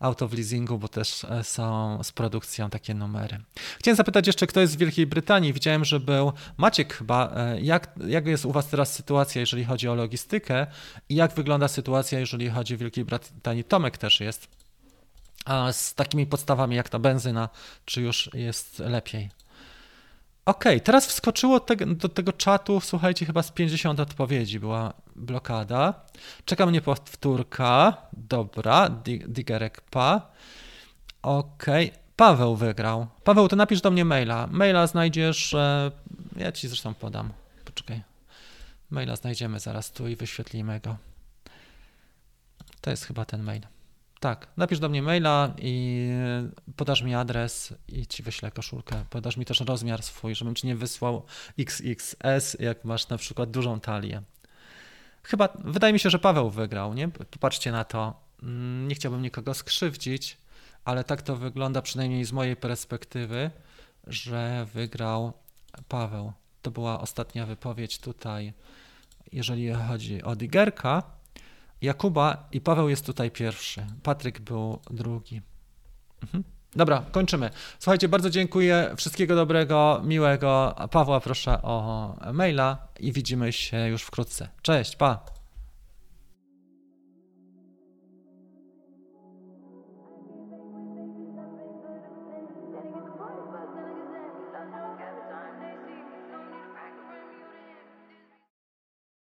[0.00, 3.38] auto w leasingu, bo też e, są z produkcją takie numery.
[3.78, 5.52] Chciałem zapytać jeszcze, kto jest z Wielkiej Brytanii.
[5.52, 7.32] Widziałem, że był Maciek chyba.
[7.36, 10.66] E, jak, jak jest u Was teraz sytuacja, jeżeli chodzi o logistykę
[11.08, 13.64] i jak wygląda sytuacja, jeżeli chodzi o Wielkiej Brytanii?
[13.64, 14.48] Tomek też jest.
[15.44, 17.48] A z takimi podstawami jak ta benzyna,
[17.84, 19.39] czy już jest lepiej?
[20.44, 25.94] Okej, okay, teraz wskoczyło te, do tego czatu, słuchajcie, chyba z 50 odpowiedzi była blokada.
[26.44, 27.96] Czeka mnie powtórka.
[28.12, 28.88] Dobra,
[29.28, 30.30] Digerek Pa.
[31.22, 32.00] Okej, okay.
[32.16, 33.06] Paweł wygrał.
[33.24, 34.46] Paweł, to napisz do mnie maila.
[34.50, 35.90] Maila znajdziesz, e,
[36.36, 37.32] ja ci zresztą podam.
[37.64, 38.02] Poczekaj.
[38.90, 40.96] Maila znajdziemy zaraz tu i wyświetlimy go.
[42.80, 43.62] To jest chyba ten mail.
[44.20, 46.08] Tak, napisz do mnie maila i
[46.76, 49.04] podasz mi adres i ci wyślę koszulkę.
[49.10, 51.24] Podasz mi też rozmiar swój, żebym ci nie wysłał
[51.58, 54.22] XXS, jak masz na przykład dużą talię.
[55.22, 57.08] Chyba, wydaje mi się, że Paweł wygrał, nie?
[57.08, 58.20] Popatrzcie na to.
[58.42, 60.36] Mm, nie chciałbym nikogo skrzywdzić,
[60.84, 63.50] ale tak to wygląda przynajmniej z mojej perspektywy,
[64.06, 65.32] że wygrał
[65.88, 66.32] Paweł.
[66.62, 68.52] To była ostatnia wypowiedź tutaj,
[69.32, 71.19] jeżeli chodzi o Digerka.
[71.82, 73.86] Jakuba i Paweł jest tutaj pierwszy.
[74.02, 75.42] Patryk był drugi.
[76.22, 76.44] Mhm.
[76.76, 77.50] Dobra, kończymy.
[77.78, 78.94] Słuchajcie, bardzo dziękuję.
[78.96, 80.76] Wszystkiego dobrego, miłego.
[80.90, 84.48] Pawła proszę o maila i widzimy się już wkrótce.
[84.62, 85.39] Cześć, pa.